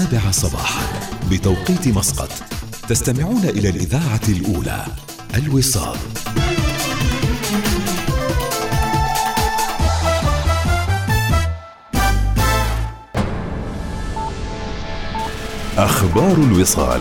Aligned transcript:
السابعة 0.00 0.30
صباحا 0.30 0.82
بتوقيت 1.30 1.88
مسقط. 1.88 2.30
تستمعون 2.88 3.44
إلى 3.44 3.68
الإذاعة 3.68 4.20
الأولى 4.28 4.86
الوصال. 5.34 5.96
أخبار 15.78 16.34
الوصال. 16.34 17.00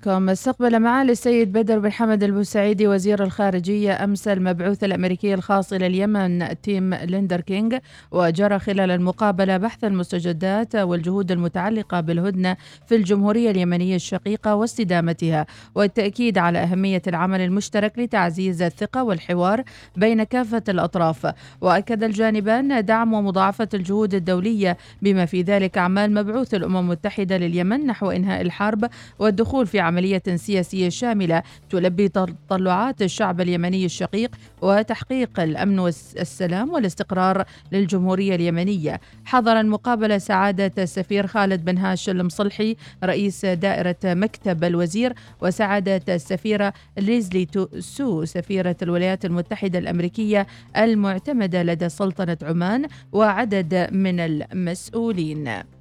بكم 0.00 0.28
استقبل 0.28 0.78
معالي 0.78 1.12
السيد 1.12 1.52
بدر 1.52 1.78
بن 1.78 1.92
حمد 1.92 2.22
البوسعيدي 2.22 2.88
وزير 2.88 3.22
الخارجية 3.22 4.04
أمس 4.04 4.28
المبعوث 4.28 4.84
الأمريكي 4.84 5.34
الخاص 5.34 5.72
إلى 5.72 5.86
اليمن 5.86 6.60
تيم 6.62 6.94
ليندر 6.94 7.40
كينغ 7.40 7.78
وجرى 8.10 8.58
خلال 8.58 8.90
المقابلة 8.90 9.56
بحث 9.56 9.84
المستجدات 9.84 10.76
والجهود 10.76 11.32
المتعلقة 11.32 12.00
بالهدنة 12.00 12.56
في 12.86 12.96
الجمهورية 12.96 13.50
اليمنية 13.50 13.96
الشقيقة 13.96 14.54
واستدامتها 14.54 15.46
والتأكيد 15.74 16.38
على 16.38 16.58
أهمية 16.58 17.02
العمل 17.06 17.40
المشترك 17.40 17.98
لتعزيز 17.98 18.62
الثقة 18.62 19.04
والحوار 19.04 19.62
بين 19.96 20.22
كافة 20.22 20.62
الأطراف. 20.68 21.32
وأكد 21.60 22.04
الجانبان 22.04 22.84
دعم 22.84 23.12
ومضاعفة 23.12 23.68
الجهود 23.74 24.14
الدولية 24.14 24.76
بما 25.02 25.26
في 25.26 25.42
ذلك 25.42 25.78
أعمال 25.78 26.14
مبعوث 26.14 26.54
الأمم 26.54 26.76
المتحدة 26.76 27.36
لليمن 27.36 27.86
نحو 27.86 28.10
إنهاء 28.10 28.40
الحرب 28.40 28.90
والدخول 29.18 29.50
الدخول 29.50 29.66
في 29.66 29.80
عملية 29.90 30.22
سياسية 30.36 30.88
شاملة 30.88 31.42
تلبي 31.70 32.08
تطلعات 32.08 33.02
الشعب 33.02 33.40
اليمني 33.40 33.84
الشقيق 33.84 34.30
وتحقيق 34.62 35.40
الأمن 35.40 35.78
والسلام 35.78 36.70
والاستقرار 36.70 37.44
للجمهورية 37.72 38.34
اليمنية. 38.34 39.00
حضر 39.24 39.60
المقابلة 39.60 40.18
سعادة 40.18 40.72
السفير 40.78 41.26
خالد 41.26 41.64
بن 41.64 41.78
هاش 41.78 42.08
المصلحي 42.08 42.76
رئيس 43.04 43.46
دائرة 43.46 43.96
مكتب 44.04 44.64
الوزير 44.64 45.12
وسعادة 45.42 46.14
السفيرة 46.14 46.72
ليزلي 46.98 47.46
سو 47.78 48.24
سفيرة 48.24 48.76
الولايات 48.82 49.24
المتحدة 49.24 49.78
الأمريكية 49.78 50.46
المعتمدة 50.76 51.62
لدى 51.62 51.88
سلطنة 51.88 52.38
عمان 52.42 52.86
وعدد 53.12 53.88
من 53.92 54.20
المسؤولين. 54.20 55.79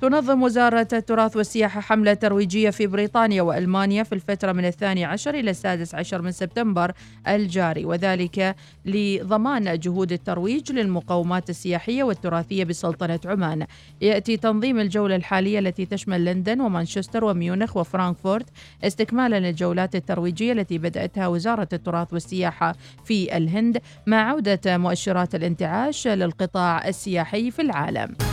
تنظم 0.00 0.42
وزارة 0.42 0.88
التراث 0.92 1.36
والسياحة 1.36 1.80
حملة 1.80 2.14
ترويجية 2.14 2.70
في 2.70 2.86
بريطانيا 2.86 3.42
وألمانيا 3.42 4.02
في 4.02 4.14
الفترة 4.14 4.52
من 4.52 4.64
الثاني 4.64 5.04
عشر 5.04 5.34
إلى 5.34 5.50
السادس 5.50 5.94
عشر 5.94 6.22
من 6.22 6.32
سبتمبر 6.32 6.92
الجاري 7.28 7.84
وذلك 7.84 8.56
لضمان 8.84 9.78
جهود 9.78 10.12
الترويج 10.12 10.72
للمقومات 10.72 11.50
السياحية 11.50 12.02
والتراثية 12.02 12.64
بسلطنة 12.64 13.20
عمان. 13.24 13.66
يأتي 14.00 14.36
تنظيم 14.36 14.80
الجولة 14.80 15.16
الحالية 15.16 15.58
التي 15.58 15.86
تشمل 15.86 16.24
لندن 16.24 16.60
ومانشستر 16.60 17.24
وميونخ 17.24 17.76
وفرانكفورت 17.76 18.46
استكمالا 18.84 19.40
للجولات 19.40 19.94
الترويجية 19.94 20.52
التي 20.52 20.78
بدأتها 20.78 21.28
وزارة 21.28 21.68
التراث 21.72 22.12
والسياحة 22.12 22.74
في 23.04 23.36
الهند 23.36 23.78
مع 24.06 24.30
عودة 24.30 24.78
مؤشرات 24.78 25.34
الانتعاش 25.34 26.08
للقطاع 26.08 26.88
السياحي 26.88 27.50
في 27.50 27.62
العالم. 27.62 28.29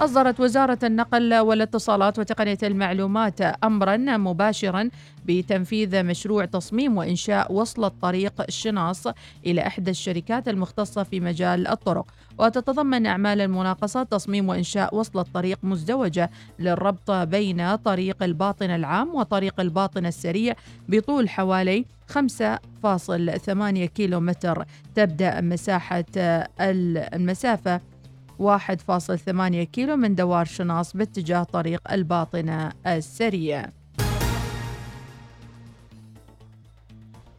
أصدرت 0.00 0.40
وزارة 0.40 0.78
النقل 0.82 1.34
والاتصالات 1.34 2.18
وتقنية 2.18 2.58
المعلومات 2.62 3.40
أمرا 3.40 3.96
مباشرا 3.96 4.90
بتنفيذ 5.26 6.02
مشروع 6.02 6.44
تصميم 6.44 6.96
وإنشاء 6.96 7.52
وصل 7.52 7.84
الطريق 7.84 8.50
شناص 8.50 9.06
إلى 9.46 9.66
إحدى 9.66 9.90
الشركات 9.90 10.48
المختصة 10.48 11.02
في 11.02 11.20
مجال 11.20 11.68
الطرق. 11.68 12.06
وتتضمن 12.38 13.06
أعمال 13.06 13.40
المناقصة 13.40 14.02
تصميم 14.02 14.48
وإنشاء 14.48 14.94
وصل 14.94 15.18
الطريق 15.18 15.58
مزدوجة 15.62 16.30
للربط 16.58 17.10
بين 17.10 17.76
طريق 17.76 18.22
الباطن 18.22 18.70
العام 18.70 19.14
وطريق 19.14 19.60
الباطن 19.60 20.06
السريع 20.06 20.54
بطول 20.88 21.28
حوالي 21.28 21.84
5.8 22.08 23.84
كيلومتر. 23.84 24.64
تبدأ 24.94 25.40
مساحة 25.40 26.04
المسافة 26.60 27.80
1.8 28.38 29.62
كيلو 29.72 29.96
من 29.96 30.14
دوار 30.14 30.44
شناص 30.44 30.96
باتجاه 30.96 31.42
طريق 31.42 31.92
الباطنة 31.92 32.72
السريع. 32.86 33.66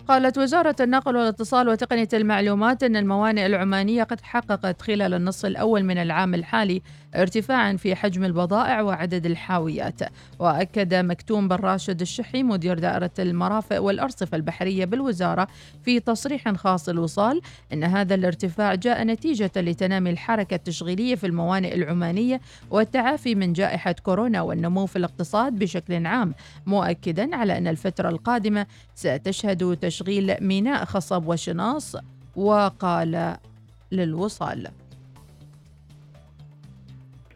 قالت 0.07 0.37
وزارة 0.37 0.75
النقل 0.81 1.17
والاتصال 1.17 1.69
وتقنية 1.69 2.07
المعلومات 2.13 2.83
أن 2.83 2.95
الموانئ 2.95 3.45
العمانية 3.45 4.03
قد 4.03 4.21
حققت 4.21 4.81
خلال 4.81 5.13
النصف 5.13 5.45
الأول 5.45 5.83
من 5.83 5.97
العام 5.97 6.33
الحالي 6.33 6.81
ارتفاعا 7.15 7.73
في 7.73 7.95
حجم 7.95 8.23
البضائع 8.23 8.81
وعدد 8.81 9.25
الحاويات. 9.25 9.99
وأكد 10.39 10.93
مكتوم 10.95 11.47
بن 11.47 11.55
راشد 11.55 12.01
الشحي 12.01 12.43
مدير 12.43 12.79
دائرة 12.79 13.11
المرافق 13.19 13.81
والأرصفة 13.81 14.37
البحرية 14.37 14.85
بالوزارة 14.85 15.47
في 15.85 15.99
تصريح 15.99 16.51
خاص 16.51 16.89
الوصال 16.89 17.41
أن 17.73 17.83
هذا 17.83 18.15
الارتفاع 18.15 18.75
جاء 18.75 19.03
نتيجة 19.03 19.51
لتنامي 19.55 20.09
الحركة 20.09 20.55
التشغيلية 20.55 21.15
في 21.15 21.27
الموانئ 21.27 21.75
العمانية 21.75 22.41
والتعافي 22.71 23.35
من 23.35 23.53
جائحة 23.53 23.95
كورونا 24.03 24.41
والنمو 24.41 24.85
في 24.85 24.95
الاقتصاد 24.95 25.53
بشكل 25.53 26.05
عام 26.05 26.33
مؤكدا 26.65 27.35
على 27.35 27.57
أن 27.57 27.67
الفترة 27.67 28.09
القادمة 28.09 28.65
ستشهد 28.95 29.77
تشغيل 29.81 30.35
ميناء 30.41 30.85
خصب 30.85 31.27
وشناص 31.27 31.95
وقال 32.35 33.37
للوصال. 33.91 34.67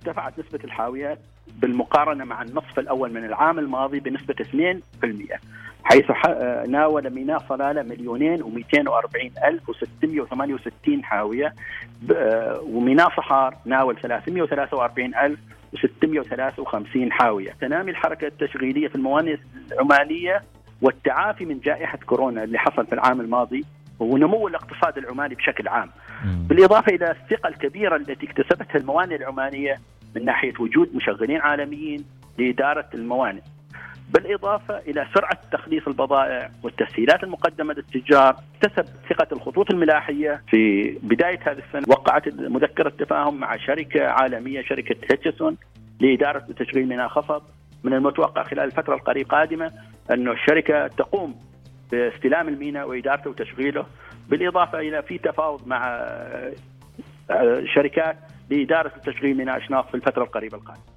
ارتفعت 0.07 0.39
نسبة 0.39 0.59
الحاويات 0.63 1.19
بالمقارنة 1.61 2.25
مع 2.25 2.41
النصف 2.41 2.79
الأول 2.79 3.13
من 3.13 3.25
العام 3.25 3.59
الماضي 3.59 3.99
بنسبة 3.99 4.35
2% 5.03 5.37
حيث 5.83 6.05
ناول 6.67 7.09
ميناء 7.09 7.39
صلالة 7.49 7.81
مليونين 7.81 8.43
و240 8.43 9.45
ألف 9.45 9.71
و668 9.71 11.03
حاوية 11.03 11.53
وميناء 12.61 13.09
صحار 13.09 13.57
ناول 13.65 13.95
343 13.95 15.15
ألف 15.15 15.39
و653 15.75 17.11
حاوية. 17.11 17.55
تنامي 17.61 17.91
الحركة 17.91 18.27
التشغيلية 18.27 18.87
في 18.87 18.95
الموانئ 18.95 19.37
العمانية 19.71 20.43
والتعافي 20.81 21.45
من 21.45 21.59
جائحة 21.59 21.97
كورونا 22.05 22.43
اللي 22.43 22.59
حصل 22.59 22.85
في 22.87 22.93
العام 22.93 23.21
الماضي 23.21 23.65
ونمو 24.03 24.47
الاقتصاد 24.47 24.97
العماني 24.97 25.35
بشكل 25.35 25.67
عام. 25.67 25.89
بالإضافة 26.49 26.95
إلى 26.95 27.11
الثقة 27.11 27.47
الكبيرة 27.47 27.95
التي 27.95 28.25
اكتسبتها 28.25 28.77
الموانئ 28.77 29.15
العمانية 29.15 29.75
من 30.15 30.25
ناحية 30.25 30.53
وجود 30.59 30.95
مشغلين 30.95 31.41
عالميين 31.41 32.05
لإدارة 32.37 32.85
الموانئ. 32.93 33.41
بالإضافة 34.13 34.77
إلى 34.77 35.07
سرعة 35.15 35.37
تخليص 35.51 35.87
البضائع 35.87 36.49
والتسهيلات 36.63 37.23
المقدمة 37.23 37.73
للتجار 37.73 38.35
اكتسب 38.55 38.85
ثقة 39.09 39.27
الخطوط 39.31 39.71
الملاحية. 39.71 40.41
في 40.49 40.91
بداية 41.03 41.39
هذا 41.41 41.59
السنة 41.67 41.83
وقعت 41.87 42.27
مذكرة 42.27 42.89
تفاهم 42.89 43.39
مع 43.39 43.57
شركة 43.57 44.07
عالمية 44.07 44.61
شركة 44.61 44.95
هيتشسون 45.11 45.57
لإدارة 45.99 46.43
وتشغيل 46.49 46.87
ميناء 46.87 47.07
خفض 47.07 47.41
من 47.83 47.93
المتوقع 47.93 48.43
خلال 48.43 48.63
الفترة 48.65 48.95
القريبة 48.95 49.23
القادمة 49.23 49.71
أن 50.11 50.27
الشركة 50.31 50.87
تقوم 50.87 51.35
باستلام 51.93 52.47
الميناء 52.47 52.89
وإدارته 52.89 53.29
وتشغيله 53.29 53.85
بالإضافة 54.29 54.79
إلى 54.79 55.01
في 55.01 55.17
تفاوض 55.17 55.67
مع 55.67 55.87
آه، 57.31 57.63
شركات 57.75 58.17
لإدارة 58.49 58.91
وتشغيل 58.97 59.37
ميناء 59.37 59.57
أشناط 59.57 59.87
في 59.89 59.95
الفترة 59.95 60.23
القريبة 60.23 60.57
القادمة. 60.57 60.92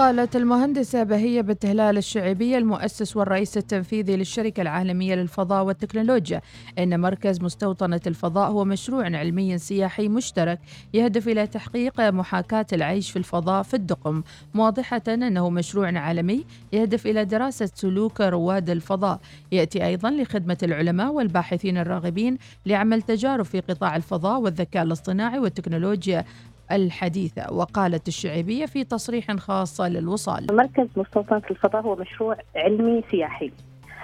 قالت 0.00 0.36
المهندسة 0.36 1.02
بهية 1.02 1.40
بالتهلال 1.40 1.98
الشعيبية 1.98 2.58
المؤسس 2.58 3.16
والرئيس 3.16 3.56
التنفيذي 3.56 4.16
للشركة 4.16 4.60
العالمية 4.60 5.14
للفضاء 5.14 5.64
والتكنولوجيا 5.64 6.40
إن 6.78 7.00
مركز 7.00 7.40
مستوطنة 7.40 8.00
الفضاء 8.06 8.50
هو 8.50 8.64
مشروع 8.64 9.04
علمي 9.04 9.58
سياحي 9.58 10.08
مشترك 10.08 10.58
يهدف 10.94 11.28
إلى 11.28 11.46
تحقيق 11.46 12.00
محاكاة 12.00 12.66
العيش 12.72 13.10
في 13.10 13.16
الفضاء 13.16 13.62
في 13.62 13.74
الدقم. 13.74 14.22
موضحة 14.54 15.02
أنه 15.08 15.50
مشروع 15.50 15.98
عالمي 15.98 16.44
يهدف 16.72 17.06
إلى 17.06 17.24
دراسة 17.24 17.70
سلوك 17.74 18.20
رواد 18.20 18.70
الفضاء. 18.70 19.20
يأتي 19.52 19.86
أيضا 19.86 20.10
لخدمة 20.10 20.58
العلماء 20.62 21.12
والباحثين 21.12 21.78
الراغبين 21.78 22.38
لعمل 22.66 23.02
تجارب 23.02 23.44
في 23.44 23.60
قطاع 23.60 23.96
الفضاء 23.96 24.40
والذكاء 24.40 24.82
الاصطناعي 24.82 25.38
والتكنولوجيا. 25.38 26.24
الحديثة 26.72 27.52
وقالت 27.52 28.08
الشعيبية 28.08 28.66
في 28.66 28.84
تصريح 28.84 29.32
خاص 29.32 29.80
للوصال. 29.80 30.46
مركز 30.50 30.88
مستوطنة 30.96 31.42
الفضاء 31.50 31.82
هو 31.82 31.96
مشروع 31.96 32.36
علمي 32.56 33.04
سياحي. 33.10 33.52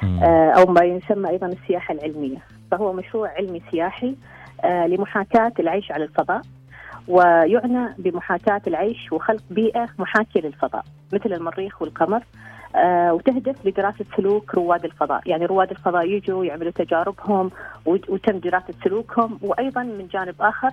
آه، 0.03 0.51
أو 0.51 0.73
ما 0.73 0.85
يسمى 0.85 1.31
أيضا 1.31 1.47
السياحة 1.47 1.95
العلمية. 1.95 2.39
فهو 2.71 2.93
مشروع 2.93 3.29
علمي 3.29 3.63
سياحي 3.71 4.15
آه، 4.65 4.87
لمحاكاة 4.87 5.53
العيش 5.59 5.93
على 5.93 6.05
الفضاء 6.05 6.43
ويعنى 7.09 7.95
بمحاكاة 7.99 8.63
العيش 8.67 9.13
وخلق 9.13 9.43
بيئة 9.51 9.89
محاكية 9.99 10.41
للفضاء 10.41 10.85
مثل 11.13 11.33
المريخ 11.33 11.83
والقمر. 11.83 12.17
آه، 12.17 12.23
وتهدف 13.13 13.67
لدراسة 13.67 14.05
سلوك 14.17 14.55
رواد 14.55 14.85
الفضاء. 14.85 15.21
يعني 15.27 15.47
رواد 15.47 15.71
الفضاء 15.71 16.07
يجوا 16.09 16.45
يعملوا 16.45 16.71
تجاربهم 16.71 17.51
وتم 17.87 18.39
دراسة 18.39 18.75
سلوكهم. 18.85 19.39
وأيضا 19.43 19.83
من 19.83 20.07
جانب 20.13 20.35
آخر 20.41 20.71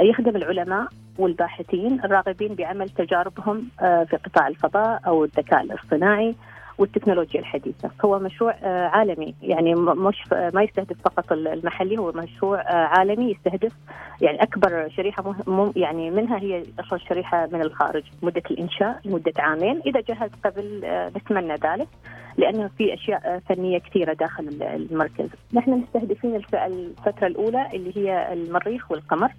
يخدم 0.00 0.36
العلماء 0.36 0.86
والباحثين 1.18 2.00
الراغبين 2.04 2.54
بعمل 2.54 2.88
تجاربهم 2.88 3.68
آه، 3.80 4.04
في 4.04 4.16
قطاع 4.16 4.48
الفضاء 4.48 5.00
أو 5.06 5.24
الذكاء 5.24 5.62
الاصطناعي. 5.62 6.34
والتكنولوجيا 6.80 7.40
الحديثة. 7.40 7.90
هو 8.04 8.18
مشروع 8.18 8.54
آه، 8.62 8.88
عالمي. 8.88 9.34
يعني 9.42 9.74
مش 9.74 10.16
ما 10.54 10.62
يستهدف 10.62 10.96
فقط 11.04 11.32
المحلي 11.32 11.98
هو 11.98 12.12
مشروع 12.12 12.60
آه، 12.60 12.86
عالمي 12.86 13.30
يستهدف 13.30 13.72
يعني 14.20 14.42
أكبر 14.42 14.88
شريحة 14.96 15.34
مهم 15.46 15.72
يعني 15.76 16.10
منها 16.10 16.38
هي 16.38 16.62
أصلا 16.80 16.98
شريحة 16.98 17.48
من 17.52 17.62
الخارج. 17.62 18.02
مدة 18.22 18.42
الإنشاء 18.50 19.00
لمدة 19.04 19.32
عامين. 19.38 19.80
إذا 19.86 20.00
جهز 20.00 20.30
قبل 20.44 20.84
آه، 20.84 21.08
نتمنى 21.08 21.54
ذلك 21.54 21.88
لأنه 22.36 22.70
في 22.78 22.94
أشياء 22.94 23.42
فنية 23.48 23.78
كثيرة 23.78 24.12
داخل 24.12 24.48
المركز. 24.62 25.28
نحن 25.52 25.70
مستهدفين 25.70 26.36
الفئة 26.36 26.66
الفترة 26.66 27.26
الأولى 27.26 27.66
اللي 27.74 27.96
هي 27.96 28.32
المريخ 28.32 28.90
والقمر. 28.90 29.30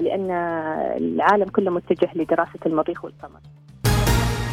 لأن 0.00 0.30
العالم 1.00 1.44
كله 1.44 1.70
متجه 1.70 2.10
لدراسة 2.14 2.58
المريخ 2.66 3.04
والقمر. 3.04 3.40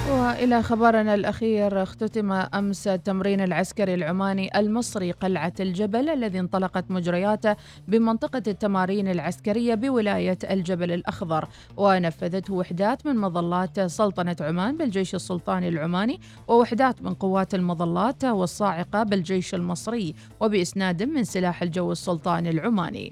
وإلى 0.10 0.64
خبرنا 0.64 1.14
الأخير 1.14 1.84
اختتم 1.84 2.32
أمس 2.32 2.88
التمرين 2.88 3.42
العسكري 3.42 3.94
العماني 3.94 4.60
المصري 4.60 5.12
قلعة 5.12 5.54
الجبل 5.60 6.10
الذي 6.10 6.40
انطلقت 6.40 6.92
مجرياته 6.92 7.56
بمنطقة 7.88 8.44
التمارين 8.48 9.08
العسكرية 9.08 9.76
بولاية 9.76 10.38
الجبل 10.50 10.92
الأخضر 10.92 11.48
ونفذته 11.78 12.54
وحدات 12.54 13.06
من 13.06 13.18
مظلات 13.18 13.80
سلطنة 13.80 14.36
عمان 14.42 14.78
بالجيش 14.78 15.16
السلطاني 15.16 15.70
العماني 15.70 16.20
ووحدات 16.48 17.02
من 17.02 17.14
قوات 17.14 17.56
المظلات 17.56 18.26
والصاعقة 18.26 19.04
بالجيش 19.04 19.56
المصري 19.56 20.16
وبإسناد 20.40 21.04
من 21.04 21.24
سلاح 21.24 21.62
الجو 21.62 21.92
السلطاني 21.92 22.50
العماني. 22.50 23.12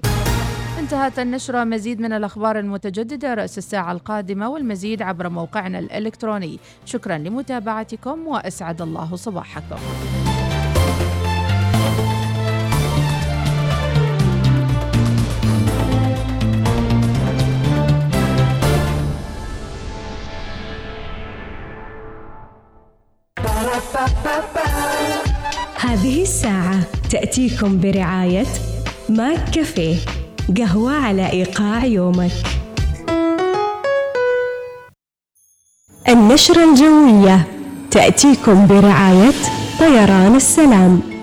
انتهت 0.84 1.18
النشرة. 1.18 1.64
مزيد 1.64 2.00
من 2.00 2.12
الأخبار 2.12 2.58
المتجددة 2.58 3.34
رأس 3.34 3.58
الساعة 3.58 3.92
القادمة 3.92 4.48
والمزيد 4.48 5.02
عبر 5.02 5.28
موقعنا 5.28 5.78
الإلكتروني. 5.78 6.58
شكرا 6.84 7.18
لمتابعتكم 7.18 8.26
وأسعد 8.26 8.82
الله 8.82 9.16
صباحكم. 9.16 9.76
هذه 25.80 26.22
الساعة 26.22 26.80
تأتيكم 27.10 27.80
برعاية 27.80 28.46
ماك 29.08 29.50
كافيه. 29.50 30.23
قهوة 30.48 30.92
على 30.92 31.30
إيقاع 31.30 31.84
يومك. 31.84 32.32
النشرة 36.08 36.64
الجوية 36.64 37.46
تأتيكم 37.90 38.66
برعاية 38.66 39.32
طيران 39.78 40.34
السلام. 40.36 41.13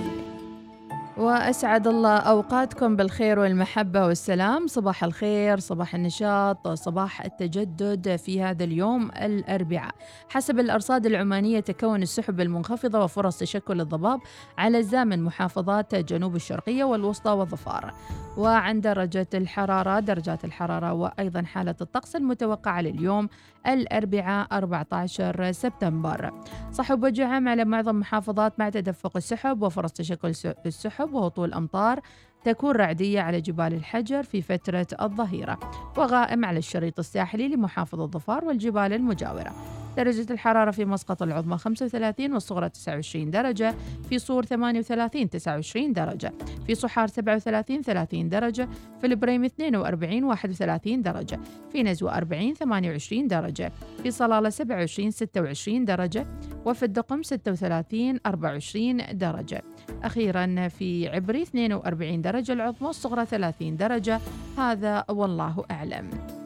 وأسعد 1.22 1.88
الله 1.88 2.18
أوقاتكم 2.18 2.96
بالخير 2.96 3.40
والمحبة 3.40 4.06
والسلام. 4.06 4.68
صباح 4.68 5.04
الخير 5.04 5.60
صباح 5.60 5.96
النشاط 5.96 6.68
صباح 6.68 7.22
التجدد 7.22 8.16
في 8.16 8.42
هذا 8.44 8.64
اليوم 8.64 9.12
الأربعاء. 9.12 9.92
حسب 10.30 10.60
الأرصاد 10.60 11.06
العمانية 11.06 11.60
تكون 11.60 12.02
السحب 12.02 12.42
المنخفضة 12.42 13.04
وفرص 13.04 13.40
تشكل 13.40 13.82
الضباب 13.82 14.20
على 14.58 14.78
الزامن 14.78 15.24
محافظات 15.24 15.96
جنوب 15.96 16.36
الشرقية 16.36 16.84
والوسطى 16.84 17.32
والظفار. 17.32 17.94
وعن 18.38 18.82
درجة 18.82 19.28
الحرارة 19.34 20.00
درجات 20.00 20.46
الحرارة 20.46 20.94
وأيضا 20.94 21.42
حالة 21.42 21.76
الطقس 21.82 22.16
المتوقعة 22.16 22.82
لليوم 22.82 23.30
الأربعاء 23.68 24.48
14 24.52 25.52
سبتمبر. 25.52 26.32
صحب 26.72 27.04
وجه 27.04 27.28
على 27.50 27.66
معظم 27.66 27.96
محافظات 27.96 28.60
مع 28.60 28.70
تدفق 28.70 29.18
السحب 29.18 29.62
وفرص 29.62 29.92
تشكل 29.92 30.34
السحب 30.66 31.11
وهطول 31.14 31.54
أمطار 31.54 32.00
تكون 32.44 32.72
رعدية 32.72 33.22
على 33.22 33.42
جبال 33.42 33.74
الحجر 33.74 34.24
في 34.24 34.42
فترة 34.42 34.88
الظهيرة 35.02 35.60
وغائم 35.98 36.46
على 36.46 36.60
الشريط 36.60 37.00
الساحلي 37.00 37.48
لمحافظة 37.48 38.04
الظفار 38.04 38.46
والجبال 38.46 38.94
المجاورة. 38.94 39.81
درجة 39.98 40.34
الحرارة 40.34 40.72
في 40.72 40.86
مسقط 40.86 41.24
العظمى 41.24 41.58
35 41.58 42.34
والصغرى 42.34 42.70
29 42.70 43.32
درجة. 43.32 43.76
في 44.10 44.20
صور 44.20 44.46
38 44.46 45.30
29 45.30 45.94
درجة. 45.94 46.34
في 46.68 46.76
صحار 46.76 47.08
37 47.08 47.82
30 47.82 48.30
درجة. 48.30 48.70
في 49.02 49.08
البريم 49.08 49.46
42 49.46 50.24
31 50.24 51.02
درجة. 51.02 51.40
في 51.72 51.84
نزوة 51.84 52.18
40 52.18 52.54
28 52.54 53.28
درجة. 53.28 53.72
في 54.04 54.12
صلالة 54.12 54.50
27 54.50 55.12
26 55.12 55.86
درجة. 55.86 56.28
وفي 56.66 56.84
الدقم 56.84 57.24
36 57.24 58.20
24 58.26 59.18
درجة. 59.18 59.62
أخيرا 60.04 60.68
في 60.68 61.10
عبري 61.10 61.42
42 61.42 62.22
درجة. 62.22 62.54
العظمى 62.54 62.88
والصغرى 62.88 63.26
30 63.26 63.78
درجة. 63.78 64.20
هذا 64.58 65.06
والله 65.10 65.66
أعلم. 65.72 66.41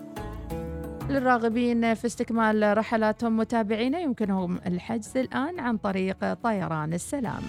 للراغبين 1.10 1.94
في 1.94 2.06
استكمال 2.08 2.78
رحلاتهم 2.78 3.38
متابعينا 3.38 4.00
يمكنهم 4.00 4.60
الحجز 4.68 5.18
الآن 5.18 5.60
عن 5.60 5.78
طريق 5.78 6.34
طيران 6.44 6.94
السلام. 6.94 7.44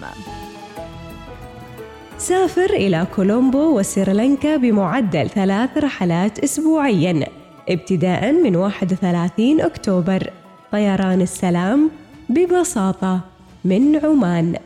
سافر 2.18 2.70
إلى 2.70 3.06
كولومبو 3.16 3.78
وسريلانكا 3.78 4.56
بمعدل 4.56 5.28
ثلاث 5.28 5.78
رحلات 5.78 6.38
أسبوعياً 6.38 7.26
ابتداء 7.68 8.32
من 8.32 8.56
31 8.56 9.60
أكتوبر. 9.60 10.30
طيران 10.72 11.20
السلام 11.20 11.90
ببساطة 12.28 13.20
من 13.64 13.96
عمان. 14.04 14.56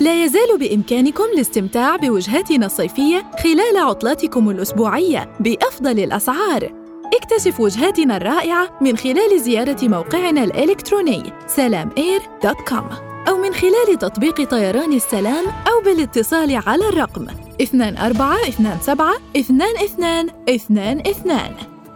لا 0.00 0.24
يزال 0.24 0.58
بإمكانكم 0.58 1.24
الاستمتاع 1.34 1.96
بوجهاتنا 1.96 2.66
الصيفية 2.66 3.30
خلال 3.44 3.76
عطلتكم 3.76 4.50
الأسبوعية 4.50 5.32
بأفضل 5.40 5.98
الأسعار. 5.98 6.72
اكتشف 7.14 7.60
وجهاتنا 7.60 8.16
الرائعة 8.16 8.78
من 8.80 8.96
خلال 8.96 9.40
زيارة 9.40 9.76
موقعنا 9.82 10.44
الإلكتروني 10.44 11.22
سلاماير.com 11.46 12.84
أو 13.28 13.36
من 13.36 13.54
خلال 13.54 13.98
تطبيق 13.98 14.50
طيران 14.50 14.92
السلام 14.92 15.44
أو 15.46 15.80
بالاتصال 15.84 16.62
على 16.66 16.88
الرقم 16.88 17.26
2427 17.60 19.20
2222 19.36 21.38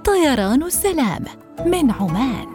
طيران 0.04 0.62
السلام 0.62 1.24
من 1.66 1.90
عمان 1.90 2.46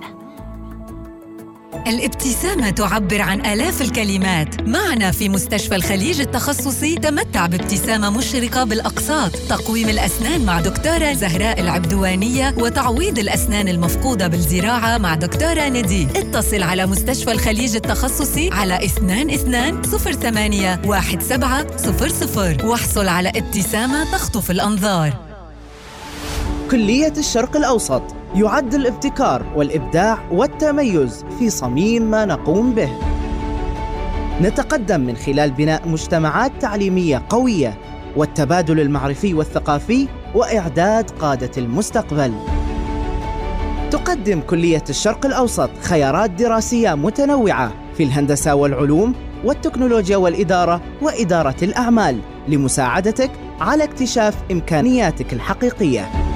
الابتسامة 1.75 2.69
تعبر 2.69 3.21
عن 3.21 3.45
آلاف 3.45 3.81
الكلمات. 3.81 4.61
معنا 4.61 5.11
في 5.11 5.29
مستشفى 5.29 5.75
الخليج 5.75 6.21
التخصصي 6.21 6.95
تمتع 6.95 7.45
بابتسامة 7.45 8.09
مشرقة 8.09 8.63
بالأقساط. 8.63 9.31
تقويم 9.35 9.89
الأسنان 9.89 10.45
مع 10.45 10.61
دكتورة 10.61 11.13
زهراء 11.13 11.59
العبدوانية 11.61 12.55
وتعويض 12.57 13.19
الأسنان 13.19 13.67
المفقودة 13.67 14.27
بالزراعة 14.27 14.97
مع 14.97 15.15
دكتورة 15.15 15.69
ندي 15.69 16.07
اتصل 16.15 16.63
على 16.63 16.85
مستشفى 16.85 17.31
الخليج 17.31 17.75
التخصصي 17.75 18.49
على 18.51 18.85
22 18.85 19.81
08 19.81 20.73
1700 20.73 22.65
واحصل 22.65 23.07
على 23.07 23.29
ابتسامة 23.29 24.03
تخطف 24.11 24.51
الأنظار. 24.51 25.13
كلية 26.71 27.13
الشرق 27.17 27.55
الأوسط. 27.57 28.18
يعد 28.35 28.73
الابتكار 28.73 29.45
والإبداع 29.55 30.17
والتميز 30.31 31.25
في 31.39 31.49
صميم 31.49 32.03
ما 32.03 32.25
نقوم 32.25 32.71
به. 32.71 32.89
نتقدم 34.41 35.01
من 35.01 35.15
خلال 35.15 35.51
بناء 35.51 35.87
مجتمعات 35.87 36.51
تعليمية 36.61 37.23
قوية 37.29 37.77
والتبادل 38.15 38.79
المعرفي 38.79 39.33
والثقافي 39.33 40.07
وإعداد 40.35 41.11
قادة 41.11 41.51
المستقبل. 41.57 42.33
تقدم 43.91 44.41
كلية 44.41 44.83
الشرق 44.89 45.25
الأوسط 45.25 45.69
خيارات 45.81 46.29
دراسية 46.29 46.95
متنوعة 46.95 47.71
في 47.97 48.03
الهندسة 48.03 48.55
والعلوم 48.55 49.13
والتكنولوجيا 49.43 50.17
والإدارة 50.17 50.81
وإدارة 51.01 51.55
الأعمال 51.63 52.19
لمساعدتك 52.47 53.31
على 53.61 53.83
اكتشاف 53.83 54.35
إمكانياتك 54.51 55.33
الحقيقية. 55.33 56.28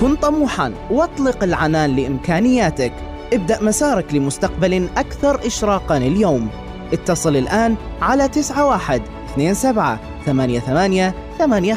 كن 0.00 0.16
طموحا. 0.16 0.74
واطلق 0.90 1.44
العنان 1.44 1.96
لإمكانياتك. 1.96 2.92
ابدأ 3.32 3.62
مسارك 3.62 4.14
لمستقبل 4.14 4.88
أكثر 4.96 5.46
إشراقا 5.46 5.96
اليوم. 5.96 6.48
اتصل 6.92 7.36
الآن 7.36 7.76
على 8.02 8.28
91 8.64 9.54
27 9.54 9.98
88 10.26 11.12
85 11.38 11.74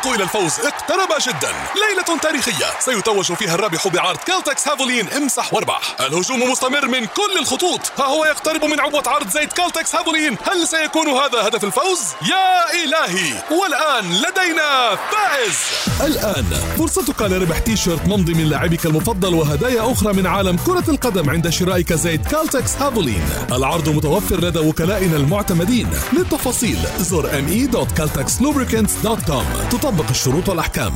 الطريق 0.00 0.14
إلى 0.14 0.24
الفوز. 0.24 0.66
اقترب 0.66 1.08
جدا. 1.20 1.52
ليلة 1.88 2.18
تاريخية. 2.22 2.66
سيتوج 2.80 3.32
فيها 3.32 3.54
الرابح 3.54 3.88
بعرض 3.88 4.18
كالتكس 4.18 4.68
هافولين 4.68 5.08
امسح 5.08 5.54
واربح 5.54 5.96
الهجوم 6.00 6.50
مستمر 6.50 6.88
من 6.88 7.06
كل 7.06 7.38
الخطوط. 7.38 7.80
ها 7.98 8.04
هو 8.04 8.24
يقترب 8.24 8.64
من 8.64 8.80
عبوة 8.80 9.02
عرض 9.06 9.30
زيت 9.30 9.52
كالتكس 9.52 9.94
هافولين. 9.94 10.36
هل 10.42 10.68
سيكون 10.68 11.08
هذا 11.08 11.48
هدف 11.48 11.64
الفوز؟ 11.64 12.00
يا 12.22 12.74
إلهي! 12.84 13.42
والآن 13.50 14.12
لدينا 14.12 14.96
فائز! 15.12 15.56
الآن 16.00 16.44
فرصتك 16.78 17.22
لربح 17.22 17.58
تي 17.58 17.76
شيرت 17.76 18.06
ممضي 18.06 18.34
من 18.34 18.44
لاعبك 18.44 18.86
المفضل 18.86 19.34
وهدايا 19.34 19.92
أخرى 19.92 20.12
من 20.12 20.26
عالم 20.26 20.56
كرة 20.56 20.90
القدم 20.90 21.30
عند 21.30 21.48
شرائك 21.48 21.92
زيت 21.92 22.26
كالتكس 22.26 22.76
هافولين. 22.76 23.28
العرض 23.52 23.88
متوفر 23.88 24.40
لدى 24.40 24.58
وكلائنا 24.58 25.16
المعتمدين. 25.16 25.90
للتفاصيل 26.12 26.78
زر 26.98 27.30
me.caltexlubricants.com 27.30 29.44
تطبق 29.70 29.89
الشروط 29.90 30.48
والأحكام 30.48 30.92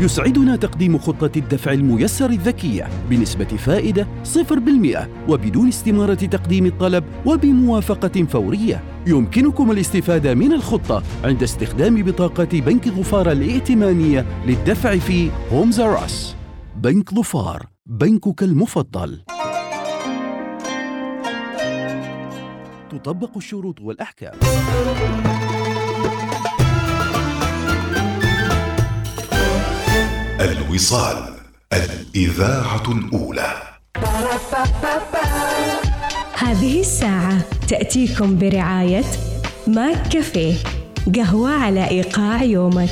يسعدنا 0.00 0.56
تقديم 0.56 0.98
خطة 0.98 1.30
الدفع 1.36 1.72
الميسر 1.72 2.30
الذكية 2.30 2.88
بنسبة 3.10 3.44
فائدة 3.44 4.08
0% 4.24 5.08
وبدون 5.28 5.68
استمارة 5.68 6.14
تقديم 6.14 6.66
الطلب 6.66 7.04
وبموافقة 7.26 8.24
فورية. 8.24 8.82
يمكنكم 9.06 9.70
الاستفادة 9.70 10.34
من 10.34 10.52
الخطة 10.52 11.02
عند 11.24 11.42
استخدام 11.42 12.02
بطاقة 12.02 12.60
بنك 12.60 12.88
ظفار 12.88 13.32
الائتمانية 13.32 14.26
للدفع 14.46 14.96
في 14.96 15.30
هومز 15.52 15.80
راس. 15.80 16.36
بنك 16.76 17.14
ظفار، 17.14 17.66
بنكك 17.86 18.42
المفضل. 18.42 19.20
تطبق 22.90 23.36
الشروط 23.36 23.80
والأحكام. 23.80 24.34
الوصال 30.40 31.34
الإذاعة 31.72 32.82
الأولى. 32.88 33.52
هذه 36.34 36.80
الساعة 36.80 37.38
تأتيكم 37.68 38.38
برعاية 38.38 39.04
ماك 39.66 40.08
كافيه 40.08 40.54
قهوة 41.16 41.50
على 41.50 41.88
إيقاع 41.88 42.42
يومك. 42.42 42.90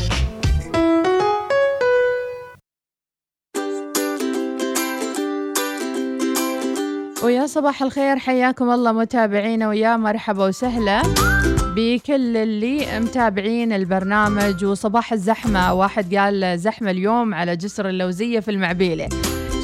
ويا 7.22 7.46
صباح 7.46 7.82
الخير 7.82 8.16
حياكم 8.18 8.70
الله 8.70 8.92
متابعينا 8.92 9.68
ويا 9.68 9.96
مرحبا 9.96 10.44
وسهلا. 10.44 11.02
بكل 11.74 12.36
اللي 12.36 13.00
متابعين 13.00 13.72
البرنامج 13.72 14.64
وصباح 14.64 15.12
الزحمة. 15.12 15.74
واحد 15.74 16.14
قال 16.14 16.58
زحمة 16.58 16.90
اليوم 16.90 17.34
على 17.34 17.56
جسر 17.56 17.88
اللوزية 17.88 18.40
في 18.40 18.50
المعبيلة. 18.50 19.08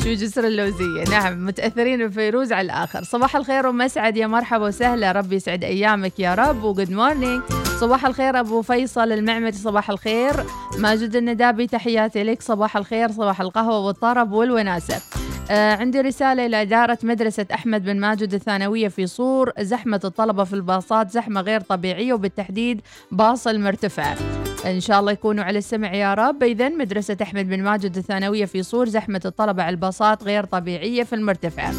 شو 0.05 0.13
جسر 0.13 0.47
اللوزية؟ 0.47 1.05
نعم 1.11 1.47
متأثرين 1.47 2.09
بفيروز 2.09 2.53
على 2.53 2.65
الآخر. 2.65 3.03
صباح 3.03 3.37
الخير 3.37 3.67
ومسعد 3.67 4.17
يا 4.17 4.27
مرحبا 4.27 4.67
وسهلا. 4.67 5.13
ربي 5.13 5.37
يسعد 5.37 5.65
أيامك 5.65 6.21
يا 6.21 6.35
رب. 6.35 6.65
وجود 6.65 6.91
مورنينج 6.91 7.43
صباح 7.81 8.07
الخير 8.07 8.41
أبو 8.41 8.63
فيصل 8.63 9.13
المعمري 9.13 9.53
صباح 9.53 9.91
الخير. 9.91 10.33
ماجد 10.79 11.17
الندابي 11.17 11.67
تحياتي 11.67 12.23
لك. 12.23 12.43
صباح 12.43 12.77
الخير 12.77 13.13
صباح 13.13 13.41
القهوة 13.41 13.79
والطرب 13.79 14.33
والوناسة. 14.33 15.03
آه 15.51 15.77
عندي 15.77 16.01
رسالة 16.01 16.47
إلى 16.47 16.63
إدارة 16.63 16.99
مدرسة 17.03 17.47
أحمد 17.55 17.85
بن 17.85 18.01
ماجد 18.01 18.35
الثانوية 18.35 18.89
في 18.89 19.07
صور 19.07 19.53
زحمة 19.61 20.01
الطلبة 20.05 20.45
في 20.45 20.53
الباصات 20.53 21.11
زحمة 21.11 21.41
غير 21.41 21.61
طبيعية 21.61 22.13
وبالتحديد 22.13 22.81
باص 23.11 23.47
المرتفع. 23.47 24.15
إن 24.65 24.81
شاء 24.81 25.01
الله 25.01 25.13
يكونوا 25.13 25.45
على 25.45 25.59
السمع 25.59 25.95
يا 25.95 26.15
رب. 26.15 26.43
إذا 26.43 26.69
مدرسة 26.69 27.17
أحمد 27.23 27.49
بن 27.49 27.63
ماجد 27.63 27.97
الثانوية 27.97 28.45
في 28.45 28.63
صور 28.63 28.89
زحمة 28.89 29.21
الطلبة 29.25 29.63
على 29.63 29.75
الباصات 29.75 30.25
غير 30.25 30.45
طبيعية 30.45 31.03
في 31.03 31.15
المرتفع. 31.15 31.71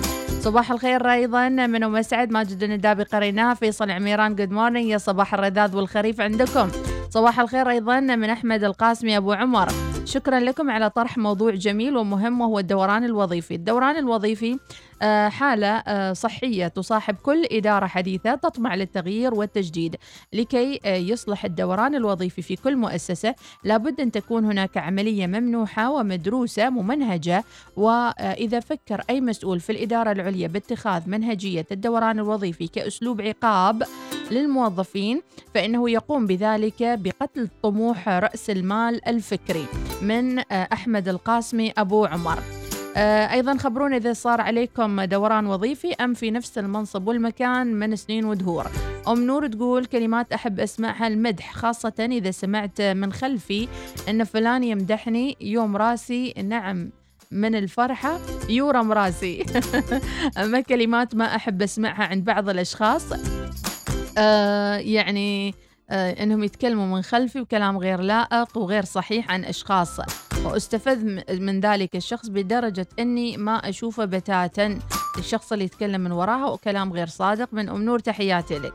صباح 0.42 0.72
الخير 0.72 1.12
أيضا 1.12 1.50
من 1.50 1.84
ومسعد 1.84 2.32
ماجد 2.32 2.64
الندابي 2.64 3.04
قريناه 3.04 3.54
فيصل 3.54 3.92
عميران 3.92 4.36
good 4.36 4.52
morning 4.52 4.90
يا 4.90 4.98
صباح 4.98 5.34
الرذاذ 5.34 5.76
والخريف 5.76 6.22
عندكم. 6.22 6.70
صباح 7.10 7.40
الخير 7.40 7.70
أيضا 7.70 8.00
من 8.00 8.30
أحمد 8.30 8.64
القاسمي 8.64 9.18
أبو 9.18 9.34
عمر. 9.34 9.68
شكرا 10.06 10.40
لكم 10.40 10.70
على 10.70 10.90
طرح 10.90 11.18
موضوع 11.18 11.52
جميل 11.52 11.98
ومهم 11.98 12.42
وهو 12.42 12.60
الدوران 12.60 13.04
الوظيفي. 13.04 13.56
الدوران 13.56 13.98
الوظيفي 13.98 14.60
حالة 15.30 15.68
آه، 15.68 16.14
صحية 16.14 16.68
تصاحب 16.68 17.16
كل 17.16 17.46
إدارة 17.52 17.86
حديثة 17.86 18.36
تطمع 18.36 18.76
للتغيير 18.76 19.34
والتجديد 19.34 19.96
لكي 20.34 20.80
آه، 20.86 20.96
يصلح 20.96 21.46
الدوران 21.46 21.96
الوظيفي 21.96 22.42
في 22.42 22.56
كل 22.56 22.76
مؤسسة. 22.76 23.36
لابد 23.64 24.02
أن 24.02 24.12
تكون 24.12 24.46
هناك 24.46 24.78
عملية 24.78 25.28
ممنوحة 25.28 25.92
ومدروسة 25.92 26.70
ممنهجة 26.70 27.44
وإذا 27.76 28.60
فكر 28.60 29.02
أي 29.10 29.22
مسؤول 29.22 29.60
في 29.60 29.72
الإدارة 29.72 30.12
العليا 30.12 30.48
باتخاذ 30.48 31.10
منهجية 31.10 31.66
الدوران 31.72 32.20
الوظيفي 32.20 32.68
كأسلوب 32.68 33.22
عقاب 33.22 33.84
للموظفين 34.32 35.22
فإنه 35.54 35.90
يقوم 35.90 36.28
بذلك 36.28 36.84
بقتل 36.84 37.50
طموح 37.64 38.10
رأس 38.10 38.50
المال 38.50 39.08
الفكري 39.08 39.66
من 40.02 40.40
أحمد 40.52 41.08
القاسمي 41.08 41.74
أبو 41.78 42.06
عمر. 42.06 42.38
آه، 42.38 42.65
أيضا 42.98 43.58
خبرونا 43.58 43.98
إذا 43.98 44.14
صار 44.14 44.42
عليكم 44.42 45.02
دوران 45.02 45.48
وظيفي 45.48 45.94
أم 45.94 46.14
في 46.14 46.32
نفس 46.32 46.58
المنصب 46.58 47.08
والمكان 47.08 47.74
من 47.74 47.96
سنين 47.96 48.26
ودهور. 48.26 48.68
أم 49.08 49.28
نور 49.28 49.48
تقول 49.48 49.86
كلمات 49.86 50.34
أحب 50.34 50.60
أسمعها 50.60 51.08
المدح 51.08 51.54
خاصة 51.54 51.94
إذا 52.00 52.32
سمعت 52.32 52.82
من 52.82 53.14
خلفي 53.14 53.68
أن 54.10 54.24
فلان 54.24 54.64
يمدحني 54.64 55.38
يوم 55.42 55.78
راسي 55.78 56.34
نعم 56.44 56.90
من 57.32 57.56
الفرحة 57.56 58.20
يورم 58.50 58.92
راسي. 58.92 59.46
أما 60.38 60.62
كلمات 60.62 61.16
ما 61.16 61.36
أحب 61.36 61.62
أسمعها 61.62 62.04
عند 62.04 62.26
بعض 62.26 62.50
الأشخاص 62.50 63.04
آه 64.18 64.76
يعني 64.76 65.54
آه 65.90 66.24
إنهم 66.24 66.44
يتكلموا 66.44 66.96
من 66.98 67.02
خلفي 67.02 67.42
وكلام 67.42 67.78
غير 67.78 68.02
لائق 68.02 68.58
وغير 68.58 68.86
صحيح 68.86 69.32
عن 69.32 69.46
أشخاص. 69.46 70.00
واستفز 70.46 70.98
من 71.30 71.60
ذلك 71.60 71.96
الشخص 71.96 72.28
بدرجة 72.28 72.88
أني 73.00 73.38
ما 73.38 73.70
أشوفه 73.70 74.06
بتاتا. 74.06 74.80
الشخص 75.18 75.52
اللي 75.52 75.66
يتكلم 75.66 76.02
من 76.02 76.12
وراها 76.12 76.46
وكلام 76.50 76.94
غير 76.94 77.08
صادق. 77.08 77.50
من 77.52 77.70
أم 77.70 77.82
نور 77.82 78.00
تحياتي 78.00 78.60
لك. 78.60 78.74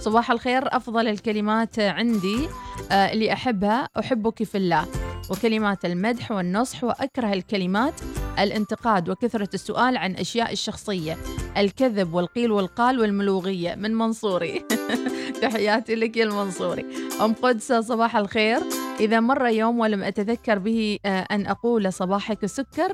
صباح 0.00 0.30
الخير 0.30 0.76
أفضل 0.76 1.08
الكلمات 1.08 1.78
عندي 1.78 2.48
آه 2.90 3.12
اللي 3.12 3.32
أحبها 3.32 3.88
أحبك 3.98 4.42
في 4.42 4.58
الله. 4.58 4.86
وكلمات 5.30 5.84
المدح 5.84 6.32
والنصح 6.32 6.84
وأكره 6.84 7.32
الكلمات 7.32 8.00
الانتقاد 8.38 9.08
وكثرة 9.08 9.48
السؤال 9.54 9.96
عن 9.96 10.14
أشياء 10.14 10.52
الشخصية 10.52 11.16
الكذب 11.56 12.14
والقيل 12.14 12.52
والقال 12.52 13.00
والملوغية 13.00 13.74
من 13.74 13.94
منصوري. 13.94 14.64
تحياتي 15.42 15.94
لك 15.94 16.16
يا 16.16 16.24
المنصوري. 16.24 16.86
أم 17.20 17.34
قدس 17.34 17.72
صباح 17.72 18.16
الخير. 18.16 18.60
إذا 19.00 19.20
مر 19.20 19.46
يوم 19.46 19.80
ولم 19.80 20.02
أتذكر 20.02 20.58
به 20.58 20.98
أن 21.06 21.46
أقول 21.46 21.92
صباحك 21.92 22.46
سكر 22.46 22.92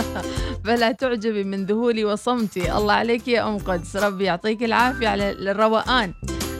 فلا 0.64 0.92
تعجبي 0.92 1.44
من 1.44 1.66
ذهولي 1.66 2.04
وصمتي. 2.04 2.76
الله 2.76 2.94
عليك 2.94 3.28
يا 3.28 3.48
أم 3.48 3.58
قدس. 3.58 3.96
ربي 3.96 4.24
يعطيك 4.24 4.62
العافية 4.62 5.08
على 5.08 5.30
الروقان. 5.30 6.14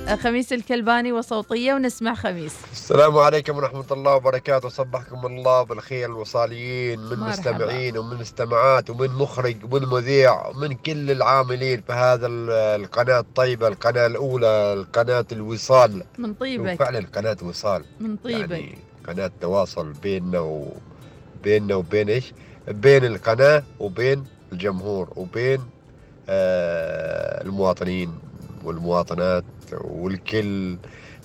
خميس 0.09 0.53
الكلباني 0.53 1.13
وصوتية 1.13 1.75
ونسمع 1.75 2.15
خميس. 2.15 2.55
السلام 2.73 3.19
عليكم 3.19 3.57
ورحمة 3.57 3.85
الله 3.91 4.15
وبركاته. 4.15 4.69
صبحكم 4.69 5.27
الله 5.27 5.63
بالخير 5.63 6.09
الوصاليين 6.09 7.01
من 7.01 7.19
مرحبا. 7.19 7.51
مستمعين 7.53 7.99
ومن 7.99 8.17
مستمعات 8.17 8.91
ومن 8.91 9.09
مخرج 9.09 9.57
ومن 9.65 9.89
مذيع 9.89 10.47
ومن 10.47 10.75
كل 10.75 11.11
العاملين 11.11 11.83
في 11.87 11.93
هذا 11.93 12.27
القناة 12.77 13.19
الطيبة 13.19 13.69
القناة 13.69 14.07
الأولى 14.07 14.73
القناة 14.73 15.27
الوصال. 15.33 16.03
من 16.19 16.35
طيبك. 16.35 16.79
فعلا 16.79 17.07
قناة 17.15 17.37
وصال. 17.43 17.85
من 18.01 18.17
طيبك. 18.17 18.51
يعني 18.51 18.79
قناة 19.09 19.31
تواصل 19.41 19.93
بيننا 19.93 20.41
وبيننا 20.41 21.75
وبين 21.75 22.09
إيش؟ 22.09 22.33
بين 22.69 23.05
القناة 23.05 23.63
وبين 23.81 24.25
الجمهور 24.53 25.13
وبين 25.17 25.61
آه 26.29 27.45
المواطنين 27.45 28.19
والمواطنات. 28.65 29.45
والكل 29.81 30.79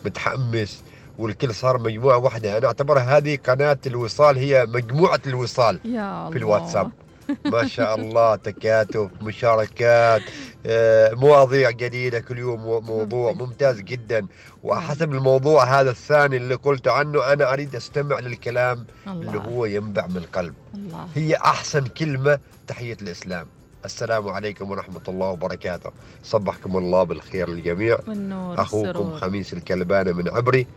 متحمس 0.06 0.84
والكل 1.18 1.54
صار 1.54 1.80
مجموعة 1.80 2.18
واحدة 2.18 2.58
أنا 2.58 2.68
أعتبرها 2.68 3.18
هذه 3.18 3.38
قناة 3.48 3.78
الوصال 3.88 4.38
هي 4.38 4.66
مجموعة 4.66 5.22
الوصال 5.28 5.80
يا 5.86 6.20
الله. 6.20 6.32
في 6.32 6.38
الواتساب 6.38 6.92
ما 7.54 7.68
شاء 7.68 7.96
الله 7.96 8.36
تكاتف 8.36 9.10
مشاركات 9.22 10.22
آه، 10.66 11.14
مواضيع 11.14 11.72
جديدة 11.72 12.20
كل 12.20 12.38
يوم 12.38 12.86
موضوع 12.86 13.32
ممتاز 13.32 13.82
جدا 13.82 14.28
وحسب 14.64 15.14
الموضوع 15.14 15.80
هذا 15.80 15.92
الثاني 15.92 16.38
اللي 16.38 16.56
قلت 16.56 16.88
عنه 16.88 17.34
أنا 17.34 17.54
أريد 17.54 17.76
أستمع 17.76 18.20
للكلام 18.20 18.86
الله. 19.08 19.28
اللي 19.28 19.40
هو 19.50 19.66
ينبع 19.66 20.08
من 20.08 20.18
القلب 20.18 20.54
الله. 20.76 21.08
هي 21.16 21.36
أحسن 21.36 21.86
كلمة 21.86 22.40
تحية 22.68 22.98
الإسلام 23.02 23.48
السلام 23.86 24.28
عليكم 24.28 24.72
ورحمة 24.72 25.02
الله 25.08 25.28
وبركاته. 25.28 25.92
صبحكم 26.24 26.78
الله 26.78 27.04
بالخير 27.04 27.50
للجميع. 27.50 27.98
والنور 28.08 28.62
أخوكم 28.62 28.90
السرور. 28.90 29.18
خميس 29.18 29.54
الكلبانة 29.54 30.12
من 30.12 30.30
عبري 30.30 30.68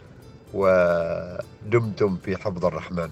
و 0.54 0.66
دمتم 1.66 2.16
في 2.16 2.36
حفظ 2.36 2.64
الرحمن. 2.64 3.08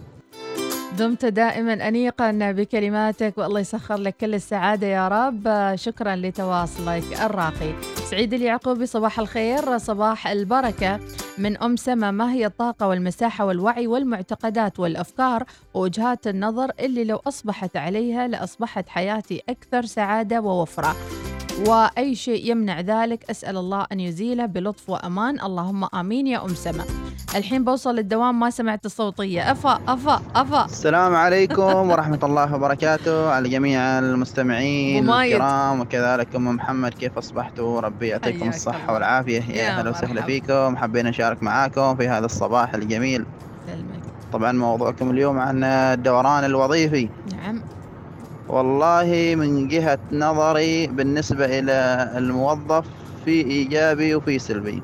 دمت 0.99 1.25
دائما 1.25 1.89
أنيقا 1.89 2.53
بكلماتك 2.53 3.39
والله 3.39 3.61
يسخر 3.61 3.97
لك 3.97 4.17
كل 4.17 4.35
السعادة 4.35 4.87
يا 4.87 5.09
رب. 5.09 5.77
شكرا 5.77 6.17
لتواصلك 6.17 7.21
الراقي. 7.21 7.73
سعيد 8.11 8.35
اليعقوبي 8.35 8.87
صباح 8.87 9.19
الخير 9.19 9.79
صباح 9.79 10.27
البركة. 10.27 11.01
من 11.39 11.57
أم 11.57 11.77
سما 11.77 12.11
ما 12.11 12.33
هي 12.33 12.47
الطاقة 12.47 12.89
والمساحة 12.89 13.45
والوعي 13.45 13.87
والمعتقدات 13.87 14.81
والأفكار 14.81 15.45
ووجهات 15.75 16.27
النظر 16.27 16.71
اللي 16.81 17.05
لو 17.05 17.21
أصبحت 17.27 17.77
عليها 17.77 18.29
لأصبحت 18.29 18.89
حياتي 18.89 19.43
أكثر 19.49 19.85
سعادة 19.85 20.41
ووفرة؟ 20.41 20.97
وأي 21.67 22.15
شيء 22.15 22.51
يمنع 22.51 22.81
ذلك 22.81 23.31
أسأل 23.31 23.57
الله 23.57 23.87
أن 23.93 24.01
يزيله 24.01 24.47
بلطف 24.47 24.91
وأمان. 24.91 25.41
اللهم 25.41 25.85
آمين 25.95 26.27
يا 26.27 26.45
أم 26.45 26.55
سما 26.55 26.85
الحين 27.35 27.65
بوصل 27.65 27.95
للدوام 27.97 28.41
ما 28.41 28.51
سمعت 28.51 28.87
الصوتية. 28.87 29.53
أفا 29.53 29.81
أفا 29.89 30.23
أفا. 30.37 30.65
السلام 30.65 31.15
عليكم 31.15 31.91
ورحمة 31.91 32.19
الله 32.23 32.55
وبركاته 32.55 33.31
على 33.31 33.49
جميع 33.49 33.99
المستمعين. 33.99 35.11
الكرام 35.11 35.81
وكذلك 35.81 36.37
أم 36.37 36.57
محمد 36.57 36.95
كيف 36.95 37.19
أصبحتوا؟ 37.19 37.81
ربي 37.81 38.09
يعطيكم 38.09 38.49
الصحة 38.49 38.81
الله. 38.83 38.95
والعافية. 38.95 39.43
يا 39.43 39.79
أهلا 39.79 39.91
وسهلا. 39.91 40.23
فيكم. 40.23 40.77
حابين 40.77 41.07
نشارك 41.07 41.43
معاكم 41.43 41.97
في 41.97 42.09
هذا 42.09 42.27
الصباح 42.27 42.75
الجميل. 42.75 43.27
سلمك 43.67 44.03
طبعا 44.33 44.53
موضوعكم 44.53 45.11
اليوم 45.11 45.39
عن 45.39 45.65
الدوران 45.65 46.45
الوظيفي. 46.45 47.09
نعم. 47.33 47.63
والله 48.49 49.35
من 49.39 49.69
جهة 49.69 49.99
نظري 50.13 50.87
بالنسبة 50.87 51.45
إلى 51.59 52.09
الموظف 52.17 52.85
في 53.25 53.31
إيجابي 53.43 54.15
وفي 54.15 54.39
سلبي. 54.39 54.83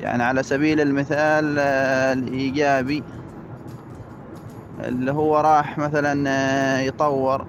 يعني 0.00 0.22
على 0.22 0.42
سبيل 0.42 0.80
المثال 0.80 1.56
آه، 1.58 2.12
الإيجابي 2.12 3.02
اللي 4.88 5.12
هو 5.12 5.40
راح 5.40 5.78
مثلا 5.78 6.24
آه، 6.30 6.78
يطور 6.80 7.44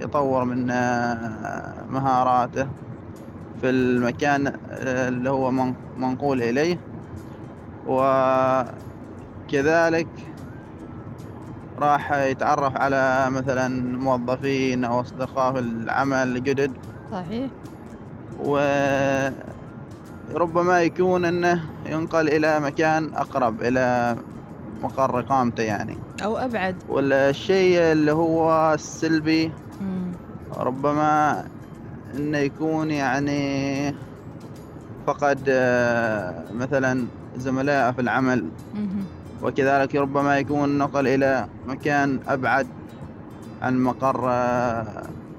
يطور 0.00 0.44
من 0.44 0.70
آه، 0.70 1.74
مهاراته 1.90 2.66
في 3.60 3.70
المكان 3.70 4.52
اللي 4.82 5.30
هو 5.30 5.50
من- 5.50 5.74
منقول 5.98 6.42
إليه. 6.42 6.78
وكذلك 9.48 10.06
راح 11.82 12.12
يتعرف 12.12 12.76
على 12.76 13.30
مثلا 13.30 13.68
موظفين 13.98 14.84
أو 14.84 15.00
أصدقاء 15.00 15.52
في 15.52 15.58
العمل 15.58 16.42
جدد. 16.42 16.72
صحيح. 17.10 17.50
وربما 20.30 20.82
يكون 20.82 21.24
أنه 21.24 21.70
ينقل 21.86 22.28
إلى 22.28 22.60
مكان 22.60 23.10
أقرب 23.14 23.62
إلى 23.62 24.16
مقر 24.82 25.20
إقامته 25.20 25.62
يعني. 25.62 25.96
أو 26.24 26.36
أبعد. 26.36 26.76
والشيء 26.88 27.78
اللي 27.92 28.12
هو 28.12 28.74
السلبي 28.74 29.52
مم. 29.80 30.12
ربما 30.52 31.44
إنه 32.14 32.38
يكون 32.38 32.90
يعني 32.90 33.92
فقد 35.06 35.44
آه، 35.48 36.52
مثلا 36.52 37.08
زملائه 37.36 37.92
في 37.92 38.00
العمل. 38.00 38.52
مهم. 38.74 39.11
وكذلك 39.42 39.96
ربما 39.96 40.38
يكون 40.38 40.78
نقل 40.78 41.08
إلى 41.08 41.46
مكان 41.68 42.20
أبعد 42.28 42.66
عن 43.62 43.82
مقر 43.82 44.30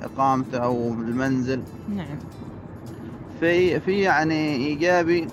إقامته 0.04 0.58
أو 0.58 0.94
المنزل. 0.94 1.62
نعم. 1.90 2.18
في 3.40 3.80
في 3.80 4.02
يعني 4.02 4.56
إيجابي 4.56 5.28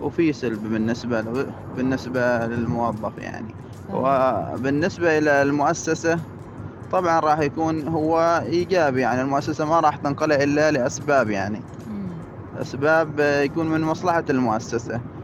وفي 0.00 0.32
سلبي 0.32 0.68
بالنسبة 0.68 1.20
له 1.20 1.46
بالنسبة 1.76 2.46
للموظف 2.46 3.18
يعني. 3.18 3.54
وبالنسبة 3.92 5.18
إلى 5.18 5.42
المؤسسة 5.42 6.18
طبعا 6.92 7.20
راح 7.20 7.38
يكون 7.38 7.88
هو 7.88 8.42
إيجابي 8.46 9.00
يعني 9.00 9.22
المؤسسة 9.22 9.64
ما 9.64 9.80
راح 9.80 9.96
تنقله 9.96 10.44
إلا 10.44 10.70
لأسباب 10.70 11.30
يعني. 11.30 11.60
أسباب 12.60 13.20
آه، 13.20 13.42
يكون 13.42 13.68
من 13.68 13.80
مصلحة 13.80 14.24
المؤسسة. 14.30 14.92
نعم 14.92 15.17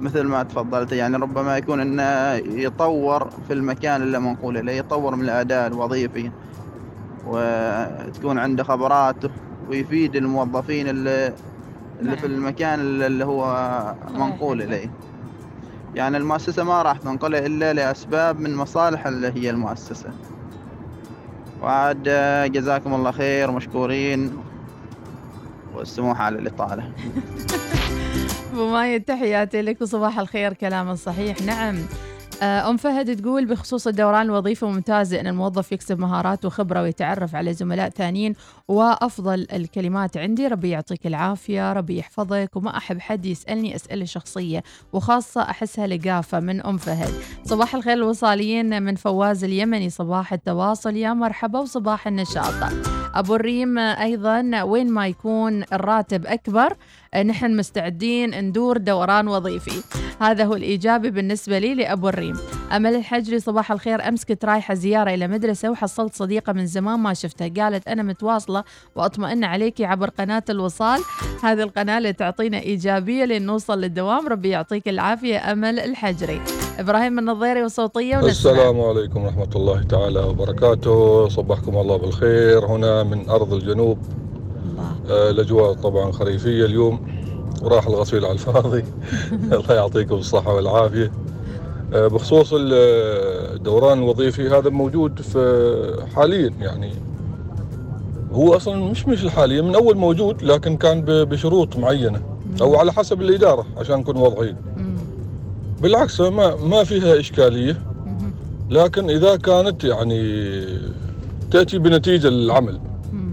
مثل 0.00 0.22
ما 0.22 0.42
تفضلت 0.42 0.92
يعني 0.92 1.16
ربما 1.16 1.56
يكون 1.56 1.80
إنه 1.80 2.32
يطور 2.60 3.30
في 3.48 3.52
المكان 3.52 4.02
اللي 4.02 4.18
منقول 4.18 4.56
اليه 4.56 4.72
يطور 4.72 5.16
من 5.16 5.24
الأداء 5.24 5.66
الوظيفي 5.66 6.30
وتكون 7.26 8.38
عنده 8.38 8.64
خبرات 8.64 9.16
ويفيد 9.68 10.16
الموظفين 10.16 10.88
اللي 10.88 11.32
اللي 12.00 12.16
في 12.16 12.26
المكان 12.26 12.80
اللي 12.80 13.24
هو 13.24 13.94
منقول 14.14 14.62
اليه 14.62 14.90
يعني 15.94 16.16
المؤسسة 16.16 16.64
ما 16.64 16.82
راح 16.82 16.98
تنقله 16.98 17.46
إلا 17.46 17.72
لأسباب 17.72 18.40
من 18.40 18.54
مصالح 18.54 19.06
اللي 19.06 19.32
هي 19.34 19.50
المؤسسة. 19.50 20.10
وعاد 21.62 22.02
جزاكم 22.52 22.94
الله 22.94 23.10
خير 23.10 23.50
مشكورين 23.50 24.32
والسموح 25.74 26.20
على 26.20 26.38
الإطالة 26.38 26.92
أبو 28.54 28.70
مايد 28.70 29.04
تحياتي 29.04 29.62
لك 29.62 29.82
وصباح 29.82 30.18
الخير 30.18 30.52
كلام 30.52 30.96
صحيح. 30.96 31.42
نعم. 31.42 31.76
آه، 32.42 32.70
أم 32.70 32.76
فهد 32.76 33.16
تقول 33.16 33.46
بخصوص 33.46 33.86
الدوران 33.86 34.22
الوظيفي 34.26 34.64
ممتازة 34.64 35.20
أن 35.20 35.26
الموظف 35.26 35.72
يكسب 35.72 35.98
مهارات 35.98 36.44
وخبرة 36.44 36.82
ويتعرف 36.82 37.34
على 37.34 37.52
زملاء 37.52 37.88
ثانيين 37.88 38.34
وأفضل 38.68 39.46
الكلمات 39.52 40.16
عندي. 40.16 40.46
ربي 40.46 40.70
يعطيك 40.70 41.06
العافية 41.06 41.72
ربي 41.72 41.98
يحفظك 41.98 42.50
وما 42.56 42.76
أحب 42.76 43.00
حد 43.00 43.26
يسألني 43.26 43.76
أسئلة 43.76 44.04
شخصية 44.04 44.62
وخاصة 44.92 45.42
أحسها 45.42 45.86
لقافة 45.86 46.40
من 46.40 46.66
أم 46.66 46.76
فهد. 46.76 47.14
صباح 47.44 47.74
الخير 47.74 47.92
الوصاليين 47.92 48.82
من 48.82 48.94
فواز 48.94 49.44
اليمني 49.44 49.90
صباح 49.90 50.32
التواصل 50.32 50.96
يا 50.96 51.12
مرحبا 51.12 51.58
وصباح 51.58 52.06
النشاط. 52.06 52.72
أبو 53.14 53.34
الريم 53.34 53.78
أيضا 53.78 54.62
وين 54.62 54.90
ما 54.90 55.06
يكون 55.06 55.62
الراتب 55.72 56.26
أكبر 56.26 56.76
نحن 57.24 57.56
مستعدين 57.56 58.40
ندور 58.40 58.78
دوران 58.78 59.28
وظيفي. 59.28 59.82
هذا 60.20 60.44
هو 60.44 60.54
الإيجابي 60.54 61.10
بالنسبة 61.10 61.58
لي 61.58 61.74
لأبو 61.74 62.08
الريم. 62.08 62.36
أمل 62.72 62.94
الحجري 62.94 63.40
صباح 63.40 63.72
الخير 63.72 64.08
أمس 64.08 64.24
كنت 64.24 64.44
رايحة 64.44 64.74
زيارة 64.74 65.14
إلى 65.14 65.28
مدرسة 65.28 65.70
وحصلت 65.70 66.14
صديقة 66.14 66.52
من 66.52 66.66
زمان 66.66 67.00
ما 67.00 67.14
شفتها. 67.14 67.48
قالت 67.48 67.88
أنا 67.88 68.02
متواصلة 68.02 68.53
وأطمئن 68.94 69.44
عليكي 69.44 69.84
عبر 69.84 70.10
قناة 70.10 70.42
الوصال. 70.50 71.00
هذه 71.42 71.62
القناة 71.62 71.98
اللي 71.98 72.12
تعطينا 72.12 72.58
إيجابية 72.60 73.24
لين 73.24 73.46
نوصل 73.46 73.80
للدوام. 73.80 74.28
ربي 74.28 74.48
يعطيك 74.48 74.88
العافية 74.88 75.52
أمل 75.52 75.78
الحجري 75.80 76.40
إبراهيم 76.78 77.18
النظيري 77.18 77.62
وصوتية 77.64 78.16
ونسمع. 78.16 78.30
السلام 78.30 78.80
عليكم 78.80 79.24
ورحمة 79.24 79.50
الله 79.56 79.82
تعالى 79.82 80.20
وبركاته. 80.20 81.28
صبحكم 81.28 81.76
الله 81.76 81.96
بالخير. 81.96 82.66
هنا 82.66 83.02
من 83.02 83.28
أرض 83.28 83.52
الجنوب. 83.52 83.98
آه، 85.10 85.30
الأجواء 85.30 85.72
طبعا 85.72 86.12
خريفية 86.12 86.64
اليوم. 86.64 87.06
وراح 87.62 87.86
الغسيل 87.86 88.24
على 88.24 88.32
الفاضي. 88.34 88.84
الله 89.58 89.74
يعطيكم 89.74 90.14
الصحة 90.14 90.54
والعافية. 90.54 91.12
آه، 91.94 92.06
بخصوص 92.06 92.52
ال- 92.52 92.72
الدوران 93.56 93.98
الوظيفي 93.98 94.48
هذا 94.48 94.70
موجود 94.70 95.20
في 95.22 96.06
حاليا 96.16 96.52
يعني 96.60 96.92
هو 98.34 98.56
أصلا 98.56 98.76
مش 98.90 99.06
مش 99.08 99.26
حاليا 99.26 99.62
من 99.62 99.74
أول 99.74 99.96
موجود 99.96 100.42
لكن 100.42 100.76
كان 100.76 101.00
بشروط 101.04 101.76
معينة 101.76 102.20
أو 102.60 102.76
على 102.76 102.92
حسب 102.92 103.22
الإدارة 103.22 103.66
عشان 103.76 103.98
نكون 103.98 104.16
واضحين. 104.16 104.56
بالعكس 105.82 106.20
ما 106.20 106.56
ما 106.56 106.84
فيها 106.84 107.20
إشكالية. 107.20 107.80
لكن 108.70 109.10
إذا 109.10 109.36
كانت 109.36 109.84
يعني 109.84 110.20
تأتي 111.50 111.78
بنتيجة 111.78 112.28
للعمل 112.28 112.80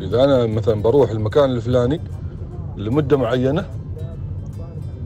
إذا 0.01 0.23
أنا 0.23 0.45
مثلا 0.45 0.81
بروح 0.81 1.09
المكان 1.11 1.51
الفلاني 1.51 2.01
لمدة 2.77 3.17
معينة 3.17 3.65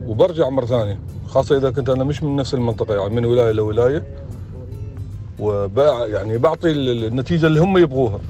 وبرجع 0.06 0.48
مرة 0.48 0.66
ثانية 0.66 1.00
خاصة 1.26 1.56
إذا 1.56 1.70
كنت 1.70 1.88
أنا 1.88 2.04
مش 2.04 2.22
من 2.22 2.36
نفس 2.36 2.54
المنطقة 2.54 2.94
يعني 2.94 3.14
من 3.14 3.24
ولاية 3.24 3.52
لولاية 3.52 4.02
وبع 5.38 6.06
يعني 6.06 6.38
بعطي 6.38 6.70
ال- 6.70 7.04
النتيجة 7.04 7.46
اللي 7.46 7.60
هم 7.60 7.78
يبغوها. 7.78 8.20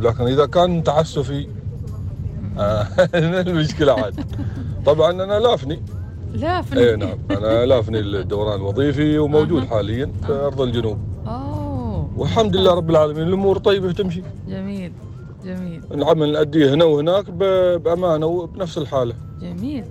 لكن 0.00 0.24
إذا 0.24 0.46
كان 0.46 0.82
تعسفي 0.82 1.48
آه، 2.58 2.86
المشكلة 3.14 3.92
عاد. 3.92 4.24
طبعا 4.86 5.10
أنا 5.10 5.38
لافني. 5.38 5.82
لا 6.32 6.62
في 6.62 6.78
اي 6.78 6.96
نعم. 6.96 7.18
أنا 7.30 7.66
لافني 7.66 7.98
الدوران 8.00 8.60
الوظيفي 8.60 9.18
وموجود 9.18 9.64
حاليا 9.64 10.12
في 10.26 10.32
أرض 10.32 10.60
الجنوب. 10.60 10.98
أوه. 11.26 12.10
والحمد 12.16 12.56
لله 12.56 12.74
رب 12.74 12.90
العالمين 12.90 13.28
الأمور 13.28 13.58
طيبة 13.58 13.92
تمشي. 13.92 14.22
جميل 14.48 14.92
جميل. 15.44 15.82
العمل 15.94 16.32
نأديه 16.32 16.74
هنا 16.74 16.84
وهناك 16.84 17.30
بأمانة 17.80 18.26
وبنفس 18.26 18.78
الحالة. 18.78 19.14
جميل. 19.40 19.84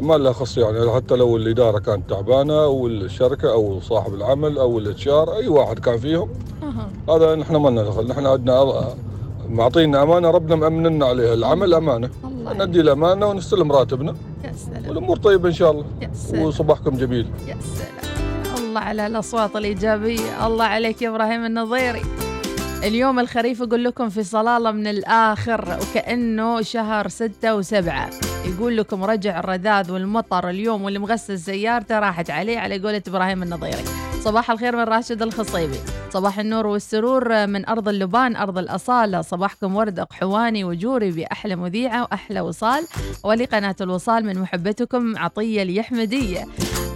ما 0.00 0.14
لها 0.14 0.32
خص 0.32 0.58
يعني 0.58 0.90
حتى 0.90 1.16
لو 1.16 1.36
الإدارة 1.36 1.78
كانت 1.78 2.10
تعبانة 2.10 2.64
أو 2.64 2.86
الشركة 2.86 3.52
أو 3.52 3.80
صاحب 3.80 4.14
العمل 4.14 4.58
أو 4.58 4.78
الاتش 4.78 5.08
أي 5.08 5.48
واحد 5.48 5.78
كان 5.78 5.98
فيهم 5.98 6.28
أها. 6.62 7.16
هذا 7.16 7.34
نحن 7.34 7.56
ما 7.56 7.68
لنا 7.68 7.82
دخل. 7.82 8.06
نحن 8.08 8.26
عندنا 8.26 8.94
معطينا 9.52 10.02
أمانة 10.02 10.30
ربنا 10.30 10.56
مأمننا 10.56 11.06
عليها. 11.06 11.34
العمل 11.34 11.74
أمانة. 11.74 12.10
ندي 12.58 12.80
الأمانة 12.80 13.26
ونستلم 13.26 13.72
راتبنا. 13.72 14.14
يا 14.44 14.52
سلام. 14.52 14.88
والأمور 14.88 15.16
طيبة 15.16 15.48
إن 15.48 15.54
شاء 15.54 15.70
الله. 15.70 15.84
يا 16.00 16.10
سلام. 16.14 16.42
وصباحكم 16.42 16.96
جميل. 16.96 17.26
يا 17.46 17.56
سلام. 17.74 18.58
الله 18.58 18.80
على 18.80 19.06
الأصوات 19.06 19.56
الإيجابية. 19.56 20.46
الله 20.46 20.64
عليك 20.64 21.02
يا 21.02 21.08
إبراهيم 21.08 21.44
النظيري. 21.44 22.02
اليوم 22.84 23.18
الخريف 23.18 23.60
يقول 23.60 23.84
لكم 23.84 24.08
في 24.08 24.22
صلالة 24.22 24.70
من 24.70 24.86
الآخر 24.86 25.78
وكأنه 25.82 26.62
شهر 26.62 27.08
ستة 27.08 27.54
وسبعة. 27.54 28.10
يقول 28.44 28.76
لكم 28.76 29.04
رجع 29.04 29.40
الرذاذ 29.40 29.92
والمطر 29.92 30.48
اليوم 30.48 30.82
واللي 30.82 30.98
مغسل 30.98 31.38
سيارته 31.38 31.98
راحت 31.98 32.30
عليه 32.30 32.58
على 32.58 32.78
قولة 32.78 33.02
إبراهيم 33.08 33.42
النظيري. 33.42 33.84
صباح 34.24 34.50
الخير 34.50 34.76
من 34.76 34.82
راشد 34.82 35.22
الخصيبي. 35.22 35.78
صباح 36.10 36.38
النور 36.38 36.66
والسرور 36.66 37.46
من 37.46 37.68
أرض 37.68 37.88
اللبان 37.88 38.36
أرض 38.36 38.58
الأصالة. 38.58 39.22
صباحكم 39.22 39.76
ورد 39.76 39.98
أقحواني 39.98 40.64
وجوري 40.64 41.10
بأحلى 41.10 41.56
مذيعة 41.56 42.02
وأحلى 42.02 42.40
وصال. 42.40 42.86
ولقناة 43.24 43.76
الوصال 43.80 44.24
من 44.24 44.38
محبتكم 44.38 45.18
عطية 45.18 45.62
اليحمدية. 45.62 46.44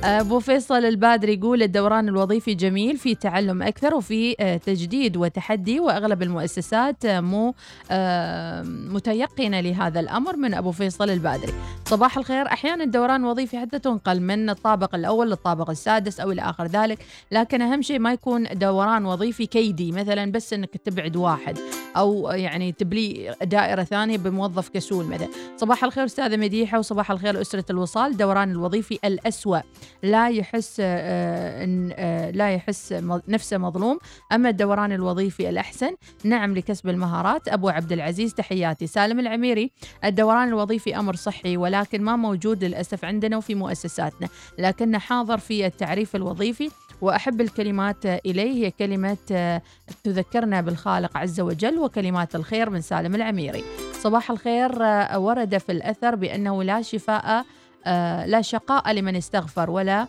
أبو 0.05 0.41
فيصل 0.41 0.85
البادري 0.85 1.35
يقول 1.35 1.63
الدوران 1.63 2.09
الوظيفي 2.09 2.55
جميل 2.55 2.97
في 2.97 3.15
تعلم 3.15 3.63
أكثر 3.63 3.95
وفي 3.95 4.37
آه، 4.41 4.57
تجديد 4.57 5.17
وتحدي. 5.17 5.81
وأغلب 5.81 6.23
المؤسسات 6.23 7.07
مو 7.07 7.55
آه، 7.91 8.63
متيقنة 8.67 9.61
لهذا 9.61 10.01
الأمر 10.01 10.37
من 10.37 10.55
أبو 10.55 10.73
فيصل 10.73 11.11
البادري. 11.11 11.53
صباح 11.85 12.19
الخير. 12.19 12.47
أحيانا 12.47 12.85
الدوران 12.85 13.21
الوظيفي 13.21 13.59
حتى 13.59 13.79
تنقل 13.79 14.21
من 14.21 14.51
الطابق 14.51 14.95
الأول 14.95 15.31
للطابق 15.31 15.71
السادس 15.71 16.21
أو 16.21 16.31
إلى 16.31 16.43
آخر 16.43 16.67
ذلك. 16.67 16.99
لكن 17.31 17.63
أهم 17.63 17.83
شيء 17.83 17.99
ما 17.99 18.13
يكون 18.13 18.45
دوران 18.53 19.07
وظيفي 19.07 19.47
كيدي 19.47 19.93
مثلا 19.93 20.33
بس 20.33 20.53
أنك 20.53 20.77
تبعد 20.77 21.17
واحد 21.17 21.59
أو 21.97 22.31
يعني 22.31 22.73
تبلي 22.73 23.35
دائرة 23.43 23.83
ثانية 23.83 24.19
بموظف 24.19 24.69
كسول 24.69 25.05
مثلا. 25.05 25.29
صباح 25.57 25.85
الخير 25.85 26.05
أستاذة 26.05 26.37
مديحة 26.37 26.79
وصباح 26.79 27.11
الخير 27.11 27.41
أسرة 27.41 27.65
الوصال. 27.71 28.17
دوران 28.17 28.51
الوظيفي 28.51 28.99
الأسوأ. 29.05 29.59
لا 30.03 30.29
يحس 30.29 30.77
آه، 30.81 31.67
آه، 31.93 32.31
لا 32.31 32.51
يحس 32.51 32.93
نفسه 33.29 33.59
مظلوم. 33.59 33.99
أما 34.33 34.49
الدوران 34.49 34.93
الوظيفي 34.93 35.49
الأحسن 35.49 35.95
نعم 36.25 36.55
لكسب 36.55 36.89
المهارات. 36.89 37.49
أبو 37.49 37.69
عبد 37.69 37.93
العزيز 37.93 38.35
تحياتي. 38.35 38.87
سالم 38.87 39.21
العميري 39.21 39.71
الدوران 40.05 40.49
الوظيفي 40.49 40.99
أمر 40.99 41.17
صحي 41.17 41.57
ولكن 41.57 42.03
ما 42.03 42.17
موجود 42.17 42.65
للأسف 42.65 43.05
عندنا 43.05 43.37
وفي 43.37 43.55
مؤسساتنا 43.55 44.29
لكنه 44.59 44.99
حاضر 44.99 45.39
في 45.39 45.67
التعريف 45.67 46.17
الوظيفي. 46.17 46.71
وأحب 47.01 47.41
الكلمات 47.41 48.07
إليه 48.07 48.67
هي 48.67 48.71
كلمة 48.71 49.17
آه، 49.33 49.63
تذكرنا 50.05 50.61
بالخالق 50.61 51.17
عز 51.17 51.41
وجل 51.41 51.79
وكلمات 51.79 52.35
الخير 52.35 52.71
من 52.71 52.81
سالم 52.81 53.15
العميري. 53.15 53.65
صباح 53.93 54.31
الخير 54.31 54.85
آه، 54.85 55.19
ورد 55.19 55.59
في 55.59 55.73
الأثر 55.73 56.15
بأنه 56.15 56.63
لا 56.63 56.83
شفاء 56.83 57.45
آه، 57.87 58.27
لا 58.27 58.43
شقاء 58.43 58.93
لمن 58.93 59.17
استغفر 59.17 59.71
ولا 59.71 60.07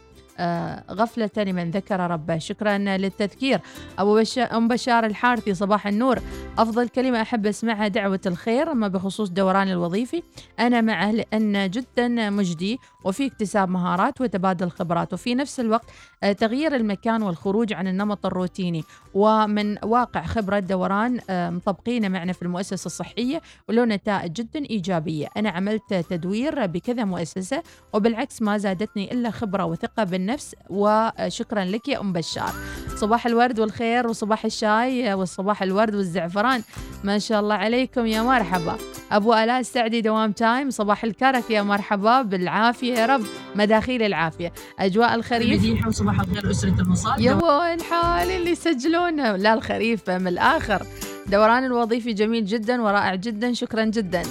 غفلة 0.91 1.29
لمن 1.37 1.71
ذكر 1.71 1.99
ربه. 1.99 2.37
شكرا 2.37 2.77
للتذكير. 2.77 3.59
أبو 3.99 4.15
بشار 4.15 4.57
أم 4.57 4.67
بشار 4.67 5.05
الحارثي 5.05 5.53
صباح 5.53 5.87
النور. 5.87 6.19
أفضل 6.57 6.89
كلمة 6.89 7.21
أحب 7.21 7.45
أسمعها 7.45 7.87
دعوة 7.87 8.19
الخير 8.25 8.71
أما 8.71 8.87
بخصوص 8.87 9.29
دوران 9.29 9.69
الوظيفي. 9.69 10.23
أنا 10.59 10.81
معه 10.81 11.11
لأن 11.11 11.69
جدا 11.69 12.29
مجدي 12.29 12.79
وفي 13.07 13.25
اكتساب 13.25 13.69
مهارات 13.69 14.21
وتبادل 14.21 14.69
خبرات. 14.69 15.13
وفي 15.13 15.35
نفس 15.35 15.59
الوقت 15.59 15.85
آه، 16.23 16.31
تغيير 16.31 16.75
المكان 16.75 17.23
والخروج 17.23 17.73
عن 17.73 17.87
النمط 17.87 18.25
الروتيني. 18.25 18.83
ومن 19.13 19.77
واقع 19.83 20.25
خبرة 20.25 20.59
دوران 20.59 21.19
آه، 21.29 21.49
مطبقينه 21.49 22.07
معنا 22.07 22.33
في 22.33 22.41
المؤسسة 22.41 22.85
الصحية 22.85 23.41
وله 23.69 23.85
نتائج 23.85 24.31
جدا 24.31 24.65
إيجابية. 24.65 25.27
أنا 25.37 25.49
عملت 25.49 25.93
تدوير 25.93 26.65
بكذا 26.65 27.03
مؤسسة 27.03 27.63
وبالعكس 27.93 28.41
ما 28.41 28.57
زادتني 28.57 29.11
إلا 29.11 29.31
خبرة 29.31 29.65
وثقة 29.65 30.03
بالنفس. 30.03 30.55
وشكرا 30.69 31.63
لك 31.65 31.87
يا 31.87 32.01
أم 32.01 32.13
بشار. 32.13 32.51
صباح 32.95 33.25
الورد 33.25 33.59
والخير 33.59 34.07
وصباح 34.07 34.45
الشاي 34.45 35.13
والصباح 35.13 35.63
الورد 35.63 35.95
والزعفران. 35.95 36.61
ما 37.03 37.19
شاء 37.19 37.39
الله 37.39 37.55
عليكم 37.55 38.05
يا 38.05 38.21
مرحبا. 38.21 38.77
أبو 39.11 39.33
آلاء 39.33 39.59
السعدي 39.59 40.01
دوام 40.01 40.31
تايم. 40.31 40.69
صباح 40.69 41.03
الكرك 41.03 41.51
يا 41.51 41.61
مرحبا. 41.61 42.21
بالعافية. 42.21 42.96
يا 42.97 43.05
رب 43.05 43.21
مداخيل 43.55 44.03
العافية. 44.03 44.53
أجواء 44.79 45.15
الخريف. 45.15 45.59
مديحة 45.59 45.87
وصباح 45.87 46.19
الخير 46.19 46.51
أسرة 46.51 46.81
المصاد 46.81 47.19
يا 47.19 47.33
وين 47.33 47.81
حال 47.81 48.31
اللي 48.31 48.51
يسجلونه. 48.51 49.35
لا 49.35 49.53
الخريف 49.53 50.09
من 50.09 50.27
الآخر. 50.27 50.85
دوران 51.27 51.65
الوظيفي 51.65 52.13
جميل 52.13 52.45
جدا 52.45 52.81
ورائع 52.81 53.15
جدا 53.15 53.53
شكرا 53.53 53.83
جدا. 53.83 54.21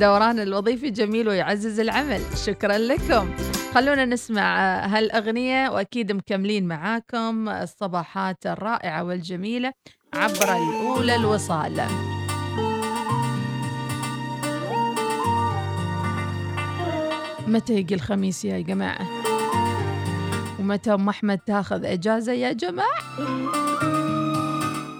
دوران 0.00 0.40
الوظيفي 0.40 0.90
جميل 0.90 1.28
ويعزز 1.28 1.80
العمل. 1.80 2.20
شكرا 2.46 2.78
لكم. 2.78 3.34
خلونا 3.74 4.04
نسمع 4.04 4.60
آه، 4.60 4.86
هالأغنية 4.86 5.68
وأكيد 5.68 6.12
مكملين 6.12 6.68
معاكم 6.68 7.48
الصباحات 7.48 8.46
الرائعة 8.46 9.04
والجميلة 9.04 9.72
عبر 10.14 10.56
الأولى 10.56 11.16
الوصال. 11.16 11.82
متى 17.54 17.74
يجي 17.74 17.94
الخميس 17.94 18.44
يا 18.44 18.60
جماعة؟ 18.60 19.06
ومتى 20.60 20.94
أم 20.94 21.08
أحمد 21.08 21.38
تاخذ 21.38 21.84
إجازة 21.84 22.32
يا 22.32 22.52
جماعة؟ 22.52 23.00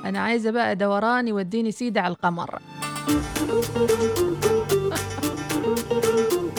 أنا 0.05 0.19
عايزة 0.21 0.51
بقى 0.51 0.77
دوران 0.77 1.29
يوديني 1.29 1.73
سيدة 1.73 2.01
على 2.01 2.12
القمر. 2.12 2.59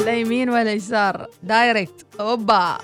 لا 0.05 0.13
يمين 0.13 0.49
ولا 0.49 0.71
يسار. 0.73 1.27
دايركت 1.43 2.05
أوبا. 2.19 2.77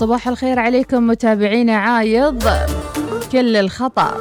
صباح 0.00 0.28
الخير 0.28 0.58
عليكم 0.58 1.06
متابعينا 1.06 1.76
عايض. 1.76 2.44
كل 3.32 3.56
الخطأ. 3.56 4.14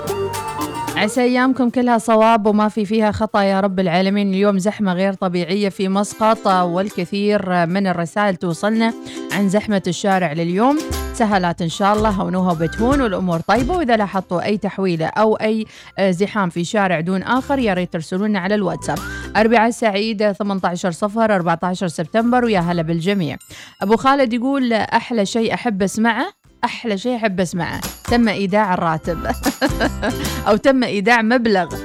عسى 0.96 1.22
أيامكم 1.22 1.70
كلها 1.70 1.98
صواب 1.98 2.46
وما 2.46 2.68
في 2.68 2.86
فيها 2.86 3.12
خطأ 3.12 3.44
يا 3.44 3.60
رب 3.60 3.80
العالمين. 3.80 4.30
اليوم 4.30 4.58
زحمة 4.60 4.94
غير 4.94 5.14
طبيعية 5.14 5.70
في 5.70 5.88
مسقط 5.88 6.48
والكثير 6.48 7.66
من 7.66 7.88
الرسائل 7.88 8.36
توصلنا 8.36 8.94
عن 9.32 9.50
زحمة 9.50 9.82
الشارع 9.88 10.34
لليوم. 10.34 10.78
سهلات 11.14 11.62
إن 11.62 11.70
شاء 11.70 11.94
الله 11.94 12.10
هونوها 12.10 12.52
وبتهون 12.52 13.02
والأمور 13.02 13.40
طيبة. 13.40 13.78
وإذا 13.78 13.98
لاحظتوا 13.98 14.46
أي 14.46 14.58
تحويلة 14.58 15.06
أو 15.06 15.36
أي 15.36 15.66
زحام 16.00 16.50
في 16.50 16.64
شارع 16.64 17.00
دون 17.00 17.24
آخر 17.24 17.60
يا 17.60 17.74
ريت 17.74 17.94
ترسلونا 17.94 18.40
على 18.40 18.56
الواتساب. 18.56 19.00
أربعاء 19.36 19.70
سعيد 19.70 20.32
18 20.32 20.92
صفر 20.92 21.36
14 21.36 21.88
سبتمبر 21.88 22.46
ويا 22.46 22.60
هلا 22.60 22.82
بالجميع. 22.82 23.38
أبو 23.82 23.96
خالد 23.96 24.34
يقول 24.34 24.74
أحلى 24.74 25.26
شيء 25.26 25.54
أحب 25.54 25.84
أسمعه 25.84 26.32
أحلى 26.64 26.98
شيء 26.98 27.16
أحب 27.16 27.40
أسمعه. 27.40 27.82
تم 28.12 28.28
إيداع 28.28 28.74
الراتب. 28.74 29.18
أو 30.48 30.56
تم 30.56 30.84
إيداع 30.84 31.22
مبلغ. 31.22 31.76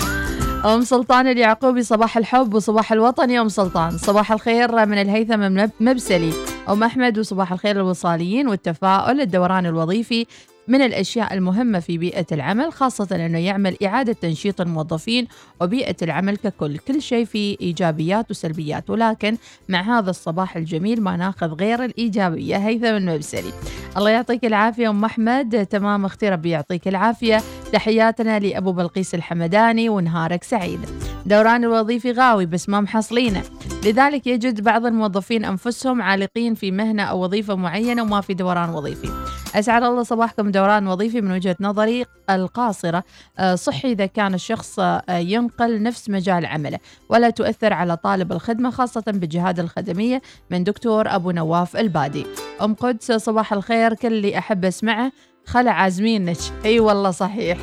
أم 0.65 0.83
سلطان 0.83 1.27
اليعقوبي 1.27 1.83
صباح 1.83 2.17
الحب 2.17 2.55
وصباح 2.55 2.93
الوطن 2.93 3.31
يا 3.31 3.41
أم 3.41 3.49
سلطان. 3.49 3.99
صباح 3.99 4.33
الخير 4.33 4.87
من 4.87 4.99
الهيثم 4.99 5.69
مبسلي. 5.81 6.33
أم 6.69 6.85
أحمد 6.85 7.19
وصباح 7.19 7.53
الخير 7.53 7.77
الوصاليين 7.77 8.49
والتفاؤل 8.49 9.21
الدوران 9.21 9.67
الوظيفي. 9.67 10.27
من 10.69 10.83
الأشياء 10.83 11.35
المهمة 11.35 11.81
في 11.81 11.99
بيئة 11.99 12.27
العمل 12.33 12.73
خاصة 12.73 13.27
أنه 13.27 13.39
يعمل 13.39 13.77
إعادة 13.85 14.13
تنشيط 14.13 14.61
الموظفين 14.61 15.27
وبيئة 15.61 15.97
العمل 16.03 16.37
ككل. 16.37 16.79
كل 16.79 17.03
شيء 17.03 17.25
فيه 17.25 17.57
إيجابيات 17.61 18.31
وسلبيات 18.31 18.91
ولكن 18.91 19.37
مع 19.69 19.99
هذا 19.99 20.11
الصباح 20.11 20.57
الجميل 20.57 21.03
ما 21.03 21.17
ناخذ 21.17 21.47
غير 21.47 21.85
الإيجابية. 21.85 22.57
هيثم 22.57 22.85
المبسلي 22.85 23.53
الله 23.97 24.11
يعطيك 24.11 24.45
العافية 24.45 24.91
أم 24.91 25.05
أحمد. 25.05 25.67
تمام 25.67 26.05
أختي 26.05 26.29
ربي 26.29 26.51
يعطيك 26.51 26.89
العافية. 26.89 27.43
تحياتنا 27.73 28.39
لأبو 28.39 28.73
بلقيس 28.73 29.15
الحمداني 29.15 29.89
ونهارك 29.89 30.45
سعيد. 30.45 30.81
دوران 31.27 31.65
الوظيفي 31.65 32.13
غاوي 32.13 32.47
بس 32.47 32.69
ما 32.69 32.81
محصلينه. 32.81 33.43
لذلك 33.85 34.27
يجد 34.27 34.61
بعض 34.61 34.87
الموظفين 34.87 35.45
أنفسهم 35.45 36.03
عالقين 36.03 36.55
في 36.55 36.71
مهنة 36.71 37.03
أو 37.03 37.25
وظيفة 37.25 37.55
معينة 37.55 38.03
وما 38.03 38.21
في 38.21 38.35
دوران 38.35 38.71
وظيفي. 38.71 39.44
أسعد 39.55 39.83
الله 39.83 40.03
صباحكم. 40.03 40.51
دوران 40.51 40.87
وظيفي 40.87 41.21
من 41.21 41.33
وجهة 41.33 41.57
نظري 41.61 42.07
القاصرة 42.31 43.05
آه، 43.39 43.55
صحي 43.55 43.93
إذا 43.93 44.07
كان 44.07 44.35
الشخص 44.35 44.79
آه، 44.79 45.03
ينقل 45.09 45.83
نفس 45.83 46.11
مجال 46.11 46.47
عمله 46.47 46.79
ولا 47.09 47.31
تؤثر 47.31 47.73
على 47.73 47.97
طالب 47.97 48.33
الخدمة 48.33 48.71
خاصة 48.71 49.05
بالجهات 49.07 49.61
الخدمية 49.61 50.23
من 50.51 50.65
دكتور 50.65 51.15
أبو 51.15 51.31
نواف 51.31 51.77
البادي. 51.77 52.27
أم 52.63 52.75
قدس 52.75 53.13
صباح 53.13 53.53
الخير 53.53 53.95
كل 53.95 54.09
اللي 54.09 54.39
أحب 54.39 54.65
أسمعه. 54.65 55.13
خلع 55.47 55.73
عازمينك. 55.73 56.37
أي 56.65 56.81
والله 56.81 57.11
صحيح. 57.11 57.59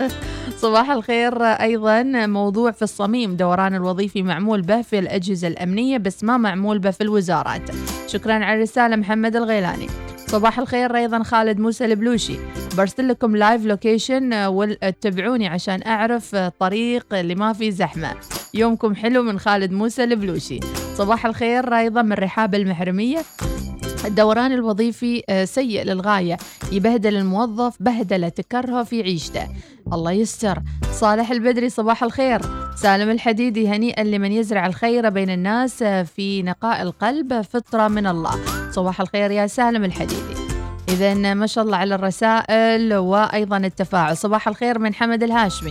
صباح 0.62 0.90
الخير 0.90 1.42
أيضا. 1.42 2.02
موضوع 2.26 2.70
في 2.70 2.82
الصميم. 2.82 3.36
دوران 3.36 3.74
الوظيفي 3.74 4.22
معمول 4.22 4.62
به 4.62 4.82
في 4.82 4.98
الأجهزة 4.98 5.48
الأمنية 5.48 5.98
بس 5.98 6.24
ما 6.24 6.36
معمول 6.36 6.78
به 6.78 6.90
في 6.90 7.00
الوزارات. 7.00 7.62
شكرا 8.06 8.32
على 8.32 8.54
الرسالة 8.54 8.96
محمد 8.96 9.36
الغيلاني. 9.36 9.86
صباح 10.26 10.58
الخير 10.58 10.96
أيضا 10.96 11.22
خالد 11.22 11.58
موسى 11.58 11.84
البلوشي. 11.84 12.36
برسل 12.76 13.08
لكم 13.08 13.36
live 13.36 13.64
location 13.64 14.46
وتابعوني 14.46 15.48
عشان 15.48 15.82
أعرف 15.86 16.34
آه، 16.34 16.52
طريق 16.60 17.14
اللي 17.14 17.34
ما 17.34 17.52
فيه 17.52 17.70
زحمة. 17.70 18.14
يومكم 18.54 18.94
حلو 18.94 19.22
من 19.22 19.38
خالد 19.38 19.72
موسى 19.72 20.04
البلوشي. 20.04 20.60
صباح 20.94 21.26
الخير 21.26 21.78
أيضا 21.78 22.02
من 22.02 22.12
رحاب 22.12 22.54
المحرمية. 22.54 23.18
الدوران 24.04 24.52
الوظيفي 24.52 25.22
آه، 25.28 25.44
سيء 25.44 25.82
للغاية 25.82 26.36
يبهدل 26.72 27.16
الموظف 27.16 27.76
بهدلة 27.80 28.28
تكرهه 28.28 28.84
في 28.84 29.02
عيشته. 29.02 29.46
الله 29.92 30.12
يستر. 30.12 30.58
صالح 30.92 31.30
البدري 31.30 31.68
صباح 31.68 32.02
الخير. 32.02 32.40
سالم 32.76 33.10
الحديدي 33.10 33.68
هنيئا 33.68 34.04
لمن 34.04 34.32
يزرع 34.32 34.66
الخير 34.66 35.08
بين 35.08 35.30
الناس 35.30 35.82
آه، 35.82 36.02
في 36.02 36.42
نقاء 36.42 36.82
القلب 36.82 37.40
فطرة 37.40 37.88
من 37.88 38.06
الله. 38.06 38.34
صباح 38.70 39.00
الخير 39.00 39.30
يا 39.30 39.46
سالم 39.46 39.84
الحديدي. 39.84 40.45
إذا 40.88 41.34
ما 41.34 41.46
شاء 41.46 41.64
الله 41.64 41.76
على 41.76 41.94
الرسائل 41.94 42.94
وأيضا 42.94 43.56
التفاعل. 43.56 44.16
صباح 44.16 44.48
الخير 44.48 44.78
من 44.78 44.94
حمد 44.94 45.22
الهاشمي. 45.22 45.70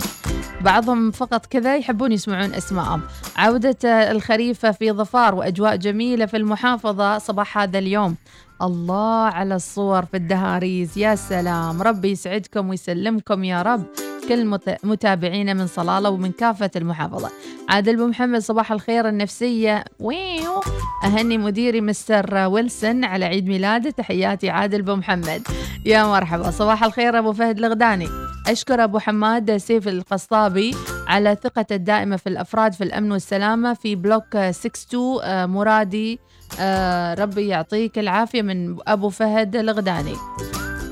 بعضهم 0.60 1.10
فقط 1.10 1.46
كذا 1.46 1.76
يحبون 1.76 2.12
يسمعون 2.12 2.54
اسمائهم 2.54 3.02
عودة 3.36 4.10
الخريف 4.10 4.66
في 4.66 4.92
ظفار 4.92 5.34
وأجواء 5.34 5.76
جميلة 5.76 6.26
في 6.26 6.36
المحافظة. 6.36 7.18
صباح 7.18 7.58
هذا 7.58 7.78
اليوم. 7.78 8.16
الله 8.62 9.24
على 9.24 9.54
الصور 9.54 10.04
في 10.04 10.16
الدهاريز. 10.16 10.98
يا 10.98 11.14
سلام. 11.14 11.82
ربي 11.82 12.10
يسعدكم 12.10 12.68
ويسلمكم 12.68 13.44
يا 13.44 13.62
رب. 13.62 13.82
كل 14.28 14.46
مت- 14.46 14.78
متابعينا 14.84 15.54
من 15.54 15.66
صلالة 15.66 16.10
ومن 16.10 16.32
كافة 16.32 16.70
المحافظة. 16.76 17.30
عادل 17.68 17.96
بن 17.96 18.08
محمد 18.08 18.38
صباح 18.40 18.72
الخير 18.72 19.08
النفسية. 19.08 19.84
ويو. 20.00 20.60
أهني 21.04 21.38
مديري 21.38 21.80
مستر 21.80 22.34
ويلسون 22.46 23.04
على 23.04 23.24
عيد 23.24 23.46
ميلاده. 23.48 23.90
تحياتي 23.90 24.50
عادل 24.50 24.82
بن 24.82 24.96
محمد. 24.98 25.42
يا 25.86 26.04
مرحبا. 26.04 26.50
صباح 26.50 26.84
الخير 26.84 27.18
أبو 27.18 27.32
فهد 27.32 27.58
الغداني. 27.58 28.08
أشكر 28.48 28.84
أبو 28.84 28.98
حماد 28.98 29.56
سيف 29.56 29.88
القصطابي 29.88 30.74
على 31.06 31.36
ثقته 31.44 31.74
الدائمة 31.76 32.16
في 32.16 32.28
الأفراد 32.28 32.72
في 32.72 32.84
الأمن 32.84 33.12
والسلامة 33.12 33.74
في 33.74 33.94
block 33.96 34.36
62 34.36 35.20
آه، 35.22 35.46
مرادي 35.46 36.18
آه، 36.60 37.14
ربي 37.14 37.48
يعطيك 37.48 37.98
العافية 37.98 38.42
من 38.42 38.76
أبو 38.88 39.08
فهد 39.08 39.56
الغداني. 39.56 40.14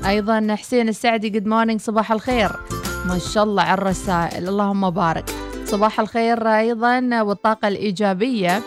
أيضا 0.07 0.55
حسين 0.55 0.89
السعدي 0.89 1.29
good 1.29 1.45
morning 1.45 1.81
صباح 1.81 2.11
الخير. 2.11 2.51
ما 3.05 3.19
شاء 3.33 3.43
الله 3.43 3.63
على 3.63 3.81
الرسائل 3.81 4.49
اللهم 4.49 4.89
بارك. 4.89 5.29
صباح 5.65 5.99
الخير 5.99 6.47
أيضا 6.47 7.21
والطاقة 7.21 7.67
الإيجابية. 7.67 8.61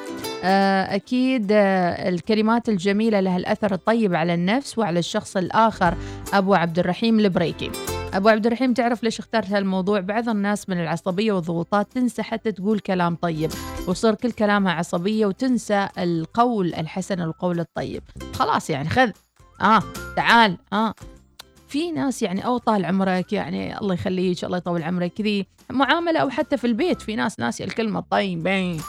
آه، 0.44 0.94
أكيد 0.94 1.48
آه، 1.52 2.08
الكلمات 2.08 2.68
الجميلة 2.68 3.20
لها 3.20 3.36
الأثر 3.36 3.74
الطيب 3.74 4.14
على 4.14 4.34
النفس 4.34 4.78
وعلى 4.78 4.98
الشخص 4.98 5.36
الآخر 5.36 5.94
أبو 6.32 6.54
عبد 6.54 6.78
الرحيم 6.78 7.20
البريكي. 7.20 7.70
أبو 8.14 8.28
عبد 8.28 8.46
الرحيم 8.46 8.72
تعرف 8.72 9.02
ليش 9.02 9.18
اخترت 9.18 9.50
هالموضوع؟ 9.50 10.00
بعض 10.00 10.28
الناس 10.28 10.68
من 10.68 10.80
العصبية 10.80 11.32
والضغوطات 11.32 11.92
تنسى 11.92 12.22
حتى 12.22 12.52
تقول 12.52 12.80
كلام 12.80 13.14
طيب 13.14 13.50
وصار 13.86 14.14
كل 14.14 14.32
كلامها 14.32 14.72
عصبية 14.72 15.26
وتنسى 15.26 15.88
القول 15.98 16.74
الحسن 16.74 17.20
والقول 17.20 17.60
الطيب. 17.60 18.02
خلاص 18.34 18.70
يعني 18.70 18.88
خذ. 18.88 19.10
آه 19.60 19.82
تعال. 20.16 20.56
آه. 20.72 20.94
في 21.68 21.92
ناس 21.92 22.22
يعني 22.22 22.46
أو 22.46 22.58
طال 22.58 22.84
عمرك 22.84 23.32
يعني 23.32 23.78
الله 23.78 23.94
يخليك 23.94 24.44
الله 24.44 24.56
يطول 24.56 24.82
عمرك 24.82 25.12
كذي 25.12 25.46
معاملة 25.70 26.20
أو 26.20 26.30
حتى 26.30 26.56
في 26.56 26.66
البيت 26.66 27.02
في 27.02 27.16
ناس 27.16 27.40
ناسي 27.40 27.64
الكلمة 27.64 28.00
طيبين 28.10 28.80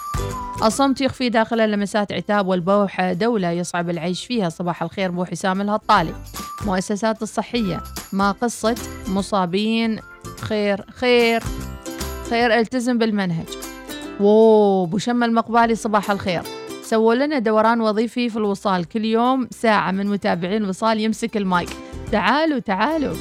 الصمت 0.64 1.02
يخفي 1.02 1.30
داخل 1.30 1.72
لمسات 1.72 2.12
عتاب 2.12 2.48
والبوح 2.48 3.12
دولة 3.12 3.52
يصعب 3.52 3.90
العيش 3.90 4.26
فيها 4.26 4.50
صباح 4.50 4.84
الخير 4.84 5.12
بو 5.12 5.26
حسام 5.26 5.62
الهطالي. 5.62 6.14
مؤسسات 6.66 7.22
الصحية. 7.22 7.84
ما 8.14 8.32
قصة 8.32 8.76
مصابين. 9.08 10.00
خير 10.42 10.86
خير 10.94 11.44
خير 12.30 12.60
التزم 12.60 12.98
بالمنهج. 12.98 13.48
ووو 14.20 14.86
بو 14.86 14.98
شم 14.98 15.24
المقبالي 15.24 15.76
صباح 15.76 16.12
الخير. 16.12 16.42
سووا 16.84 17.16
لنا 17.16 17.40
دوران 17.40 17.82
وظيفي 17.82 18.30
في 18.30 18.38
الوصال 18.38 18.86
كل 18.86 19.06
يوم 19.06 19.48
ساعة 19.52 19.92
من 19.92 20.08
متابعين 20.08 20.64
الوصال 20.64 21.00
يمسك 21.00 21.38
المايك. 21.38 21.70
تعالوا 22.12 22.60
تعالوا. 22.60 23.16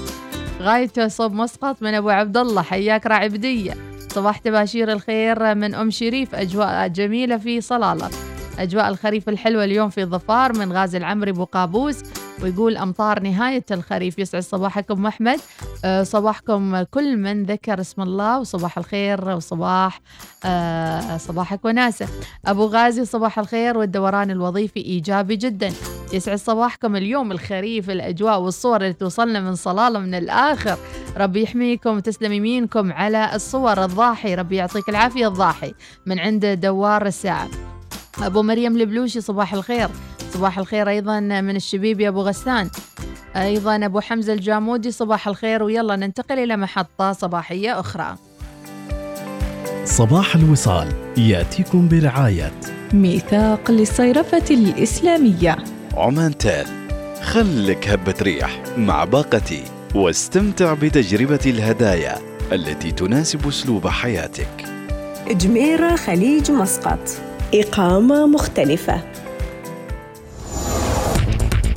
غايته 0.60 1.08
صوب 1.08 1.32
مسقط 1.32 1.82
من 1.82 1.94
أبو 1.94 2.08
عبد 2.08 2.36
الله. 2.36 2.62
حياك 2.62 3.06
راعي 3.06 3.28
بدية. 3.28 3.74
صباح 4.08 4.38
تباشير 4.38 4.92
الخير 4.92 5.54
من 5.54 5.74
أم 5.74 5.90
شريف. 5.90 6.34
أجواء 6.34 6.88
جميلة 6.88 7.36
في 7.36 7.60
صلالة. 7.60 8.10
أجواء 8.58 8.88
الخريف 8.88 9.28
الحلوة 9.28 9.64
اليوم 9.64 9.90
في 9.90 10.04
ظفار 10.04 10.58
من 10.58 10.72
غازي 10.72 10.98
العمري 10.98 11.30
ابو 11.30 11.44
قابوس 11.44 11.96
ويقول 12.42 12.76
أمطار 12.76 13.20
نهاية 13.22 13.64
الخريف. 13.70 14.18
يسعد 14.18 14.42
صباحكم 14.42 15.06
أحمد. 15.06 15.40
أه 15.84 16.02
صباحكم 16.02 16.82
كل 16.82 17.16
من 17.16 17.42
ذكر 17.42 17.80
اسم 17.80 18.02
الله 18.02 18.40
وصباح 18.40 18.78
الخير 18.78 19.28
وصباح 19.28 20.00
أه 20.44 21.16
صباحك 21.16 21.64
وناسة. 21.64 22.08
أبو 22.46 22.66
غازي 22.66 23.04
صباح 23.04 23.38
الخير 23.38 23.78
والدوران 23.78 24.30
الوظيفي 24.30 24.80
إيجابي 24.80 25.36
جدا. 25.36 25.72
يسعد 26.12 26.38
صباحكم 26.38 26.96
اليوم 26.96 27.32
الخريف 27.32 27.90
الأجواء 27.90 28.40
والصور 28.40 28.76
اللي 28.76 28.92
توصلنا 28.92 29.40
من 29.40 29.54
صلالة 29.54 29.98
من 29.98 30.14
الآخر. 30.14 30.78
ربي 31.16 31.42
يحميكم 31.42 31.96
وتسلم 31.96 32.32
يمينكم 32.32 32.92
على 32.92 33.34
الصور 33.34 33.84
الضاحي. 33.84 34.34
ربي 34.34 34.56
يعطيك 34.56 34.88
العافية 34.88 35.28
الضاحي 35.28 35.74
من 36.06 36.18
عند 36.18 36.46
دوار 36.46 37.06
الساعة. 37.06 37.48
أبو 38.22 38.42
مريم 38.42 38.76
البلوشي 38.76 39.20
صباح 39.20 39.54
الخير. 39.54 39.88
صباح 40.34 40.58
الخير 40.58 40.88
أيضا 40.88 41.20
من 41.20 41.56
الشبيبي 41.56 42.08
أبو 42.08 42.20
غسان. 42.22 42.70
أيضا 43.36 43.76
أبو 43.84 44.00
حمزة 44.00 44.32
الجامودي 44.32 44.90
صباح 44.90 45.28
الخير 45.28 45.62
ويلا 45.62 45.96
ننتقل 45.96 46.38
إلى 46.38 46.56
محطة 46.56 47.12
صباحية 47.12 47.80
أخرى. 47.80 48.16
صباح 49.84 50.36
الوصال 50.36 50.88
يأتيكم 51.16 51.88
برعاية. 51.88 52.52
ميثاق 52.92 53.70
للصيرفة 53.70 54.44
الإسلامية. 54.50 55.56
عمان 55.96 56.38
تال 56.38 56.66
خلك 57.22 57.88
هبة 57.88 58.14
ريح 58.22 58.62
مع 58.76 59.04
باقتي 59.04 59.64
واستمتع 59.94 60.74
بتجربة 60.74 61.40
الهدايا 61.46 62.18
التي 62.52 62.90
تناسب 62.90 63.48
أسلوب 63.48 63.88
حياتك. 63.88 64.64
جميرة 65.30 65.96
خليج 65.96 66.50
مسقط. 66.50 66.98
إقامة 67.54 68.26
مختلفة. 68.26 69.02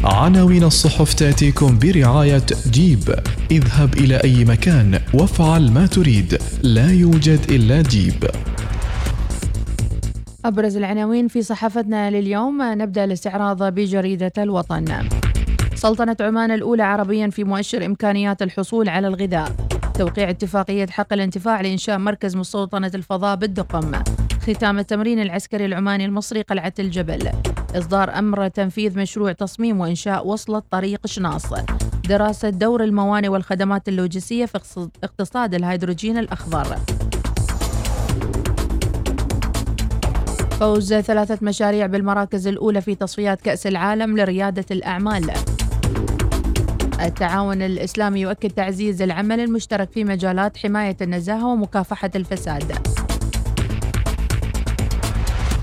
عناوين 0.04 0.64
الصحف 0.64 1.14
تأتيكم 1.14 1.80
برعاية 1.80 2.46
جيب. 2.72 3.16
اذهب 3.52 3.94
إلى 3.94 4.24
أي 4.24 4.46
مكان 4.46 5.00
وافعل 5.14 5.72
ما 5.72 5.86
تريد. 5.86 6.38
لا 6.64 6.92
يوجد 6.92 7.40
إلا 7.50 7.82
جيب. 7.82 8.24
أبرز 10.46 10.78
العناوين 10.78 11.28
في 11.28 11.42
صحافتنا 11.42 12.12
لليوم 12.12 12.62
نبدأ 12.62 13.04
الاستعراض 13.04 13.64
بجريدة 13.64 14.32
الوطن. 14.38 15.10
سلطنة 15.76 16.18
عمان 16.20 16.52
الأولى 16.52 16.84
عربيا 16.84 17.30
في 17.30 17.44
مؤشر 17.44 17.86
إمكانيات 17.86 18.42
الحصول 18.42 18.90
على 18.90 19.08
الغذاء. 19.08 19.52
توقيع 19.94 20.30
اتفاقية 20.30 20.88
حق 20.88 21.14
الانتفاع 21.14 21.62
لإنشاء 21.62 21.98
مركز 21.98 22.36
مستوطنة 22.36 22.92
الفضاء 22.96 23.36
بالدقم. 23.36 23.92
ختام 24.42 24.80
التمرين 24.80 25.22
العسكري 25.22 25.66
العماني 25.66 26.06
المصري 26.06 26.42
قلعة 26.42 26.74
الجبل. 26.80 27.32
إصدار 27.76 28.18
أمر 28.20 28.48
تنفيذ 28.48 29.00
مشروع 29.00 29.32
تصميم 29.32 29.80
وإنشاء 29.80 30.28
وصلة 30.28 30.64
طريق 30.72 31.08
شناص. 31.08 31.46
دراسة 32.10 32.50
دور 32.50 32.84
الموانئ 32.84 33.28
والخدمات 33.28 33.90
اللوجستية 33.90 34.46
في 34.46 34.90
اقتصاد 35.04 35.54
الهيدروجين 35.54 36.18
الأخضر. 36.18 36.78
فوز 40.60 40.94
ثلاثة 40.94 41.38
مشاريع 41.42 41.86
بالمراكز 41.86 42.48
الأولى 42.48 42.82
في 42.82 42.96
تصفيات 42.96 43.42
كأس 43.42 43.68
العالم 43.68 44.18
لريادة 44.18 44.66
الأعمال. 44.72 45.32
التعاون 47.02 47.62
الإسلامي 47.62 48.22
يؤكد 48.22 48.50
تعزيز 48.50 49.02
العمل 49.02 49.40
المشترك 49.40 49.92
في 49.92 50.04
مجالات 50.04 50.58
حماية 50.58 50.98
النزاهة 51.02 51.48
ومكافحة 51.48 52.12
الفساد. 52.16 53.01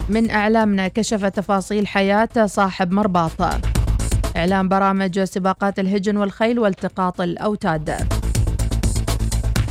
من 0.08 0.30
أعلامنا 0.30 0.88
كشف 0.88 1.24
تفاصيل 1.24 1.86
حياة 1.86 2.28
صاحب 2.46 2.92
مرباط 2.92 3.42
إعلان 4.36 4.68
برامج 4.68 5.20
سباقات 5.20 5.78
الهجن 5.78 6.16
والخيل 6.16 6.58
والتقاط 6.58 7.20
الأوتاد. 7.20 8.08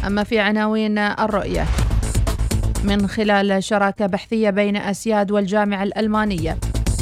أما 0.08 0.24
في 0.24 0.40
عناوين 0.40 0.98
الرؤية 0.98 1.66
من 2.84 3.08
خلال 3.08 3.64
شراكة 3.64 4.06
بحثية 4.06 4.50
بين 4.50 4.78
أسياد 4.78 5.32
والجامعة 5.32 5.84
الألمانية 5.84 6.58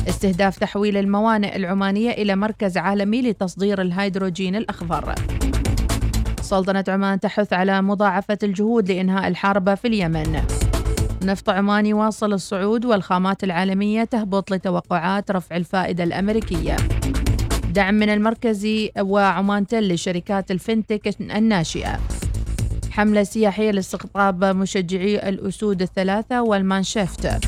استهداف 0.09 0.57
تحويل 0.57 0.97
الموانئ 0.97 1.55
العمانية 1.55 2.11
إلى 2.11 2.35
مركز 2.35 2.77
عالمي 2.77 3.21
لتصدير 3.21 3.81
الهيدروجين 3.81 4.55
الأخضر. 4.55 5.15
سلطنة 6.41 6.83
عمان 6.87 7.19
تحث 7.19 7.53
على 7.53 7.81
مضاعفة 7.81 8.37
الجهود 8.43 8.91
لإنهاء 8.91 9.27
الحرب 9.27 9.75
في 9.75 9.87
اليمن. 9.87 10.41
نفط 11.25 11.49
عماني 11.49 11.93
واصل 11.93 12.33
الصعود 12.33 12.85
والخامات 12.85 13.43
العالمية 13.43 14.03
تهبط 14.03 14.51
لتوقعات 14.51 15.31
رفع 15.31 15.55
الفائدة 15.55 16.03
الأمريكية. 16.03 16.75
دعم 17.73 17.93
من 17.93 18.09
المركزي 18.09 18.91
وعمان 18.99 19.67
تل 19.67 19.93
لشركات 19.93 20.51
الفنتك 20.51 21.21
الناشئة. 21.21 21.99
حملة 22.91 23.23
سياحية 23.23 23.71
لاستقطاب 23.71 24.45
مشجعي 24.45 25.29
الأسود 25.29 25.81
الثلاثة 25.81 26.41
والمانشيفت. 26.41 27.45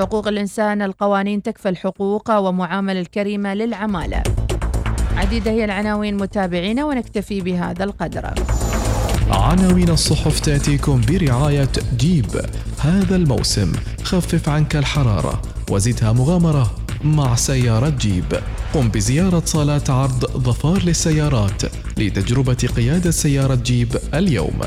حقوق 0.00 0.28
الإنسان 0.28 0.82
القوانين 0.82 1.42
تكفى 1.42 1.68
الحقوق 1.68 2.38
ومعاملة 2.38 3.00
الكريمة 3.00 3.54
للعمالة. 3.54 4.22
عديدة 5.16 5.50
هي 5.50 5.64
العناوين 5.64 6.16
متابعينا 6.16 6.84
ونكتفي 6.84 7.40
بهذا 7.40 7.84
القدر. 7.84 8.34
عناوين 9.30 9.90
الصحف 9.90 10.40
تأتيكم 10.40 11.00
برعاية 11.08 11.72
جيب. 11.96 12.40
هذا 12.78 13.16
الموسم 13.16 13.72
خفف 14.02 14.48
عنك 14.48 14.76
الحرارة 14.76 15.42
وزدها 15.70 16.12
مغامرة 16.12 16.76
مع 17.04 17.34
سيارة 17.34 17.88
جيب. 17.88 18.40
قم 18.74 18.88
بزيارة 18.88 19.42
صالات 19.46 19.90
عرض 19.90 20.24
ظفار 20.24 20.82
للسيارات 20.82 21.62
لتجربة 21.96 22.68
قيادة 22.76 23.10
سيارة 23.10 23.54
جيب 23.54 23.96
اليوم. 24.14 24.60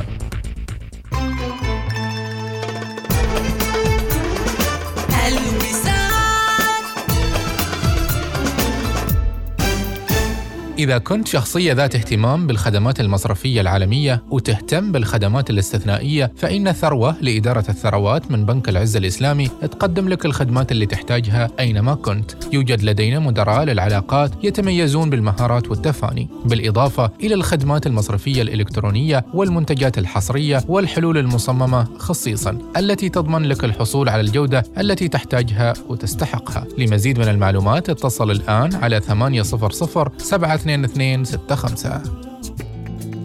إذا 10.80 10.98
كنت 10.98 11.28
شخصية 11.28 11.74
ذات 11.74 11.96
اهتمام 11.96 12.48
بالخدمات 12.48 13.00
المصرفية 13.00 13.62
العالمية 13.62 14.24
وتهتم 14.32 14.92
بالخدمات 14.92 15.50
الاستثنائية 15.50 16.32
فإن 16.38 16.72
ثروة 16.72 17.16
لإدارة 17.22 17.66
الثروات 17.70 18.32
من 18.32 18.46
بنك 18.46 18.70
العز 18.70 18.96
الإسلامي 18.96 19.48
تقدم 19.48 20.10
لك 20.10 20.26
الخدمات 20.26 20.72
اللي 20.72 20.86
تحتاجها 20.86 21.50
أينما 21.60 21.96
كنت. 21.96 22.32
يوجد 22.54 22.84
لدينا 22.84 23.20
مدراء 23.20 23.64
للعلاقات 23.64 24.32
يتميزون 24.44 25.10
بالمهارات 25.10 25.70
والتفاني 25.70 26.28
بالإضافة 26.46 27.12
إلى 27.24 27.34
الخدمات 27.34 27.88
المصرفية 27.88 28.42
الإلكترونية 28.42 29.26
والمنتجات 29.34 29.98
الحصرية 29.98 30.64
والحلول 30.68 31.18
المصممة 31.18 31.88
خصيصا 31.98 32.58
التي 32.78 33.10
تضمن 33.10 33.44
لك 33.46 33.64
الحصول 33.64 34.10
على 34.10 34.22
الجودة 34.22 34.64
التي 34.78 35.08
تحتاجها 35.08 35.74
وتستحقها. 35.90 36.66
لمزيد 36.78 37.20
من 37.20 37.28
المعلومات 37.28 37.90
اتصل 37.90 38.32
الآن 38.32 38.76
على 38.76 39.00
800 39.00 39.42
7 39.42 40.67
2265 40.68 42.37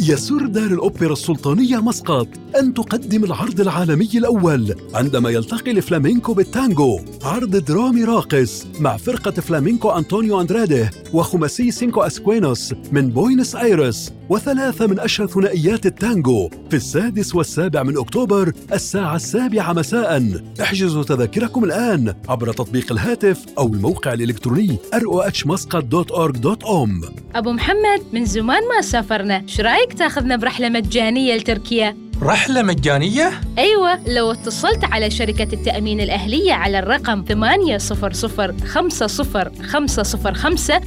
يسر 0.00 0.46
دار 0.46 0.66
الأوبرا 0.66 1.12
السلطانية 1.12 1.76
مسقط 1.76 2.28
أن 2.58 2.74
تقدم 2.74 3.24
العرض 3.24 3.60
العالمي 3.60 4.08
الأول 4.14 4.74
عندما 4.94 5.30
يلتقي 5.30 5.70
الفلامينكو 5.70 6.34
بالتانجو. 6.34 7.00
عرض 7.22 7.56
درامي 7.56 8.04
راقص 8.04 8.66
مع 8.80 8.96
فرقة 8.96 9.30
فلامينكو 9.30 9.90
أنطونيو 9.90 10.40
أندراده 10.40 10.90
وخماسي 11.12 11.70
سينكو 11.70 12.00
أسكوينوس 12.00 12.74
من 12.92 13.10
بوينس 13.10 13.56
آيرس 13.56 14.12
وثلاثة 14.28 14.86
من 14.86 15.00
أشهر 15.00 15.26
ثنائيات 15.26 15.86
التانجو 15.86 16.50
في 16.70 16.76
السادس 16.76 17.34
والسابع 17.34 17.82
من 17.82 17.98
أكتوبر 17.98 18.52
الساعة 18.72 19.16
السابعة 19.16 19.72
مساء. 19.72 20.42
احجزوا 20.60 21.02
تذاكركم 21.02 21.64
الآن 21.64 22.14
عبر 22.28 22.52
تطبيق 22.52 22.92
الهاتف 22.92 23.46
أو 23.58 23.66
الموقع 23.66 24.12
الإلكتروني 24.12 24.76
rohmuscat.org.om 24.94 27.10
أبو 27.34 27.52
محمد 27.52 28.02
من 28.12 28.24
زمان 28.24 28.62
ما 28.68 28.80
سافرنا. 28.80 29.42
شو 29.46 29.62
رأيك 29.82 29.98
تاخذنا 29.98 30.36
برحلة 30.36 30.68
مجانية 30.68 31.36
لتركيا؟ 31.36 31.96
رحلة 32.22 32.62
مجانية؟ 32.62 33.30
أيوة 33.58 34.08
لو 34.08 34.32
اتصلت 34.32 34.84
على 34.84 35.10
شركة 35.10 35.48
التأمين 35.52 36.00
الأهلية 36.00 36.52
على 36.52 36.78
الرقم 36.78 37.24
800 37.28 37.78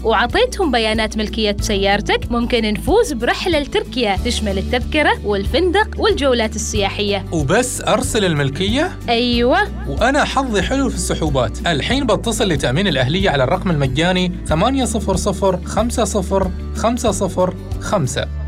وعطيتهم 0.03 0.71
بيانات 0.71 1.17
ملكية 1.17 1.57
سيارتك 1.61 2.31
ممكن 2.31 2.73
نفوز 2.73 3.13
برحلة 3.13 3.59
لتركيا 3.59 4.17
تشمل 4.25 4.57
التذكرة 4.57 5.25
والفندق 5.25 5.87
والجولات 5.97 6.55
السياحية 6.55 7.25
وبس 7.31 7.81
أرسل 7.81 8.25
الملكية؟ 8.25 8.91
أيوة 9.09 9.59
وأنا 9.87 10.23
حظي 10.23 10.61
حلو 10.61 10.89
في 10.89 10.95
السحوبات 10.95 11.67
الحين 11.67 12.05
بتصل 12.05 12.47
لتأمين 12.47 12.87
الأهلية 12.87 13.29
على 13.29 13.43
الرقم 13.43 13.71
المجاني 13.71 14.31
800 14.47 14.85
50 14.85 16.51
505 16.75 18.44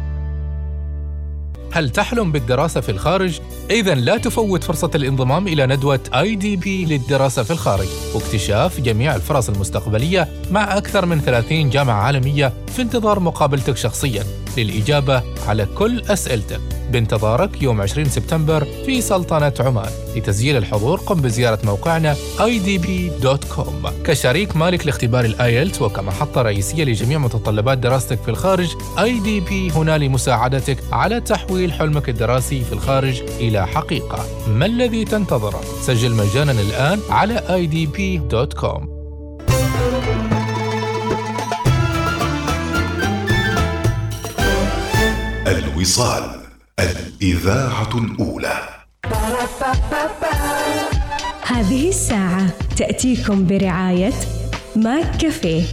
هل 1.77 1.89
تحلم 1.89 2.31
بالدراسة 2.31 2.81
في 2.81 2.89
الخارج؟ 2.89 3.39
إذا 3.69 3.95
لا 3.95 4.17
تفوت 4.17 4.63
فرصة 4.63 4.91
الانضمام 4.95 5.47
إلى 5.47 5.67
ندوة 5.67 5.99
IDP 6.15 6.85
للدراسة 6.85 7.43
في 7.43 7.51
الخارج 7.51 7.87
واكتشاف 8.15 8.79
جميع 8.79 9.15
الفرص 9.15 9.49
المستقبلية 9.49 10.27
مع 10.51 10.77
أكثر 10.77 11.05
من 11.05 11.19
30 11.19 11.69
جامعة 11.69 12.01
عالمية 12.01 12.53
في 12.67 12.81
انتظار 12.81 13.19
مقابلتك 13.19 13.77
شخصياً 13.77 14.23
للإجابة 14.57 15.23
على 15.47 15.65
كل 15.65 16.01
أسئلتك. 16.01 16.61
بانتظارك 16.91 17.61
يوم 17.61 17.81
20 17.81 18.09
سبتمبر 18.09 18.67
في 18.85 19.01
سلطنة 19.01 19.53
عمان 19.59 19.89
لتسجيل 20.15 20.57
الحضور. 20.57 20.99
قم 20.99 21.21
بزيارة 21.21 21.59
موقعنا 21.63 22.15
idp.com 22.37 23.89
كشريك 24.05 24.55
مالك 24.55 24.85
لاختبار 24.85 25.25
ال 25.25 25.34
IELTS 25.34 25.81
وكمحطة 25.81 26.41
رئيسية 26.41 26.83
لجميع 26.83 27.17
متطلبات 27.17 27.77
دراستك 27.77 28.19
في 28.21 28.29
الخارج 28.29 28.69
IDB 28.97 29.75
هنا 29.75 29.97
لمساعدتك 29.97 30.77
على 30.91 31.21
تحويل 31.21 31.73
حلمك 31.73 32.09
الدراسي 32.09 32.61
في 32.61 32.73
الخارج 32.73 33.21
إلى 33.39 33.67
حقيقة. 33.67 34.25
ما 34.47 34.65
الذي 34.65 35.05
تنتظره؟ 35.05 35.61
سجل 35.81 36.11
مجانا 36.11 36.51
الآن 36.51 36.99
على 37.09 37.37
idb.com 37.47 38.96
الوصال 45.87 46.39
الإذاعة 46.79 47.89
الأولى. 47.97 48.59
هذه 51.43 51.89
الساعة 51.89 52.47
تأتيكم 52.77 53.47
برعاية 53.47 54.13
ماك 54.75 55.17
كافيه 55.17 55.63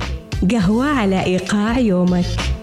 قهوة 0.50 0.86
على 0.86 1.24
إيقاع 1.24 1.78
يومك. 1.78 2.53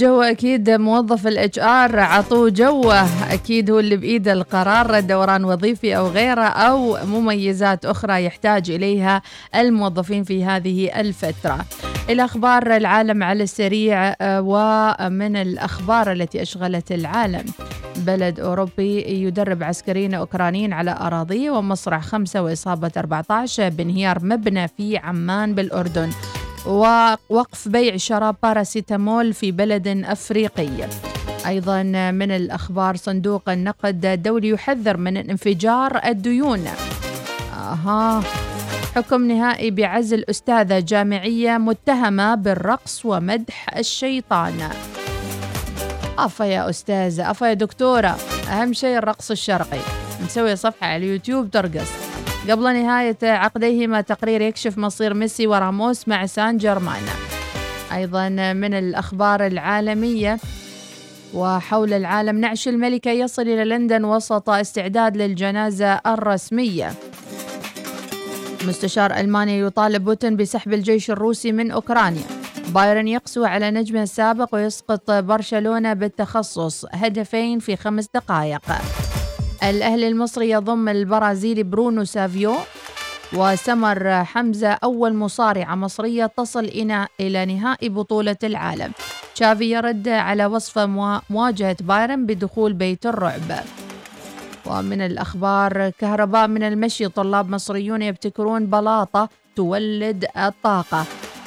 جو 0.00 0.22
أكيد 0.22 0.70
موظف 0.70 1.26
ال 1.26 1.58
HR 1.58 2.00
عطوه 2.00 2.50
جوه 2.50 3.00
أكيد 3.32 3.70
هو 3.70 3.78
اللي 3.78 3.96
بايده 3.96 4.32
القرار 4.32 5.00
دوران 5.00 5.44
وظيفي 5.44 5.96
أو 5.96 6.08
غيره 6.08 6.42
أو 6.42 6.96
مميزات 7.06 7.84
أخرى 7.84 8.24
يحتاج 8.24 8.70
إليها 8.70 9.22
الموظفين 9.54 10.24
في 10.24 10.44
هذه 10.44 11.00
الفترة. 11.00 11.64
إلى 12.10 12.24
أخبار 12.24 12.76
العالم 12.76 13.22
على 13.22 13.42
السريع 13.42 14.14
آه، 14.20 14.40
ومن 14.40 15.36
الأخبار 15.36 16.12
التي 16.12 16.42
أشغلت 16.42 16.92
العالم. 16.92 17.44
بلد 17.96 18.40
أوروبي 18.40 19.02
يدرب 19.02 19.62
عسكريين 19.62 20.14
أوكرانيين 20.14 20.72
على 20.72 20.96
أراضيه 21.00 21.50
ومصرع 21.50 22.00
خمسة 22.00 22.42
وإصابة 22.42 22.92
14 22.96 23.68
بانهيار 23.68 24.24
مبنى 24.24 24.68
في 24.68 24.96
عمان 24.96 25.54
بالأردن. 25.54 26.10
ووقف 26.66 27.68
بيع 27.68 27.96
شراب 27.96 28.36
باراسيتامول 28.42 29.32
في 29.32 29.52
بلد 29.52 29.88
أفريقي. 29.88 30.88
أيضا 31.46 31.82
من 32.10 32.30
الأخبار 32.30 32.96
صندوق 32.96 33.48
النقد 33.48 34.06
الدولي 34.06 34.48
يحذر 34.48 34.96
من 34.96 35.16
انفجار 35.16 36.00
الديون. 36.04 36.64
أها 37.54 38.22
حكم 38.96 39.28
نهائي 39.28 39.70
بعزل 39.70 40.24
أستاذة 40.30 40.78
جامعية 40.78 41.58
متهمة 41.58 42.34
بالرقص 42.34 43.04
ومدح 43.04 43.76
الشيطان. 43.76 44.70
افا 46.18 46.44
يا 46.44 46.70
أستاذة 46.70 47.30
افا 47.30 47.46
يا 47.46 47.54
دكتورة 47.54 48.16
أهم 48.50 48.72
شيء 48.72 48.98
الرقص 48.98 49.30
الشرقي. 49.30 49.78
مسوي 50.24 50.56
صفحة 50.56 50.86
على 50.86 50.96
اليوتيوب 50.96 51.50
ترقص. 51.50 52.09
قبل 52.50 52.62
نهاية 52.62 53.18
عقديهما 53.22 54.00
تقرير 54.00 54.40
يكشف 54.40 54.78
مصير 54.78 55.14
ميسي 55.14 55.46
وراموس 55.46 56.08
مع 56.08 56.26
سان 56.26 56.56
جيرمان 56.56 57.02
أيضا 57.94 58.28
من 58.52 58.74
الأخبار 58.74 59.46
العالمية 59.46 60.38
وحول 61.34 61.92
العالم 61.92 62.38
نعش 62.38 62.68
الملكة 62.68 63.10
يصل 63.10 63.42
إلى 63.42 63.64
لندن 63.64 64.04
وسط 64.04 64.50
استعداد 64.50 65.16
للجنازة 65.16 66.00
الرسمية. 66.06 66.92
مستشار 68.64 69.14
ألمانيا 69.14 69.66
يطالب 69.66 70.04
بوتين 70.04 70.36
بسحب 70.36 70.72
الجيش 70.72 71.10
الروسي 71.10 71.52
من 71.52 71.70
أوكرانيا. 71.70 72.24
بايرن 72.68 73.08
يقسو 73.08 73.44
على 73.44 73.70
نجمه 73.70 74.02
السابق 74.02 74.54
ويسقط 74.54 75.10
برشلونة 75.10 75.92
بالتخصص 75.92 76.84
هدفين 76.92 77.58
في 77.58 77.76
خمس 77.76 78.08
دقائق. 78.14 78.62
الأهلي 79.62 80.08
المصري 80.08 80.50
يضم 80.50 80.88
البرازيلي 80.88 81.62
برونو 81.62 82.04
سافيو 82.04 82.54
وسمر 83.32 84.24
حمزة 84.24 84.68
أول 84.68 85.14
مصارعة 85.14 85.74
مصرية 85.74 86.26
تصل 86.26 86.64
إلى 87.20 87.46
نهائي 87.46 87.88
بطولة 87.88 88.36
العالم. 88.44 88.92
تشافي 89.34 89.70
يرد 89.70 90.08
على 90.08 90.46
وصف 90.46 90.78
موا- 90.78 91.20
مواجهة 91.30 91.76
بايرن 91.80 92.26
بدخول 92.26 92.72
بيت 92.72 93.06
الرعب. 93.06 93.64
ومن 94.66 95.00
الأخبار 95.00 95.90
كهرباء 95.90 96.48
من 96.48 96.62
المشي 96.62 97.08
طلاب 97.08 97.50
مصريون 97.50 98.02
يبتكرون 98.02 98.66
بلاطة 98.66 99.28
تولد 99.56 100.26
الطاقة. 100.36 101.04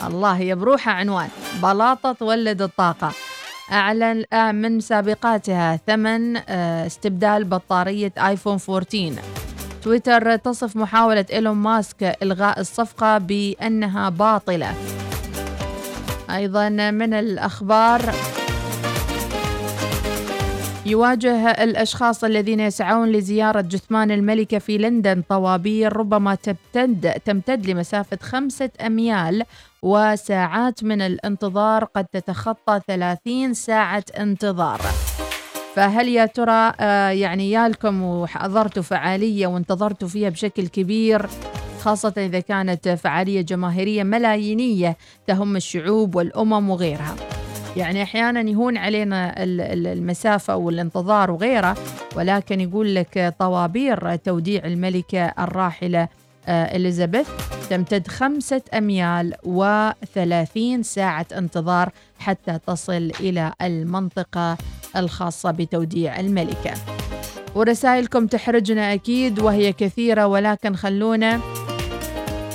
الله 0.07 0.39
يا 0.39 0.55
بروحة 0.55 0.91
عنوان. 0.91 1.30
بلاطة 1.64 2.11
تولد 2.14 2.61
الطاقة. 2.61 3.11
أعلن 3.74 4.26
من 4.56 4.80
سابقاتها 4.80 5.80
ثمن 5.88 6.38
آه، 6.38 6.86
استبدال 6.86 7.44
بطارية 7.44 8.14
آيفون 8.18 8.58
14 8.70 9.14
تويتر 9.84 10.36
تصف 10.36 10.76
محاولة 10.76 11.26
إيلون 11.34 11.58
ماسك 11.58 12.18
إلغاء 12.24 12.60
الصفقة 12.60 13.18
بأنها 13.18 14.10
باطلة. 14.10 14.74
أيضا 16.30 16.70
من 16.70 17.14
الأخبار 17.14 18.14
يواجه 20.86 21.52
الأشخاص 21.52 22.24
الذين 22.24 22.60
يسعون 22.60 23.12
لزيارة 23.12 23.62
جثمان 23.62 24.12
الملكة 24.12 24.60
في 24.60 24.78
لندن 24.78 25.24
طوابير 25.30 25.98
ربما 25.98 26.36
تمتد, 26.36 27.12
تمتد 27.26 27.66
لمسافة 27.66 28.18
خمسة 28.22 28.70
أميال 28.86 29.44
وساعات 29.82 30.84
من 30.84 31.02
الانتظار 31.02 31.84
قد 31.84 32.06
تتخطى 32.06 32.80
30 32.88 33.54
ساعة 33.54 34.04
انتظار. 34.20 34.82
فهل 35.76 36.08
يا 36.08 36.26
ترى 36.26 36.74
آه، 36.80 37.10
يعني 37.10 37.52
يالكم 37.52 38.04
وحضرتوا 38.04 38.84
فعالية 38.84 39.48
وانتظرتوا 39.48 40.08
فيها 40.08 40.30
بشكل 40.30 40.68
كبير 40.68 41.30
خاصة 41.82 42.14
إذا 42.18 42.40
كانت 42.40 42.90
فعالية 42.90 43.42
جماهيرية 43.42 44.04
ملايينية 44.04 44.98
تهم 45.28 45.56
الشعوب 45.56 46.16
والأمم 46.16 46.70
وغيرها؟ 46.70 47.16
يعني 47.78 48.04
أحيانا 48.04 48.50
يهون 48.50 48.78
علينا 48.78 49.44
ال- 49.44 49.62
ال- 49.62 49.88
المسافة 49.88 50.56
والانتظار 50.56 51.32
وغيره 51.32 51.78
ولكن 52.16 52.62
يقول 52.62 52.96
لك 52.96 53.34
طوابير 53.40 54.16
توديع 54.16 54.66
الملكة 54.66 55.26
الراحلة 55.26 56.08
آه، 56.48 56.76
إليزابيث 56.76 57.28
تمتد 57.70 58.08
خمسة 58.08 58.62
أميال 58.78 59.34
وثلاثين 59.44 60.84
ساعة 60.84 61.26
انتظار 61.38 61.90
حتى 62.20 62.60
تصل 62.68 63.12
إلى 63.20 63.54
المنطقة 63.62 64.58
الخاصة 64.98 65.52
بتوديع 65.52 66.20
الملكة. 66.20 66.74
ورسائلكم 67.56 68.28
تحرجنا 68.28 68.94
أكيد 68.94 69.40
وهي 69.40 69.74
كثيرة 69.74 70.28
ولكن 70.28 70.76
خلونا 70.76 71.40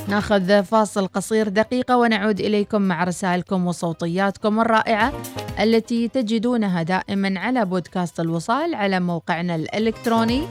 ناخذ 0.08 0.62
فاصل 0.62 1.06
قصير 1.06 1.48
دقيقة 1.48 1.96
ونعود 1.96 2.40
إليكم 2.40 2.82
مع 2.82 3.04
رسائلكم 3.04 3.66
وصوتياتكم 3.66 4.60
الرائعة 4.60 5.12
التي 5.60 6.08
تجدونها 6.08 6.82
دائما 6.82 7.40
على 7.40 7.64
بودكاست 7.64 8.20
الوصال 8.20 8.74
على 8.74 9.00
موقعنا 9.00 9.54
الإلكتروني. 9.54 10.42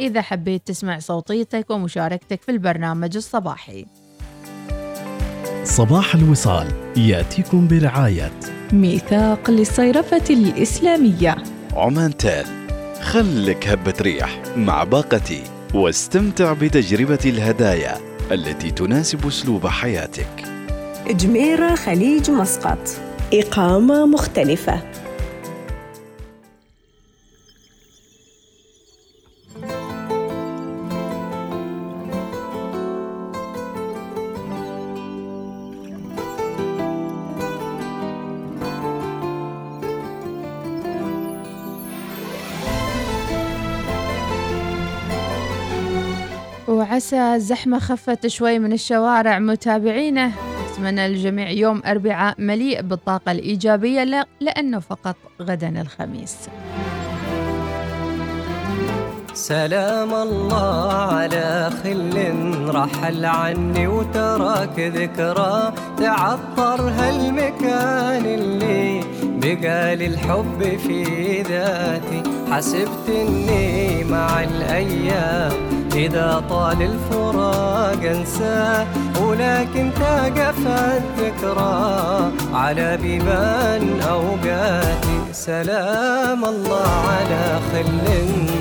إذا 0.00 0.22
حبيت 0.22 0.66
تسمع 0.66 0.98
صوتيتك 0.98 1.70
ومشاركتك 1.70 2.42
في 2.42 2.50
البرنامج 2.50 3.16
الصباحي. 3.16 3.86
صباح 5.64 6.14
الوصال 6.14 6.66
يأتيكم 6.96 7.68
برعاية 7.68 8.32
ميثاق 8.72 9.50
للصيرفة 9.50 10.24
الإسلامية. 10.30 11.36
عمان 11.76 12.16
تال 12.16 12.46
خلك 13.02 13.68
هبة 13.68 13.94
ريح 14.00 14.42
مع 14.56 14.84
باقتي 14.84 15.42
واستمتع 15.74 16.52
بتجربة 16.52 17.18
الهدايا 17.24 18.13
التي 18.32 18.70
تناسب 18.70 19.26
أسلوب 19.26 19.66
حياتك. 19.66 20.44
جميرة 21.06 21.74
خليج 21.74 22.30
مسقط. 22.30 22.78
إقامة 23.32 24.06
مختلفة. 24.06 24.80
وعسى 47.04 47.34
الزحمة 47.34 47.78
خفت 47.78 48.26
شوي 48.26 48.58
من 48.58 48.72
الشوارع. 48.72 49.38
متابعينا 49.38 50.30
أتمنى 50.72 51.08
للجميع 51.08 51.50
يوم 51.50 51.82
أربعاء 51.86 52.34
مليء 52.38 52.82
بالطاقة 52.82 53.32
الإيجابية 53.32 54.26
لأنه 54.40 54.78
فقط 54.78 55.16
غدا 55.42 55.80
الخميس. 55.80 56.36
سلام 59.34 60.14
الله 60.14 60.92
على 60.92 61.70
خل 61.82 62.34
رحل 62.68 63.24
عني 63.24 63.86
وتراك 63.86 64.78
ذكرى. 64.78 65.72
تعطر 65.98 66.80
هالمكان 66.80 68.24
اللي 68.24 69.00
بقى 69.24 69.94
الحب 69.94 70.78
في 70.86 71.42
ذاتي. 71.42 72.22
حسبت 72.50 73.08
إني 73.08 74.04
مع 74.04 74.44
الأيام 74.44 75.52
إذا 75.94 76.42
طال 76.50 76.82
الفراق 76.82 78.10
انساه 78.10 78.86
ولكن 79.22 79.90
تقف 80.00 80.66
الذكرى 80.66 82.32
على 82.54 82.96
بيبان 83.02 84.00
اوقاتي 84.00 85.18
سلام 85.32 86.44
الله 86.44 86.88
على 86.88 87.58
خل 87.72 88.00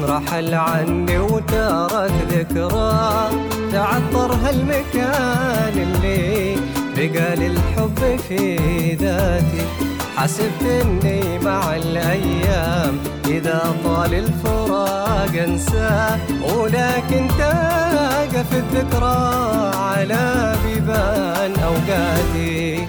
رحل 0.10 0.54
عني 0.54 1.20
وترك 1.20 2.12
ذكرى. 2.30 3.30
تعطر 3.72 4.34
هالمكان 4.34 5.74
اللي 5.78 6.56
بقى 6.98 7.36
للحب 7.36 8.20
في 8.30 8.58
ذاتي 8.94 9.93
حسبت 10.18 10.64
اني 10.64 11.40
مع 11.40 11.76
الأيام. 11.76 13.00
إذا 13.28 13.76
طال 13.86 14.14
الفراق 14.14 15.44
انساه 15.44 16.20
ولكن 16.58 17.28
تقف 17.40 18.54
الذكرى 18.54 19.72
على 19.76 20.56
بيبان 20.66 21.54
أوقاتي. 21.64 22.88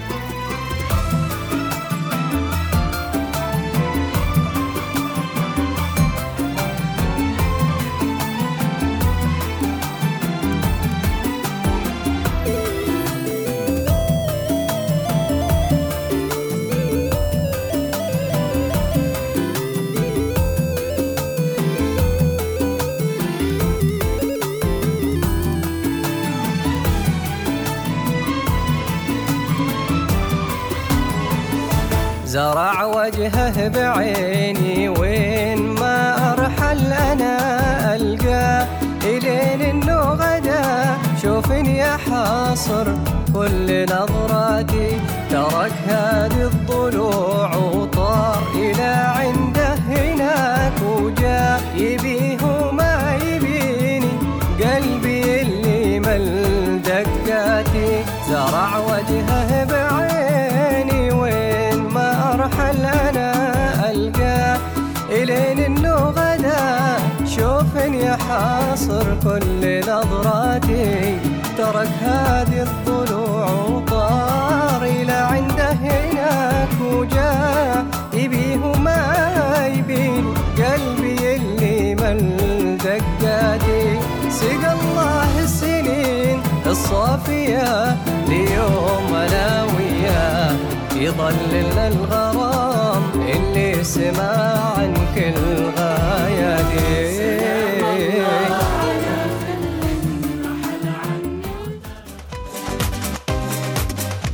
الصافية 86.85 87.97
ليوم 88.29 89.13
أنا 89.13 89.63
وياه 89.63 90.55
يضللنا 90.95 91.87
الغرام 91.87 93.03
اللي 93.15 93.83
سمع 93.83 94.57
عن 94.77 94.93
كل 95.15 95.65
غاياتي 95.77 97.25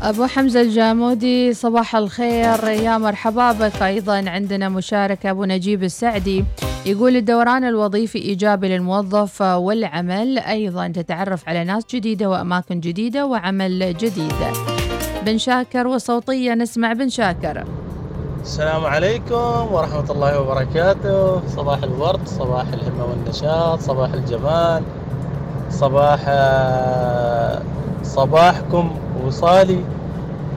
أبو 0.03 0.25
حمزة 0.25 0.61
الجامودي 0.61 1.53
صباح 1.53 1.95
الخير. 1.95 2.67
يا 2.67 2.97
مرحبا 2.97 3.51
بك. 3.51 3.81
أيضا 3.81 4.29
عندنا 4.29 4.69
مشاركة 4.69 5.29
أبو 5.29 5.45
نجيب 5.45 5.83
السعدي. 5.83 6.45
يقول 6.85 7.15
الدوران 7.15 7.63
الوظيفي 7.63 8.17
إيجابي 8.17 8.67
للموظف 8.67 9.41
والعمل. 9.41 10.39
أيضا 10.39 10.87
تتعرف 10.87 11.49
على 11.49 11.63
ناس 11.63 11.83
جديدة 11.93 12.29
وأماكن 12.29 12.79
جديدة 12.79 13.25
وعمل 13.25 13.97
جديد. 13.97 14.33
بن 15.25 15.37
شاكر 15.37 15.87
وصوتية 15.87 16.53
نسمع 16.53 16.93
بن 16.93 17.09
شاكر. 17.09 17.63
السلام 18.41 18.85
عليكم 18.85 19.67
ورحمة 19.71 20.11
الله 20.11 20.39
وبركاته. 20.39 21.47
صباح 21.47 21.83
الورد 21.83 22.27
صباح 22.27 22.65
الهمة 22.67 23.05
والنشاط 23.05 23.79
صباح 23.79 24.13
الجمال 24.13 24.83
صباح 25.69 26.19
صباحكم 28.03 28.91
وصالي 29.25 29.83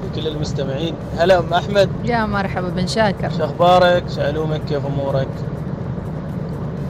لكل 0.04 0.26
المستمعين. 0.28 0.94
هلا 1.18 1.38
أم 1.38 1.54
أحمد. 1.54 1.90
يا 2.04 2.26
مرحبا 2.26 2.68
بن 2.68 2.86
شاكر. 2.86 3.30
شو 3.30 3.44
أخبارك؟ 3.44 4.04
شو 4.14 4.20
علومك؟ 4.20 4.60
كيف 4.68 4.86
أمورك؟ 4.86 5.28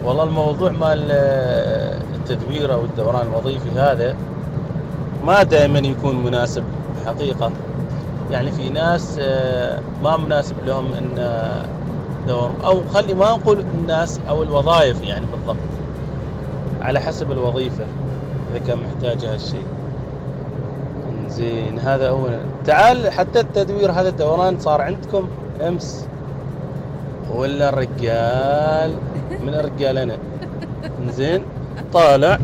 والله 0.05 0.25
الموضوع 0.25 0.71
مال 0.71 1.09
آه، 1.11 1.99
التدوير 2.15 2.73
أو 2.73 2.85
الدوران 2.85 3.27
الوظيفي 3.27 3.71
هذا 3.71 4.17
ما 5.25 5.43
دائما 5.43 5.79
يكون 5.79 6.25
مناسب 6.25 6.65
حقيقة. 7.07 7.53
يعني 8.31 8.53
في 8.53 8.71
ناس 8.71 9.19
آه، 9.21 9.81
ما 10.03 10.17
مناسب 10.17 10.55
لهم 10.67 10.93
إن 10.93 11.19
آه، 11.19 11.65
دور 12.29 12.51
أو 12.65 12.81
خلي 12.95 13.15
ما 13.15 13.31
نقول 13.31 13.61
الناس 13.61 14.21
أو 14.29 14.43
الوظائف 14.43 15.03
يعني 15.03 15.27
بالضبط 15.27 15.57
على 16.83 17.01
حسب 17.01 17.33
الوظيفة 17.33 17.85
إذا 18.51 18.67
كان 18.67 18.79
محتاج 18.79 19.25
هالشيء 19.25 19.67
زين 21.29 21.79
هذا 21.79 22.09
اولا 22.09 22.39
تعال 22.67 23.13
حتى 23.13 23.41
التدوير 23.41 23.93
هذا 23.93 24.09
الدوران 24.09 24.59
صار 24.59 24.81
عندكم 24.81 25.29
أمس. 25.61 26.07
ولا 27.35 27.69
الرجال 27.69 28.95
من 29.43 29.55
الرجال 29.55 29.99
أنا. 29.99 30.19
زين. 31.09 31.43
طالع. 31.93 32.39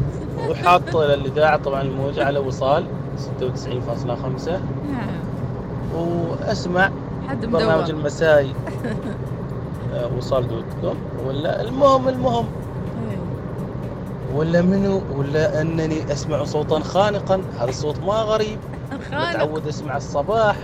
وحاط 0.48 0.96
الاذاعه 0.96 1.56
طبعا 1.56 1.82
الموجه 1.82 2.24
على 2.24 2.38
وصال 2.38 2.84
96.5 3.16 4.60
نعم. 4.92 5.08
وأسمع 5.94 6.90
حد 7.28 7.46
برنامج 7.46 7.90
المسائي 7.90 8.52
آه، 9.94 10.10
وصال 10.18 10.48
dot 10.48 10.64
com. 10.80 10.96
ولا 11.26 11.60
المهم 11.62 12.08
المهم. 12.08 12.46
ولا 14.34 14.62
منو؟ 14.62 15.00
ولا 15.16 15.60
أنني 15.60 16.12
أسمع 16.12 16.44
صوتا 16.44 16.80
خانقا. 16.80 17.42
هذا 17.60 17.68
الصوت 17.68 17.98
ما 17.98 18.12
غريب. 18.14 18.58
خانق. 19.10 19.28
متعود 19.30 19.66
أسمع 19.66 19.96
الصباح. 19.96 20.56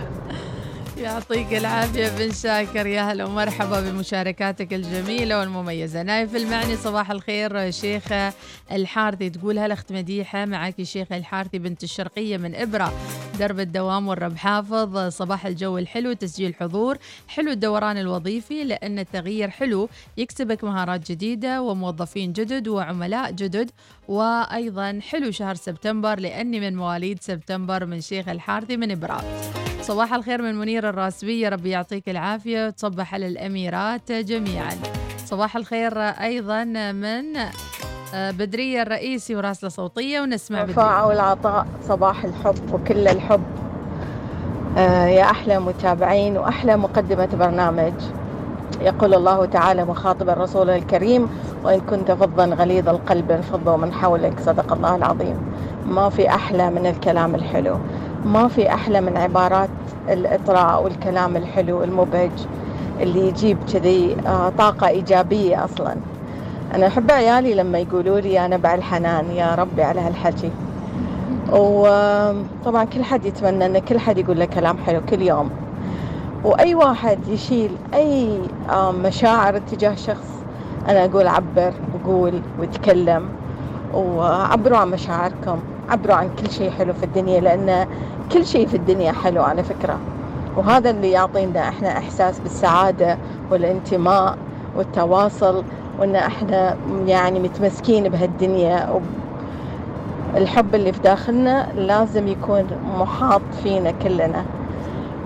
يعطيك 0.99 1.55
العافية 1.55 2.09
بن 2.09 2.32
شاكر. 2.32 2.86
يا 2.86 3.03
هلا 3.12 3.24
ومرحبا 3.24 3.80
بمشاركاتك 3.80 4.74
الجميلة 4.74 5.40
والمميزة. 5.40 6.03
نايف 6.03 6.36
المعني 6.36 6.76
صباح 6.76 7.11
الخير. 7.11 7.70
شيخة 7.70 8.32
الحارثي 8.72 9.30
تقول 9.30 9.59
هلا 9.59 9.74
اخت 9.74 9.92
مديحة 9.92 10.44
معك 10.44 10.82
شيخة 10.82 11.16
الحارثي 11.16 11.59
بنت 11.59 11.84
الشرقية 11.84 12.36
من 12.36 12.55
إبرة. 12.55 12.92
درب 13.38 13.61
الدوام 13.61 14.09
والرب 14.09 14.36
حافظ. 14.36 15.09
صباح 15.09 15.47
الجو 15.47 15.78
الحلو 15.78 16.12
تسجيل 16.12 16.55
حضور. 16.55 16.99
حلو 17.28 17.51
الدوران 17.51 17.97
الوظيفي 17.97 18.64
لأن 18.64 18.99
التغيير 18.99 19.51
حلو. 19.51 19.88
يكسبك 20.16 20.64
مهارات 20.64 21.11
جديدة 21.11 21.62
وموظفين 21.62 22.32
جدد 22.32 22.68
وعملاء 22.68 23.30
جدد. 23.30 23.70
وأيضا 24.09 25.00
حلو 25.11 25.30
شهر 25.30 25.54
سبتمبر 25.54 26.20
لأني 26.20 26.61
من 26.61 26.76
مواليد 26.76 27.22
سبتمبر 27.22 27.86
من 27.86 28.00
شيخ 28.00 28.28
الحارثي 28.28 28.76
من 28.76 28.90
إبرة 28.90 29.24
صباح 29.80 30.14
الخير 30.14 30.42
من 30.42 30.54
منير 30.54 30.88
الراسبية 30.88 31.48
ربي 31.48 31.70
يعطيك 31.70 32.09
العافية 32.09 32.66
وتصبح 32.66 33.14
على 33.14 33.26
الأميرات 33.26 34.12
جميعا. 34.12 34.72
صباح 35.24 35.57
الخير 35.57 35.98
أيضا 36.00 36.64
من 36.92 37.36
آه، 38.14 38.30
بدرية 38.30 38.82
الرئيسي 38.82 39.36
وراسلة 39.36 39.70
صوتية 39.70 40.20
ونسمع 40.20 40.62
بدرية. 40.62 41.07
والعطاء 41.07 41.66
صباح 41.82 42.24
الحب 42.24 42.72
وكل 42.72 43.09
الحب. 43.09 43.44
آه، 44.78 45.07
يا 45.07 45.22
أحلى 45.22 45.59
متابعين 45.61 46.36
وأحلى 46.36 46.76
مقدمة 46.76 47.26
برنامج. 47.26 47.94
يقول 48.80 49.14
الله 49.14 49.44
تعالى 49.44 49.84
مخاطبا 49.84 50.32
رسوله 50.32 50.76
الكريم 50.76 51.28
وإن 51.64 51.80
كنت 51.80 52.12
فظا 52.12 52.44
غليظ 52.44 52.88
القلب 52.88 53.30
انفضوا 53.30 53.76
من 53.76 53.92
حولك. 53.92 54.40
صدق 54.40 54.72
الله 54.72 54.96
العظيم. 54.96 55.36
ما 55.86 56.08
في 56.08 56.28
أحلى 56.28 56.70
من 56.70 56.86
الكلام 56.86 57.34
الحلو. 57.34 57.78
ما 58.24 58.48
في 58.48 58.68
أحلى 58.68 59.00
من 59.00 59.16
عبارات 59.16 59.68
الإطراء 60.08 60.84
والكلام 60.84 61.36
الحلو 61.36 61.84
المبهج 61.84 62.30
اللي 63.00 63.28
يجيب 63.28 63.58
كذي 63.72 64.16
آه، 64.26 64.52
طاقة 64.58 64.88
إيجابية 64.88 65.64
أصلاً. 65.64 65.96
أنا 66.74 66.86
أحب 66.86 67.10
عيالي 67.10 67.54
لما 67.54 67.78
يقولوا 67.78 68.20
لي 68.20 68.46
أنا 68.46 68.56
بعد 68.56 68.78
الحنان 68.78 69.30
يا 69.30 69.54
ربي 69.54 69.82
على 69.82 70.00
هالحكي. 70.00 70.50
وطبعا 71.52 72.84
كل 72.84 73.04
حد 73.04 73.24
يتمنى 73.24 73.66
أن 73.66 73.78
كل 73.78 73.98
حد 73.98 74.18
يقول 74.18 74.38
له 74.38 74.44
كلام 74.44 74.78
حلو 74.78 75.00
كل 75.10 75.22
يوم. 75.22 75.50
وأي 76.45 76.74
واحد 76.74 77.28
يشيل 77.28 77.70
أي 77.95 78.41
مشاعر 78.74 79.57
اتجاه 79.57 79.95
شخص 79.95 80.45
أنا 80.89 81.05
أقول 81.05 81.28
عبر 81.28 81.72
وقول 81.95 82.41
وتكلم 82.61 83.28
وعبروا 83.95 84.78
عن 84.78 84.91
مشاعركم 84.91 85.59
عبروا 85.89 86.14
عن 86.14 86.30
كل 86.39 86.51
شيء 86.51 86.70
حلو 86.70 86.93
في 86.93 87.05
الدنيا 87.05 87.41
لأن 87.41 87.87
كل 88.32 88.47
شيء 88.47 88.66
في 88.66 88.76
الدنيا 88.76 89.12
حلو 89.12 89.43
على 89.43 89.62
فكرة. 89.64 89.99
وهذا 90.57 90.91
اللي 90.91 91.11
يعطينا 91.11 91.68
إحنا 91.68 91.99
إحساس 91.99 92.41
بالسعادة 92.41 93.18
والانتماء 93.51 94.39
والتواصل 94.76 95.64
وإن 95.99 96.16
إحنا 96.16 96.76
يعني 97.07 97.41
متمسكين 97.41 98.09
بهالدنيا. 98.09 99.01
الحب 100.37 100.74
اللي 100.74 100.93
في 100.93 101.01
داخلنا 101.01 101.66
لازم 101.76 102.28
يكون 102.28 102.66
محاط 102.99 103.43
فينا 103.62 103.91
كلنا. 103.91 104.45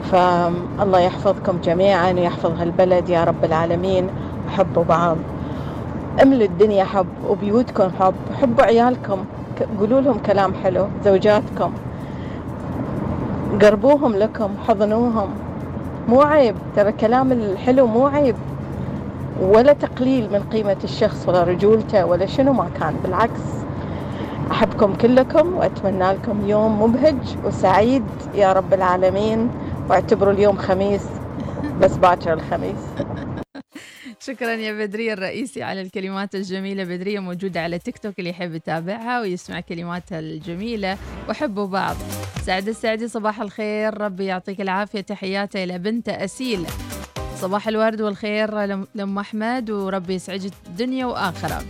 فالله 0.02 1.00
يحفظكم 1.00 1.58
جميعا 1.64 2.12
ويحفظ 2.12 2.60
هالبلد 2.60 3.08
يا 3.08 3.24
رب 3.24 3.44
العالمين. 3.44 4.08
حبوا 4.48 4.84
بعض 4.84 5.16
املوا 6.22 6.46
الدنيا 6.46 6.84
حب 6.84 7.06
وبيوتكم 7.28 7.90
حب. 8.00 8.14
حبوا 8.42 8.64
عيالكم. 8.64 9.24
قولوا 9.80 10.00
لهم 10.00 10.18
كلام 10.18 10.54
حلو. 10.64 10.86
زوجاتكم. 11.04 11.72
قربوهم 13.62 14.16
لكم. 14.16 14.50
حضنوهم. 14.68 15.28
مو 16.08 16.22
عيب. 16.22 16.54
ترى 16.76 16.92
كلام 16.92 17.32
الحلو 17.32 17.86
مو 17.86 18.06
عيب. 18.06 18.36
ولا 19.42 19.72
تقليل 19.72 20.32
من 20.32 20.40
قيمة 20.52 20.76
الشخص 20.84 21.28
ولا 21.28 21.42
رجولته 21.42 22.06
ولا 22.06 22.26
شنو 22.26 22.52
ما 22.52 22.68
كان. 22.80 22.94
بالعكس. 23.04 23.40
أحبكم 24.50 24.94
كلكم 24.94 25.54
وأتمنى 25.56 26.12
لكم 26.12 26.48
يوم 26.48 26.82
مبهج 26.82 27.36
وسعيد 27.44 28.04
يا 28.34 28.52
رب 28.52 28.74
العالمين. 28.74 29.48
واعتبروا 29.90 30.32
اليوم 30.32 30.56
خميس 30.56 31.02
بس 31.80 31.96
باكر 31.96 32.32
الخميس. 32.32 32.80
شكرا 34.26 34.52
يا 34.52 34.86
بدرية 34.86 35.12
الرئيسي 35.12 35.62
على 35.62 35.80
الكلمات 35.80 36.34
الجميلة. 36.34 36.84
بدرية 36.84 37.18
موجودة 37.18 37.60
على 37.60 37.78
تيك 37.78 37.98
توك 37.98 38.18
اللي 38.18 38.30
يحب 38.30 38.54
يتابعها 38.54 39.20
ويسمع 39.20 39.60
كلماتها 39.60 40.18
الجميلة. 40.18 40.98
وحبوا 41.28 41.66
بعض 41.66 41.96
سعد 42.42 42.68
السعدي 42.68 43.08
صباح 43.08 43.40
الخير. 43.40 44.00
ربي 44.00 44.24
يعطيك 44.24 44.60
العافية. 44.60 45.00
تحياتي 45.00 45.64
إلى 45.64 45.78
بنت 45.78 46.08
أسيل. 46.08 46.66
صباح 47.36 47.68
الورد 47.68 48.00
والخير 48.00 48.64
لأم 48.94 49.18
أحمد. 49.18 49.70
وربي 49.70 50.14
يسعدك 50.14 50.52
الدنيا 50.66 51.06
وآخرة. 51.06 51.62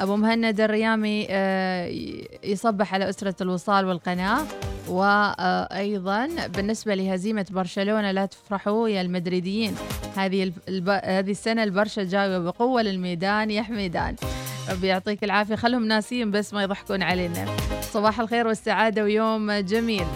أبو 0.00 0.16
مهند 0.16 0.60
الريامي 0.60 1.26
آه، 1.30 1.92
يصبح 2.44 2.94
على 2.94 3.08
أسرة 3.08 3.34
الوصال 3.40 3.84
والقناة. 3.84 4.42
وأيضا 4.88 6.28
بالنسبة 6.46 6.94
لهزيمة 6.94 7.46
برشلونة 7.50 8.10
لا 8.10 8.26
تفرحوا 8.26 8.88
يا 8.88 9.00
المدريديين. 9.00 9.74
هذه 10.16 10.52
الب... 10.68 10.88
هذه 10.88 11.30
السنة 11.30 11.62
البرشا 11.62 12.04
جاية 12.04 12.38
بقوة 12.38 12.82
للميدان 12.82 13.50
يا 13.50 13.62
حميدان 13.62 14.16
ربي 14.70 14.86
يعطيك 14.86 15.24
العافية. 15.24 15.54
خلهم 15.54 15.88
ناسيين 15.88 16.30
بس 16.30 16.54
ما 16.54 16.62
يضحكون 16.62 17.02
علينا. 17.02 17.46
صباح 17.80 18.20
الخير 18.20 18.46
والسعادة 18.46 19.02
ويوم 19.02 19.52
جميل. 19.52 20.06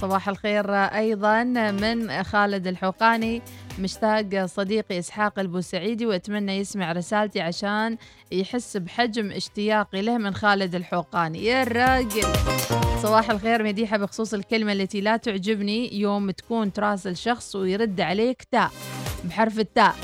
صباح 0.00 0.28
الخير 0.28 0.74
أيضا 0.74 1.44
من 1.70 2.22
خالد 2.22 2.66
الحوقاني. 2.66 3.42
مشتاق 3.78 4.46
صديقي 4.46 4.98
إسحاق 4.98 5.38
البوسعيدي 5.38 6.06
وأتمنى 6.06 6.58
يسمع 6.58 6.92
رسالتي 6.92 7.40
عشان 7.40 7.96
يحس 8.32 8.76
بحجم 8.76 9.32
اشتياقي 9.32 10.02
له 10.02 10.18
من 10.18 10.34
خالد 10.34 10.74
الحوقاني. 10.74 11.44
يا 11.44 11.62
الراجل 11.62 12.26
صباح 13.02 13.30
الخير 13.30 13.62
مديحة 13.62 13.96
بخصوص 13.96 14.34
الكلمة 14.34 14.72
التي 14.72 15.00
لا 15.00 15.16
تعجبني 15.16 16.00
يوم 16.00 16.30
تكون 16.30 16.72
تراسل 16.72 17.16
شخص 17.16 17.56
ويرد 17.56 18.00
عليك 18.00 18.42
تاء 18.50 18.70
بحرف 19.24 19.58
التاء 19.58 19.94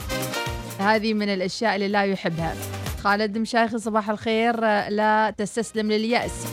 هذه 0.78 1.14
من 1.14 1.28
الأشياء 1.28 1.74
اللي 1.74 1.88
لا 1.88 2.04
يحبها. 2.04 2.54
خالد 3.02 3.38
مشايخي 3.38 3.78
صباح 3.78 4.10
الخير. 4.10 4.60
لا 4.88 5.34
تستسلم 5.38 5.92
لليأس. 5.92 6.46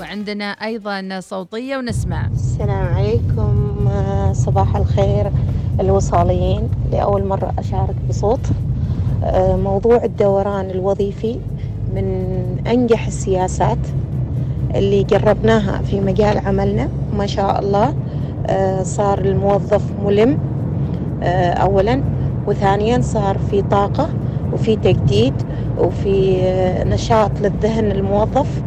وعندنا 0.00 0.50
أيضا 0.50 1.20
صوتية 1.20 1.76
ونسمع. 1.76 2.26
السلام 2.26 2.94
عليكم. 2.94 3.88
آه، 3.88 4.32
صباح 4.32 4.76
الخير. 4.76 5.30
الوصاليين 5.80 6.68
لأول 6.92 7.24
مرة 7.24 7.52
أشارك 7.58 7.94
بصوت. 8.08 8.46
آه، 9.24 9.56
موضوع 9.56 10.04
الدوران 10.04 10.70
الوظيفي 10.70 11.36
من 11.94 12.04
أنجح 12.66 13.06
السياسات 13.06 13.78
اللي 14.74 15.02
جربناها 15.04 15.82
في 15.82 16.00
مجال 16.00 16.38
عملنا. 16.38 16.88
ما 17.18 17.26
شاء 17.26 17.58
الله 17.60 17.94
آه، 18.46 18.82
صار 18.82 19.18
الموظف 19.18 19.82
ملم 20.04 20.38
آه، 21.22 21.52
أولا. 21.52 22.00
وثانيا 22.46 23.00
صار 23.00 23.38
في 23.38 23.62
طاقة 23.62 24.08
وفي 24.52 24.76
تجديد 24.76 25.34
وفي 25.78 26.36
نشاط 26.86 27.30
للذهن 27.40 27.90
الموظف. 27.92 28.62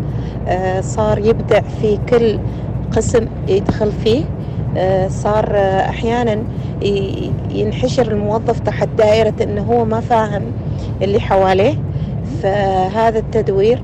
صار 0.82 1.18
يبدع 1.20 1.60
في 1.62 1.98
كل 2.10 2.40
قسم 2.92 3.26
يدخل 3.48 3.92
فيه. 3.92 4.24
صار 5.10 5.52
آه، 5.58 5.90
أحيانا 5.90 6.46
ي- 6.82 7.32
ينحشر 7.52 8.12
الموظف 8.12 8.60
تحت 8.60 8.88
دائرة 8.98 9.34
إنه 9.42 9.62
هو 9.62 9.86
ما 9.86 10.00
فاهم 10.02 10.54
اللي 11.02 11.20
حواليه. 11.20 11.76
فهذا 12.42 13.20
التدوير 13.20 13.82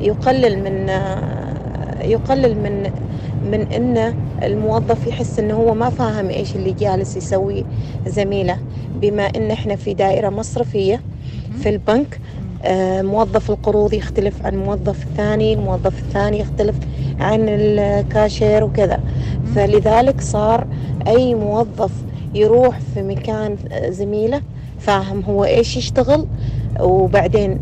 يقلل 0.00 0.58
من 0.58 0.88
آه، 0.90 2.02
يقلل 2.04 2.56
من 2.62 2.90
من 3.42 3.60
ان 3.72 4.14
الموظف 4.42 5.06
يحس 5.06 5.38
إنه 5.38 5.54
هو 5.54 5.74
ما 5.74 5.90
فاهم 5.90 6.30
إيش 6.30 6.56
اللي 6.56 6.72
جالس 6.72 7.16
يسويه 7.16 7.62
زميله 8.06 8.58
بما 8.94 9.22
إن 9.36 9.50
إحنا 9.50 9.76
في 9.76 9.94
دائرة 9.94 10.28
مصرفية 10.28 11.00
في 11.62 11.68
البنك. 11.68 12.20
آه، 12.62 13.02
موظف 13.02 13.50
القروض 13.50 13.92
يختلف 13.94 14.46
عن 14.46 14.56
موظف 14.56 15.02
الثاني 15.02 15.52
الموظف 15.54 15.98
الثاني 15.98 16.38
يختلف. 16.38 16.78
عن 17.20 17.46
الكاشير 17.48 18.64
وكذا. 18.64 19.00
فلذلك 19.54 20.20
صار 20.20 20.66
أي 21.08 21.34
موظف 21.34 22.04
يروح 22.34 22.80
في 22.80 23.02
مكان 23.02 23.56
زميله 23.88 24.42
فاهم 24.78 25.22
هو 25.24 25.44
إيش 25.44 25.76
يشتغل 25.76 26.26
وبعدين 26.80 27.58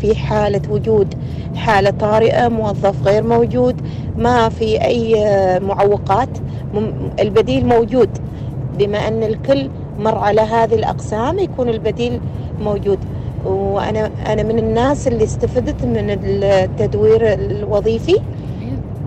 في 0.00 0.14
حالة 0.14 0.62
وجود 0.70 1.14
حالة 1.54 1.90
طارئة 1.90 2.48
موظف 2.48 3.02
غير 3.02 3.22
موجود 3.22 3.80
ما 4.16 4.48
في 4.48 4.84
أي 4.84 5.14
معوقات 5.60 6.28
البديل 7.20 7.66
موجود. 7.66 8.18
بما 8.78 9.08
أن 9.08 9.22
الكل 9.22 9.70
مر 9.98 10.18
على 10.18 10.40
هذه 10.40 10.74
الأقسام 10.74 11.38
يكون 11.38 11.68
البديل 11.68 12.20
موجود. 12.58 12.98
وأنا 13.44 14.10
أنا 14.26 14.42
من 14.42 14.58
الناس 14.58 15.08
اللي 15.08 15.24
استفدت 15.24 15.84
من 15.84 16.10
التدوير 16.20 17.32
الوظيفي. 17.34 18.16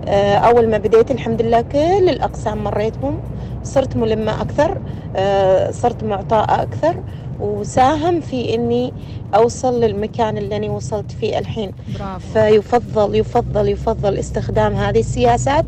أول 0.08 0.68
ما 0.70 0.78
بديت 0.78 1.10
الحمد 1.10 1.42
لله 1.42 1.60
كل 1.60 2.08
الأقسام 2.08 2.64
مريتهم. 2.64 3.18
صرت 3.64 3.96
ملمة 3.96 4.42
أكثر 4.42 4.78
آه، 5.16 5.70
صرت 5.70 6.04
معطاءة 6.04 6.62
أكثر 6.62 6.96
وساهم 7.40 8.20
في 8.20 8.54
إني 8.54 8.92
أوصل 9.34 9.80
للمكان 9.80 10.38
اللي 10.38 10.56
أنا 10.56 10.70
وصلت 10.70 11.12
فيه 11.12 11.38
الحين. 11.38 11.72
برافو. 11.98 12.28
فيفضل 12.32 13.14
يفضل 13.14 13.68
يفضل 13.68 14.18
استخدام 14.18 14.74
هذه 14.74 15.00
السياسات 15.00 15.64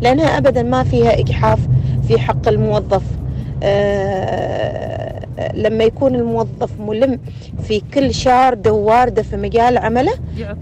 لأنها 0.00 0.38
أبدا 0.38 0.62
ما 0.62 0.82
فيها 0.84 1.18
إجحاف 1.20 1.58
في 2.08 2.18
حق 2.18 2.48
الموظف. 2.48 3.02
آه، 3.62 5.18
لما 5.54 5.84
يكون 5.84 6.14
الموظف 6.14 6.70
ملم 6.80 7.20
في 7.62 7.82
كل 7.94 8.14
شاردة 8.14 8.72
وواردة 8.72 9.22
في 9.22 9.36
مجال 9.36 9.78
عمله 9.78 10.12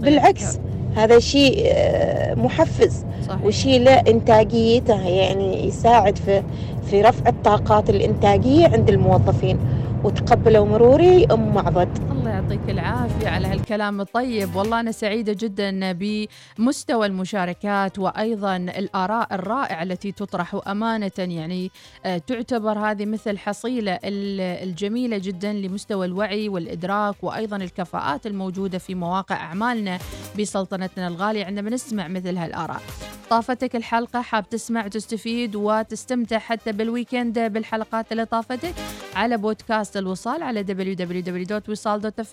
بالعكس 0.01 0.59
هذا 0.97 1.19
شيء 1.19 1.63
آه، 1.65 2.33
محفز. 2.35 3.05
صحيح. 3.27 3.43
وشيء 3.43 3.81
له 3.81 3.91
إنتاجيته 3.91 5.07
يعني 5.07 5.67
يساعد 5.67 6.17
في 6.17 6.43
في 6.89 7.01
رفع 7.01 7.29
الطاقات 7.29 7.89
الإنتاجية 7.89 8.67
عند 8.67 8.89
الموظفين. 8.89 9.57
وتقبلوا 10.03 10.65
مروري 10.65 11.25
أم 11.25 11.53
معبد. 11.53 11.89
يعطيك 12.37 12.69
العافية 12.69 13.27
على 13.29 13.47
هالكلام 13.47 14.01
الطيب. 14.01 14.55
والله 14.55 14.79
أنا 14.79 14.91
سعيدة 14.91 15.33
جدا 15.39 15.91
بمستوى 15.91 17.05
المشاركات 17.07 17.99
وأيضا 17.99 18.55
الآراء 18.55 19.33
الرائعة 19.35 19.83
التي 19.83 20.11
تطرح 20.11 20.55
وأمانة 20.55 21.11
يعني 21.17 21.71
آه، 22.05 22.17
تعتبر 22.17 22.79
هذه 22.79 23.05
مثل 23.05 23.37
حصيلة 23.37 23.91
ال- 23.91 24.67
الجميلة 24.69 25.17
جدا 25.17 25.53
لمستوى 25.53 26.05
الوعي 26.05 26.49
والإدراك 26.49 27.15
وأيضا 27.21 27.57
الكفاءات 27.57 28.27
الموجودة 28.27 28.77
في 28.77 28.95
مواقع 28.95 29.35
أعمالنا 29.35 29.99
بسلطنتنا 30.39 31.07
الغالية 31.07 31.45
عندما 31.45 31.69
نسمع 31.69 32.07
مثل 32.07 32.37
هالآراء. 32.37 32.81
طافتك 33.29 33.75
الحلقة 33.75 34.21
حاب 34.21 34.49
تسمع 34.49 34.87
تستفيد 34.87 35.55
وتستمتع 35.55 36.37
حتى 36.39 36.71
بالويكند 36.71 37.39
بالحلقات 37.39 38.11
اللي 38.11 38.25
طافتك 38.25 38.73
على 39.15 39.37
بودكاست 39.37 39.97
الوصال 39.97 40.43
على 40.43 40.63
www.wisal.fm 40.63 42.26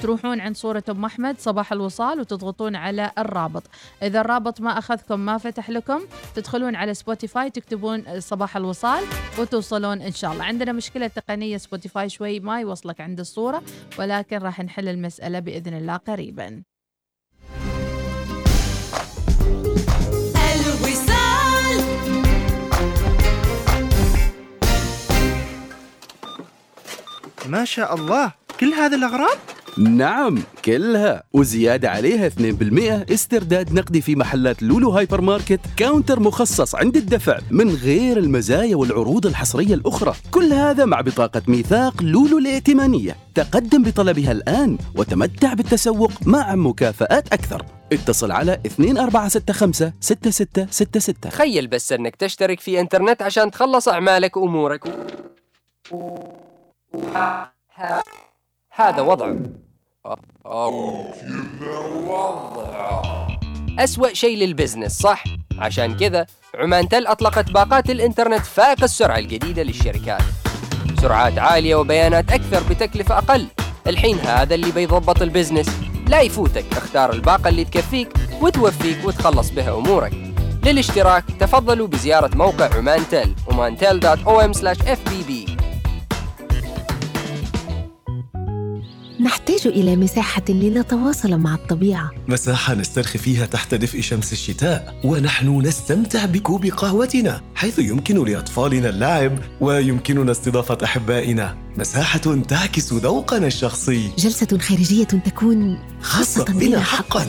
تروحون 0.00 0.40
عند 0.40 0.56
صورة 0.56 0.84
أم 0.90 1.04
أحمد 1.04 1.40
صباح 1.40 1.72
الوصال 1.72 2.20
وتضغطون 2.20 2.76
على 2.76 3.10
الرابط. 3.18 3.62
إذا 4.02 4.20
الرابط 4.20 4.60
ما 4.60 4.78
أخذكم 4.78 5.20
ما 5.20 5.38
فتح 5.38 5.70
لكم 5.70 6.00
تدخلون 6.34 6.76
على 6.76 6.94
سبوتيفاي 6.94 7.50
تكتبون 7.50 8.20
صباح 8.20 8.56
الوصال 8.56 9.04
وتوصلون 9.38 10.02
إن 10.02 10.12
شاء 10.12 10.32
الله. 10.32 10.44
عندنا 10.44 10.72
مشكلة 10.72 11.06
تقنية 11.06 11.56
سبوتيفاي 11.56 12.08
شوي 12.08 12.40
ما 12.40 12.60
يوصلك 12.60 13.00
عند 13.00 13.20
الصورة 13.20 13.62
ولكن 13.98 14.38
راح 14.38 14.60
نحل 14.60 14.88
المسألة 14.88 15.38
بإذن 15.38 15.74
الله 15.74 15.96
قريباً. 15.96 16.62
الوصال. 20.54 21.20
ما 27.46 27.64
شاء 27.64 27.94
الله. 27.94 28.39
كل 28.60 28.74
هذه 28.74 28.94
الأغراض؟ 28.94 29.36
نعم 29.78 30.42
كلها. 30.64 31.22
وزيادة 31.32 31.90
عليها 31.90 32.26
2% 32.26 33.12
استرداد 33.12 33.72
نقدي 33.72 34.00
في 34.00 34.16
محلات 34.16 34.62
لولو 34.62 34.90
هايبر 34.90 35.20
ماركت 35.20 35.60
counter 35.76 36.20
مخصص 36.20 36.74
عند 36.74 36.96
الدفع 36.96 37.38
من 37.50 37.70
غير 37.74 38.18
المزايا 38.18 38.76
والعروض 38.76 39.26
الحصرية 39.26 39.74
الأخرى. 39.74 40.14
كل 40.30 40.52
هذا 40.52 40.84
مع 40.84 41.00
بطاقة 41.00 41.42
ميثاق 41.48 42.02
لولو 42.02 42.38
الائتمانية. 42.38 43.16
تقدم 43.34 43.82
بطلبها 43.82 44.32
الآن 44.32 44.78
وتمتع 44.96 45.54
بالتسوق 45.54 46.12
مع 46.26 46.54
مكافآت 46.54 47.32
أكثر. 47.32 47.64
اتصل 47.92 48.30
على 48.30 48.60
2465 48.66 49.92
6666 50.00 51.20
تخيل 51.20 51.66
بس 51.66 51.92
إنك 51.92 52.16
تشترك 52.16 52.60
في 52.60 52.80
إنترنت 52.80 53.22
عشان 53.22 53.50
تخلص 53.50 53.88
أعمالك 53.88 54.36
وأمورك. 54.36 54.84
هذا 58.74 59.02
وضعه 59.02 59.36
أو 60.46 61.04
أسوأ 63.78 64.12
شيء 64.12 64.38
لل 64.38 64.50
business 64.50 64.98
صح؟ 64.98 65.24
عشان 65.58 65.96
كذا 65.96 66.26
عمان 66.54 66.88
تل 66.88 67.06
أطلقت 67.06 67.50
باقات 67.50 67.90
الإنترنت 67.90 68.46
فائق 68.46 68.82
السرعة 68.82 69.18
الجديدة 69.18 69.62
للشركات. 69.62 70.22
سرعات 71.00 71.38
عالية 71.38 71.74
وبيانات 71.74 72.32
أكثر 72.32 72.62
بتكلفة 72.70 73.18
أقل. 73.18 73.46
الحين 73.86 74.18
هذا 74.18 74.54
اللي 74.54 74.72
بيضبط 74.72 75.22
ال 75.22 75.28
business. 75.28 75.80
لا 76.08 76.20
يفوتك 76.20 76.64
اختار 76.72 77.12
الباقة 77.12 77.48
اللي 77.48 77.64
تكفيك 77.64 78.08
وتوفيك 78.42 79.04
وتخلص 79.04 79.50
بها 79.50 79.74
أمورك. 79.74 80.12
للاشتراك 80.64 81.24
تفضلوا 81.40 81.86
بزيارة 81.86 82.36
موقع 82.36 82.74
عمان 82.74 83.02
تل 83.10 83.34
omantel.om/fbb 83.50 85.59
نحتاج 89.20 89.66
إلى 89.66 89.96
مساحة 89.96 90.42
لنتواصل 90.48 91.36
مع 91.36 91.54
الطبيعة. 91.54 92.10
مساحة 92.28 92.74
نسترخي 92.74 93.18
فيها 93.18 93.46
تحت 93.46 93.74
دفء 93.74 94.00
شمس 94.00 94.32
الشتاء 94.32 95.00
ونحن 95.04 95.60
نستمتع 95.60 96.24
بكوب 96.24 96.66
قهوتنا 96.66 97.40
حيث 97.54 97.78
يمكن 97.78 98.24
لأطفالنا 98.24 98.88
اللعب 98.88 99.38
ويمكننا 99.60 100.30
استضافة 100.30 100.78
أحبائنا. 100.84 101.56
مساحة 101.80 102.38
تعكس 102.48 102.92
ذوقنا 102.92 103.46
الشخصي. 103.46 104.10
جلسة 104.18 104.58
خارجية 104.58 105.04
تكون 105.04 105.78
خاصة 106.02 106.44
بنا 106.44 106.80
حقا. 106.80 107.26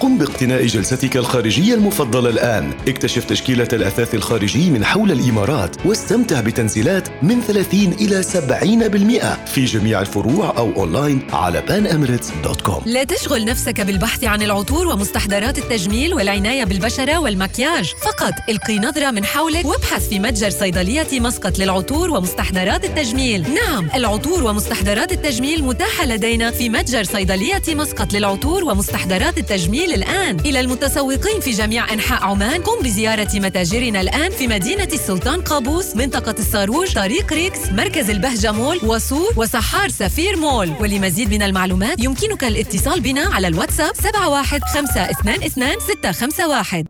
قم 0.00 0.18
باقتناء 0.18 0.66
جلستك 0.66 1.16
الخارجية 1.16 1.74
المفضلة 1.74 2.30
الآن. 2.30 2.72
اكتشف 2.88 3.24
تشكيلة 3.24 3.68
الأثاث 3.72 4.14
الخارجي 4.14 4.70
من 4.70 4.84
حول 4.84 5.12
الإمارات 5.12 5.86
واستمتع 5.86 6.40
بتنزيلات 6.40 7.08
من 7.22 7.40
30 7.40 7.92
إلى 7.92 8.22
70% 8.22 9.46
في 9.46 9.64
جميع 9.64 10.00
الفروع 10.00 10.58
أو 10.58 10.72
أونلاين 10.76 11.22
على 11.32 11.62
panemirates.com 11.62 12.82
لا 12.86 13.04
تشغل 13.04 13.44
نفسك 13.44 13.80
بالبحث 13.80 14.24
عن 14.24 14.42
العطور 14.42 14.88
ومستحضرات 14.88 15.58
التجميل 15.58 16.14
والعناية 16.14 16.64
بالبشرة 16.64 17.18
والمكياج. 17.18 17.92
فقط 18.02 18.34
القي 18.48 18.78
نظرة 18.78 19.10
من 19.10 19.24
حولك 19.24 19.64
وابحث 19.64 20.08
في 20.08 20.18
متجر 20.18 20.50
صيدلية 20.50 21.20
مسقط 21.20 21.58
للعطور 21.58 22.10
ومستحضرات 22.10 22.84
التجميل. 22.84 23.46
نعم 23.54 23.89
العطور 23.94 24.44
ومستحضرات 24.44 25.12
التجميل 25.12 25.64
متاحة 25.64 26.06
لدينا 26.06 26.50
في 26.50 26.68
متجر 26.68 27.04
صيدلية 27.04 27.62
مسقط 27.68 28.12
للعطور 28.12 28.64
ومستحضرات 28.64 29.38
التجميل 29.38 29.94
الآن. 29.94 30.40
إلى 30.40 30.60
المتسوقين 30.60 31.40
في 31.40 31.50
جميع 31.50 31.92
أنحاء 31.92 32.22
عمان 32.22 32.62
قم 32.62 32.82
بزيارة 32.82 33.28
متاجرنا 33.34 34.00
الآن 34.00 34.30
في 34.30 34.46
مدينة 34.46 34.88
السلطان 34.92 35.40
قابوس 35.40 35.96
منطقة 35.96 36.34
الصاروج 36.38 36.94
طريق 36.94 37.32
ريكس 37.32 37.58
مركز 37.72 38.10
البهجة 38.10 38.52
مول 38.52 38.80
وصور 38.84 39.32
وسحار 39.36 39.88
سفير 39.88 40.36
مول. 40.36 40.72
ولمزيد 40.80 41.30
من 41.30 41.42
المعلومات 41.42 42.04
يمكنك 42.04 42.44
الاتصال 42.44 43.00
بنا 43.00 43.34
على 43.34 43.48
الواتساب 43.48 43.94
71522 43.94 46.84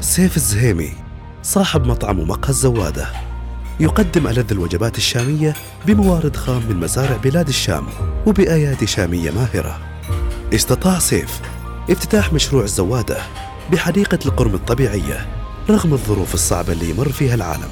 سيف 0.00 0.36
الزهيمي 0.36 0.92
صاحب 1.42 1.86
مطعم 1.86 2.20
ومقهى 2.20 2.50
الزوادة. 2.50 3.25
يقدم 3.80 4.26
ألذ 4.26 4.52
الوجبات 4.52 4.98
الشامية 4.98 5.54
بموارد 5.86 6.36
خام 6.36 6.62
من 6.68 6.76
مزارع 6.76 7.16
بلاد 7.16 7.48
الشام 7.48 7.86
وبأيادي 8.26 8.86
شامية 8.86 9.30
ماهرة. 9.30 9.78
استطاع 10.54 10.98
سيف 10.98 11.40
افتتاح 11.90 12.32
مشروع 12.32 12.64
الزوادة 12.64 13.18
بحديقة 13.72 14.18
القرم 14.26 14.54
الطبيعية 14.54 15.26
رغم 15.70 15.92
الظروف 15.92 16.34
الصعبة 16.34 16.72
اللي 16.72 16.90
يمر 16.90 17.08
فيها 17.08 17.34
العالم. 17.34 17.68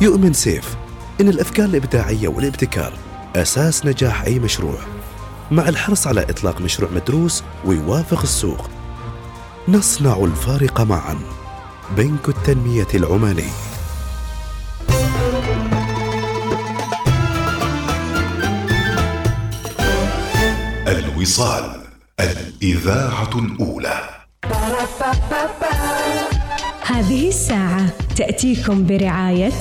يؤمن 0.00 0.32
سيف 0.32 0.76
إن 1.20 1.28
الأفكار 1.28 1.66
الإبداعية 1.66 2.28
والابتكار 2.28 2.92
أساس 3.36 3.86
نجاح 3.86 4.22
أي 4.22 4.38
مشروع. 4.38 4.78
مع 5.50 5.68
الحرص 5.68 6.06
على 6.06 6.22
إطلاق 6.22 6.60
مشروع 6.60 6.90
مدروس 6.90 7.42
ويوافق 7.64 8.22
السوق 8.22 8.70
نصنع 9.68 10.16
الفارق 10.24 10.80
معا 10.80 11.18
بنك 11.96 12.28
التنمية 12.28 12.88
العماني. 12.94 13.75
الوصال 20.86 21.82
الإذاعة 22.20 23.30
الأولى. 23.38 24.00
هذه 26.82 27.28
الساعة 27.28 27.86
تأتيكم 28.16 28.86
برعاية 28.86 29.52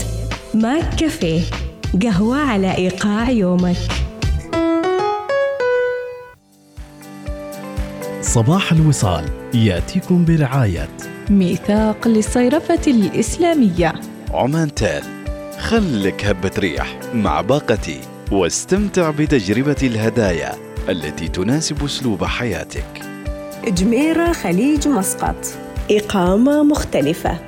ماك 0.53 0.95
كافيه 0.95 1.41
قهوة 2.03 2.37
على 2.37 2.75
إيقاع 2.77 3.29
يومك. 3.29 3.77
صباح 8.21 8.71
الوصال 8.71 9.25
يأتيكم 9.53 10.25
برعاية. 10.25 10.89
ميثاق 11.29 12.07
للصيرفة 12.07 12.81
الإسلامية. 12.87 13.93
عمان 14.33 14.75
تال 14.75 15.03
خلك 15.59 16.25
هبة 16.25 16.51
ريح 16.59 16.99
مع 17.13 17.41
باقتي 17.41 18.01
واستمتع 18.31 19.09
بتجربة 19.09 19.77
الهدايا. 19.83 20.64
التي 20.89 21.27
تناسب 21.27 21.83
أسلوب 21.83 22.23
حياتك. 22.23 23.01
جميرة 23.67 24.31
خليج 24.31 24.87
مسقط. 24.87 25.35
إقامة 25.91 26.63
مختلفة. 26.63 27.39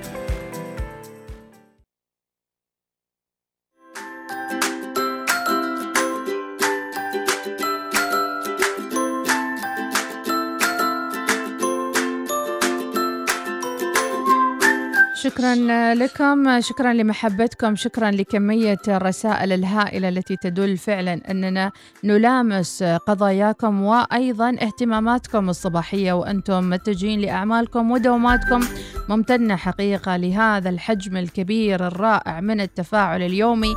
شكرا 15.55 15.93
لكم 15.95 16.61
شكرا 16.61 16.93
لمحبتكم 16.93 17.75
شكرا 17.75 18.11
لكمية 18.11 18.77
الرسائل 18.87 19.51
الهائلة 19.51 20.09
التي 20.09 20.35
تدل 20.35 20.77
فعلا 20.77 21.31
أننا 21.31 21.71
نلامس 22.03 22.83
قضاياكم 22.83 23.81
وأيضا 23.81 24.49
اهتماماتكم 24.49 25.49
الصباحية 25.49 26.13
وأنتم 26.13 26.69
متجهين 26.69 27.19
لأعمالكم 27.19 27.91
ودواماتكم. 27.91 28.59
ممتنة 29.09 29.55
حقيقة 29.55 30.17
لهذا 30.17 30.69
الحجم 30.69 31.17
الكبير 31.17 31.87
الرائع 31.87 32.41
من 32.41 32.61
التفاعل 32.61 33.21
اليومي. 33.21 33.75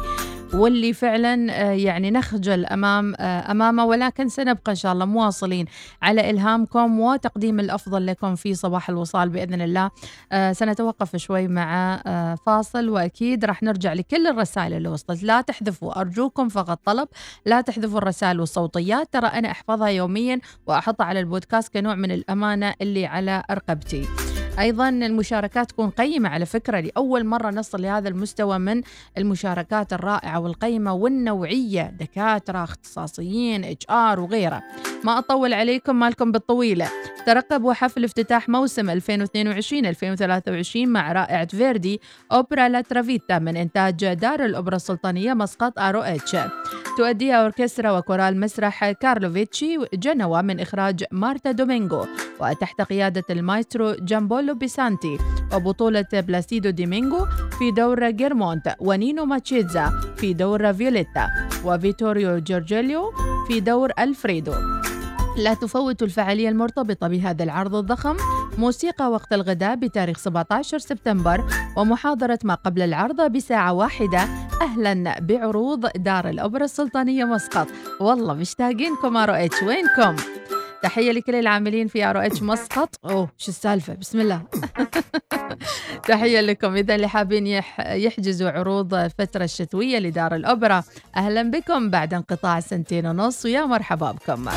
واللي 0.55 0.93
فعلا 0.93 1.47
آه، 1.51 1.73
يعني 1.73 2.11
نخجل 2.11 2.67
أمام 2.67 3.15
آه، 3.19 3.51
أمامه 3.51 3.85
ولكن 3.85 4.29
سنبقى 4.29 4.71
إن 4.71 4.75
شاء 4.75 4.93
الله 4.93 5.05
مواصلين 5.05 5.67
على 6.03 6.31
إلهامكم 6.31 7.01
وتقديم 7.01 7.61
الأفضل 7.61 8.07
لكم 8.07 8.35
في 8.35 8.55
صباح 8.55 8.89
الوصال 8.89 9.29
بإذن 9.29 9.63
الله. 9.63 9.91
آه، 10.33 10.53
سنتوقف 10.53 11.17
شوي 11.17 11.49
مع 11.49 12.01
فاصل 12.47 12.89
وأكيد 12.89 13.45
راح 13.45 13.63
نرجع 13.63 13.93
لكل 13.93 14.27
الرسائل 14.27 14.73
اللي 14.73 14.89
وصلت. 14.89 15.23
لا 15.23 15.41
تحذفوا 15.41 16.01
أرجوكم 16.01 16.49
فقط 16.49 16.81
طلب 16.85 17.09
لا 17.47 17.61
تحذفوا 17.61 17.99
الرسائل 17.99 18.41
والصوتيات. 18.41 19.13
ترى 19.13 19.27
أنا 19.27 19.51
أحفظها 19.51 19.89
يوميا 19.89 20.41
وأحطها 20.67 21.05
على 21.05 21.21
البودكاست 21.21 21.73
كنوع 21.73 21.95
من 21.95 22.11
الأمانة 22.11 22.75
اللي 22.81 23.07
على 23.07 23.43
رقبتي 23.51 24.07
أيضا 24.61 24.89
المشاركات 24.89 25.71
تكون 25.71 25.91
قيمة 25.91 26.29
على 26.29 26.47
فكرة 26.47 26.81
لأول 26.81 27.25
مرة 27.25 27.51
نصل 27.51 27.83
لهذا 27.83 28.09
المستوى 28.09 28.59
من 28.59 28.83
المشاركات 29.19 29.93
الرائعة 29.93 30.41
والقيمة 30.41 30.93
والنوعية 30.93 31.93
دكاترة 32.01 32.65
اختصاصيين 32.65 33.65
HR 33.65 34.21
وغيره. 34.21 34.63
ما 35.05 35.19
أطول 35.19 35.53
عليكم 35.53 35.97
مالكم 35.97 36.33
بالطويلة. 36.33 36.89
ترقبوا 37.27 37.73
حفل 37.73 38.05
افتتاح 38.05 38.49
موسم 38.49 38.91
2022 38.91 39.87
2023 39.87 40.89
مع 40.89 41.13
رائعة 41.13 41.47
فيردي 41.47 42.01
أوبرا 42.33 42.69
لا 42.69 42.81
ترافيتا 42.81 43.39
من 43.39 43.57
إنتاج 43.57 44.15
دار 44.15 44.45
الأوبرا 44.45 44.77
السلطانية 44.77 45.35
مسقط 45.35 45.79
ROH. 45.79 46.37
تؤديها 47.01 47.35
أوركسترا 47.35 47.91
وكورال 47.91 48.41
مسرح 48.41 48.91
كارلوفيتشي 48.91 49.79
جنوا 49.95 50.41
من 50.41 50.61
إخراج 50.61 51.05
مارتا 51.13 51.51
دومينغو 51.51 52.07
وتحت 52.41 52.81
قيادة 52.81 53.25
المايسترو 53.31 53.93
جامباولو 53.93 54.55
بيسانتي 54.55 55.19
وبطولة 55.55 56.07
بلاسيدو 56.13 56.71
دومينغو 56.71 57.27
في 57.59 57.71
دور 57.71 58.11
جيرمونت 58.11 58.75
ونينو 58.81 59.25
ماتشيزا 59.25 59.93
في 60.17 60.35
دور 60.35 60.73
فيوليتا 60.73 61.29
وفيتوريو 61.65 62.39
جورجيليو 62.39 63.13
في 63.49 63.61
دور 63.61 63.91
ألفريدو. 63.99 64.53
لا 65.39 65.55
تفوتوا 65.55 66.07
الفعالية 66.07 66.49
المرتبطة 66.49 67.09
بهذا 67.09 67.45
العرض 67.45 67.75
الضخم 67.75 68.17
موسيقى 68.61 69.11
وقت 69.11 69.33
الغداء 69.33 69.75
بتاريخ 69.75 70.19
17 70.19 70.79
سبتمبر 70.79 71.45
ومحاضرة 71.77 72.39
ما 72.45 72.55
قبل 72.55 72.83
العرض 72.83 73.21
بساعة 73.21 73.73
واحدة. 73.73 74.29
أهلا 74.63 75.21
بعروض 75.21 75.87
دار 75.87 76.29
الأوبرا 76.29 76.65
السلطانية 76.65 77.25
مسقط. 77.25 77.67
والله 78.01 78.35
مشتاقينكم 78.35 79.17
ROH. 79.17 79.63
وينكم؟ 79.63 80.17
تحية 80.83 81.13
لكل 81.13 81.35
العاملين 81.35 81.87
في 81.87 82.05
ROH 82.05 82.43
مسقط. 82.43 82.95
أوه 83.05 83.29
شو 83.39 83.49
السالفة؟ 83.49 83.95
بسم 83.95 84.21
الله. 84.21 84.43
تحية 86.09 86.41
لكم. 86.41 86.75
إذا 86.75 86.95
اللي 86.95 87.09
حابين 87.09 87.47
يح 87.47 87.81
يحجزوا 87.81 88.51
عروض 88.51 88.95
الفترة 88.95 89.45
الشتوية 89.45 89.99
لدار 89.99 90.35
الأوبرا. 90.35 90.83
أهلا 91.17 91.43
بكم 91.43 91.91
بعد 91.91 92.15
انقطاع 92.15 92.61
سنتين 92.61 93.07
ونص. 93.07 93.45
ويا 93.45 93.67
مرحبا 93.67 94.13
بكم. 94.13 94.49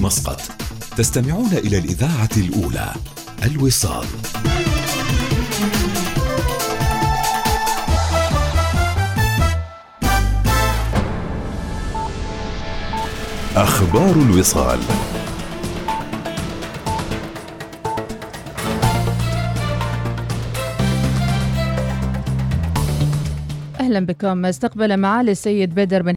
مسقط. 0.00 0.40
تستمعون 0.96 1.52
إلى 1.52 1.78
الإذاعة 1.78 2.28
الأولى 2.36 2.92
الوصال. 3.44 4.06
أخبار 13.56 14.12
الوصال. 14.12 14.80
أهلا 23.80 24.06
بكم. 24.06 24.44
استقبل 24.46 24.96
معالي 24.96 25.30
السيد 25.30 25.74
بدر 25.74 26.02
بن 26.02 26.10